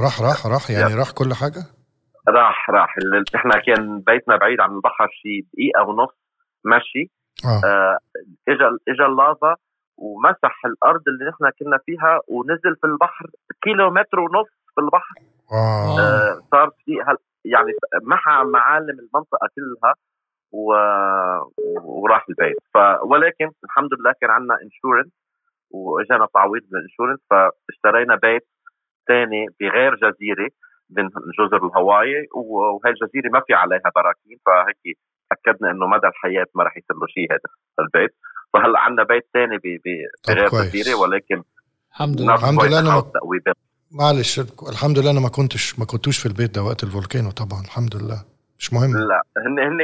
راح 0.05 0.21
راح 0.21 0.47
راح؟ 0.47 0.71
يعني 0.71 0.95
راح 0.95 1.11
كل 1.11 1.35
حاجة؟ 1.35 1.63
راح 2.29 2.71
راح. 2.71 2.95
إحنا 3.35 3.53
كان 3.67 4.01
بيتنا 4.01 4.37
بعيد 4.37 4.61
عن 4.61 4.71
البحر 4.71 5.09
شي 5.23 5.41
دقيقة 5.53 5.83
ونص 5.89 6.15
مشي. 6.65 7.11
آه. 7.45 7.61
آه 7.69 7.99
اجى 8.49 8.67
اجى 8.89 9.05
اللافا 9.11 9.57
ومسح 9.99 10.67
الأرض 10.67 11.03
اللي 11.09 11.25
نحن 11.25 11.51
كنا 11.59 11.79
فيها 11.87 12.21
ونزل 12.29 12.77
في 12.81 12.87
البحر 12.87 13.27
كيلومتر 13.63 14.21
ونص 14.21 14.49
في 14.75 14.81
البحر 14.81 15.15
آه. 15.53 15.99
آه 16.01 16.43
صار 16.51 16.71
في 16.85 16.93
يعني 17.45 17.73
محى 18.03 18.45
معالم 18.45 18.99
المنطقة 18.99 19.49
كلها 19.55 19.95
و... 20.53 20.73
وراح 21.83 22.27
البيت 22.29 22.57
ف... 22.75 22.79
ولكن 23.03 23.51
الحمد 23.65 23.89
لله 23.99 24.13
كان 24.21 24.31
عندنا 24.31 24.59
insurance 24.63 25.13
وإجانا 25.71 26.27
تعويض 26.35 26.63
من 26.71 26.79
ال 26.79 26.83
insurance 26.83 27.21
فاشترينا 27.31 28.17
بيت 28.17 28.47
ثاني 29.09 29.47
بغير 29.61 29.95
جزيرة 29.95 30.51
من 30.91 31.09
جزر 31.39 31.67
الهواي 31.67 32.27
وهي 32.35 32.91
الجزيرة 32.91 33.31
ما 33.33 33.41
في 33.47 33.55
عليها 33.55 33.91
براكين 33.95 34.39
فهيك 34.47 34.99
اكدنا 35.37 35.71
إنه 35.71 35.87
مدى 35.87 36.07
الحياة 36.07 36.47
ما 36.55 36.65
راح 36.65 36.77
يصير 36.77 36.97
له 36.97 37.07
شيء 37.07 37.33
هذا 37.33 37.49
البيت. 37.81 38.15
فهلأ 38.53 38.79
عندنا 38.79 39.05
بيت 39.05 39.27
ثاني 39.35 39.59
بغير 39.59 40.49
جزيره 40.49 40.95
ولكن 41.01 41.43
الحمد 41.91 42.21
لله 42.21 42.35
الحمد 42.35 42.65
لله 42.65 42.79
أنا 42.79 42.91
ما... 42.91 43.03
معلش 43.93 44.41
الحمد 44.73 44.99
لله 44.99 45.11
أنا 45.11 45.21
ما 45.21 45.29
كنتش 45.29 45.79
ما 45.79 45.85
كنتوش 45.85 46.19
في 46.19 46.27
البيت 46.27 46.55
ده 46.55 46.63
وقت 46.63 46.83
ال 46.85 46.90
volcano 46.90 47.31
طبعا 47.31 47.61
الحمد 47.61 47.97
لله. 47.97 48.25
مش 48.59 48.73
مهم. 48.73 48.91
لا 49.11 49.23
هن 49.37 49.59
هن 49.59 49.79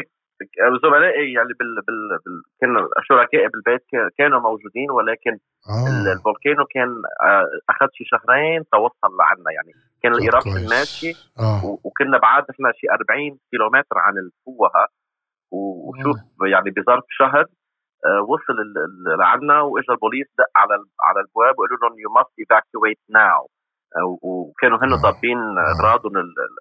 زملائي 0.84 1.32
يعني 1.32 1.52
بال 1.58 1.74
بال, 1.86 2.18
بال 2.24 2.42
كانوا 2.60 2.88
شركائي 3.08 3.48
بالبيت 3.48 3.84
كانوا 4.18 4.40
موجودين 4.40 4.90
ولكن 4.90 5.38
آه. 5.68 6.12
ال 6.12 6.19
volcano 6.19 6.64
كان 6.74 6.90
آه، 7.22 7.46
أخذ 7.70 7.86
شي 7.94 8.04
شهرين 8.04 8.64
توصل 8.72 9.16
لعنا 9.18 9.50
يعني. 9.56 9.72
كان 10.02 10.12
ال 10.12 10.18
eruption 10.18 10.68
ماشي 10.68 11.12
آه. 11.38 11.78
وكنا 11.84 12.18
بعاد 12.18 12.44
إحنا 12.50 12.72
شي 12.78 12.86
40 12.90 13.38
كيلومتر 13.50 13.96
عن 13.98 14.14
الفوهه 14.18 14.88
وشوف. 15.52 16.16
يعني 16.52 16.70
بظرف 16.70 17.04
شهر 17.08 17.44
آه، 18.06 18.22
وصل 18.22 18.56
لعنا 19.18 19.60
واجى 19.60 19.86
البوليس 19.90 20.26
دق 20.38 20.50
على 20.56 20.74
على 21.00 21.20
البواب 21.20 21.58
وقالوا 21.58 21.78
لهم 21.82 21.98
you 21.98 22.10
must 22.10 22.30
evacuate 22.38 22.98
now 23.10 23.50
وكانوا 24.22 24.78
هن 24.82 24.94
ضابين 24.96 25.38
اغراضهم 25.58 26.12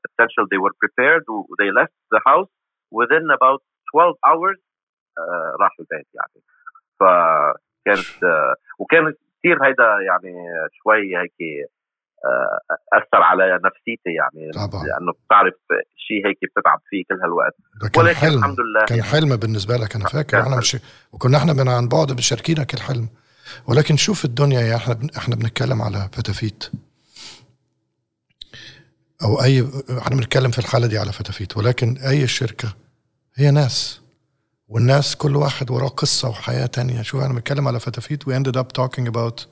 essential 0.07 0.45
they 0.51 0.59
were 0.65 0.75
prepared 0.83 1.23
they 1.59 1.71
left 1.79 1.95
the 2.11 2.21
house. 2.29 2.51
Within 2.99 3.25
about 3.37 3.61
12 3.95 4.15
hours 4.27 4.59
آه، 5.17 5.55
راح 5.61 5.71
البيت 5.79 6.07
يعني. 6.13 6.43
فكانت 6.99 8.23
آه، 8.23 8.55
وكان 8.79 9.13
كثير 9.39 9.65
هيدا 9.65 9.97
يعني 10.07 10.33
شوي 10.71 11.17
هيك 11.17 11.33
أثر 12.93 13.23
على 13.23 13.59
نفسيتي 13.65 14.09
يعني 14.09 14.51
طبعا. 14.51 14.83
لأنه 14.85 15.11
بتعرف 15.25 15.53
شيء 16.07 16.27
هيك 16.27 16.37
بتتعب 16.43 16.79
فيه 16.89 17.03
كل 17.09 17.21
هالوقت. 17.23 17.55
ولكن 17.97 18.17
حلم. 18.17 18.37
الحمد 18.37 18.59
لله. 18.59 18.85
كان 18.85 18.97
يعني 18.97 19.09
حلم 19.09 19.35
بالنسبة 19.35 19.77
لك 19.77 19.95
أنا 19.95 20.07
فاكر. 20.07 20.29
كان 20.29 20.41
إحنا 20.41 20.57
مش 20.57 20.77
وكنا 21.11 21.37
إحنا 21.37 21.53
من 21.53 21.67
عن 21.67 21.87
بعد 21.87 22.11
مشاركينك 22.11 22.73
الحلم. 22.73 23.09
ولكن 23.67 23.97
شوف 23.97 24.25
الدنيا 24.25 24.61
يا 24.61 24.75
إحنا 24.75 24.93
بن... 24.93 25.09
إحنا 25.17 25.35
بنتكلم 25.35 25.81
على 25.81 26.09
فتافيت. 26.13 26.63
أو 29.23 29.43
اي 29.43 29.67
إحنا 29.97 30.15
بنتكلم 30.15 30.51
في 30.51 30.59
الحالة 30.59 30.87
دي 30.87 30.97
على 30.97 31.11
فتافيت. 31.11 31.57
ولكن 31.57 31.97
أي 31.97 32.27
شركة 32.27 32.75
هي 33.35 33.51
ناس. 33.51 34.01
والناس 34.67 35.15
كل 35.15 35.35
واحد 35.35 35.71
وراه 35.71 35.87
قصة 35.87 36.29
وحياة 36.29 36.65
تانية. 36.65 37.01
شوف 37.01 37.23
أنا 37.23 37.33
بنتكلم 37.33 37.67
على 37.67 37.79
فتافيت. 37.79 38.23
We 38.23 38.33
ended 38.33 38.57
up 38.57 38.67
talking 38.81 39.07
about 39.07 39.45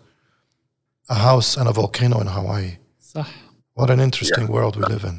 a 1.11 1.15
house 1.15 1.59
and 1.61 1.69
a 1.69 1.73
volcano 1.73 2.21
in 2.21 2.27
Hawaii 2.29 2.79
صح 3.01 3.27
what 3.81 3.91
an 3.91 4.01
interesting 4.01 4.47
world 4.49 4.77
we 4.77 4.85
live 4.95 5.05
in 5.05 5.17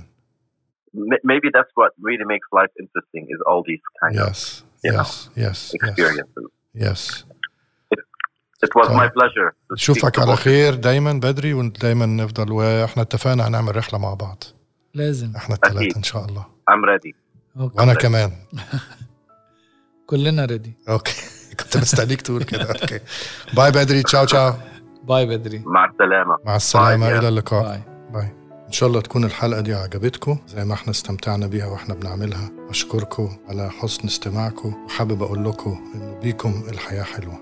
m- 1.11 1.23
maybe 1.31 1.47
that's 1.55 1.73
what 1.79 1.91
really 2.07 2.25
makes 2.33 2.47
life 2.59 2.73
interesting 2.83 3.23
is 3.33 3.39
all 3.49 3.61
these 3.69 3.85
kind 4.01 4.13
of 4.15 4.27
yes 4.27 4.39
you 4.85 4.91
know, 4.91 4.97
yes 4.97 5.11
yes 5.45 5.57
yes 5.73 5.73
experiences 5.75 6.47
yes 6.85 7.01
it 8.65 8.71
was 8.75 8.87
طيب. 8.87 8.97
my 8.97 9.07
pleasure 9.17 9.49
to 9.51 9.75
speak 9.75 9.77
نشوفك 9.77 10.15
to 10.15 10.19
على 10.19 10.35
both. 10.35 10.39
خير 10.39 10.73
دايما 10.75 11.13
بدري 11.13 11.53
ودايما 11.53 12.05
نفضل 12.05 12.51
واحنا 12.51 13.03
اتفقنا 13.03 13.47
هنعمل 13.47 13.75
رحله 13.75 13.99
مع 13.99 14.13
بعض 14.13 14.43
لازم 14.93 15.33
احنا 15.35 15.55
الثلاثه 15.55 15.79
أكيد. 15.81 15.95
ان 15.97 16.03
شاء 16.03 16.25
الله 16.25 16.45
I'm 16.71 16.85
ready 16.89 17.13
أوكي. 17.59 17.77
وانا 17.79 17.93
كمان 17.93 18.31
كلنا 20.05 20.45
ريدي 20.45 20.73
اوكي 20.89 21.13
كنت 21.59 21.77
مستنيك 21.77 22.21
تقول 22.21 22.43
كده 22.43 22.63
اوكي 22.63 22.99
باي 23.53 23.71
بدري 23.71 24.03
تشاو 24.03 24.25
تشاو 24.25 24.53
bye 25.04 25.26
بدري. 25.26 25.62
مع 25.66 25.84
السلامة. 25.84 26.36
مع 26.44 26.56
السلامة 26.56 27.06
bye. 27.08 27.18
إلى 27.18 27.28
اللقاء. 27.28 27.62
bye. 27.62 27.80
bye. 28.12 28.36
إن 28.66 28.72
شاء 28.72 28.88
الله 28.88 29.00
تكون 29.00 29.24
الحلقة 29.24 29.60
دي 29.60 29.74
عجبتكم 29.74 30.38
زي 30.46 30.64
ما 30.64 30.74
إحنا 30.74 30.90
استمتعنا 30.90 31.46
بيها 31.46 31.66
وإحنا 31.66 31.94
بنعملها. 31.94 32.50
أشكركم 32.70 33.28
على 33.48 33.70
حسن 33.70 34.08
استماعكم 34.08 34.84
وحابب 34.84 35.22
أقول 35.22 35.44
لكم 35.44 35.78
إنه 35.94 36.18
بيكم 36.22 36.62
الحياة 36.68 37.02
حلوة. 37.02 37.38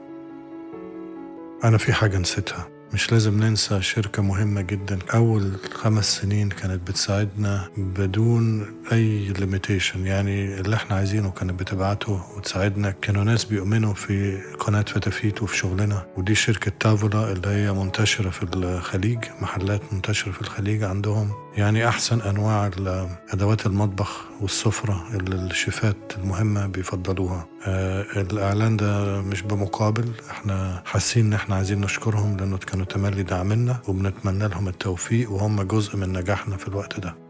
أنا 1.65 1.79
في 1.79 1.93
حاجة 1.93 2.19
نسيتها. 2.19 2.69
مش 2.93 3.13
لازم 3.13 3.41
ننسى 3.45 3.83
شركة 3.83 4.23
مهمة 4.23 4.61
جدا. 4.61 4.99
أول 5.15 5.53
خمس 5.75 6.17
سنين 6.17 6.49
كانت 6.49 6.89
بتساعدنا 6.89 7.69
بدون 7.77 8.67
أي 8.93 9.29
limitation 9.39 10.07
يعني 10.07 10.61
اللي 10.61 10.77
إحنا 10.77 10.97
عايزينه 10.97 11.31
كانت 11.31 11.61
بتبعته 11.61 12.23
وتساعدنا. 12.37 12.91
كانوا 12.91 13.25
ناس 13.25 13.45
بيؤمنوا 13.45 13.95
في 13.95 14.41
قناة 14.59 14.83
فتافيت 14.83 15.43
وفي 15.43 15.57
شغلنا. 15.57 16.07
ودي 16.17 16.35
شركة 16.35 16.73
تافولا 16.81 17.33
اللي 17.33 17.49
هي 17.49 17.73
منتشرة 17.73 18.31
في 18.31 18.43
الخليج 18.43 19.19
محلات 19.43 19.93
منتشرة 19.93 20.33
في 20.33 20.41
الخليج 20.41 20.83
عندهم. 20.83 21.33
يعني 21.57 21.89
أحسن 21.89 22.21
أنواع 22.21 22.71
أدوات 23.33 23.67
المطبخ 23.67 24.25
والسفرة 24.41 25.07
اللي 25.15 25.37
الشيفات 25.37 25.97
المهمة 26.19 26.67
بيفضلوها. 26.67 27.47
آه 27.67 28.03
الإعلان 28.17 28.77
ده 28.77 29.21
مش 29.23 29.43
بمقابل 29.43 30.11
إحنا 30.31 30.83
حاسين 30.85 31.27
إن 31.27 31.33
إحنا 31.33 31.55
عايزين 31.57 31.81
نشكرهم 31.81 32.37
لأنه 32.37 32.59
كانوا 32.59 32.85
تملي 32.85 33.23
داعمنا 33.23 33.77
وبنتمنى 33.89 34.49
لهم 34.49 34.69
التوفيق 34.69 35.31
وهم 35.31 35.63
جزء 35.63 35.97
من 35.97 36.13
نجاحنا 36.13 36.57
في 36.57 36.69
الوقت 36.69 37.01
ده. 37.01 37.28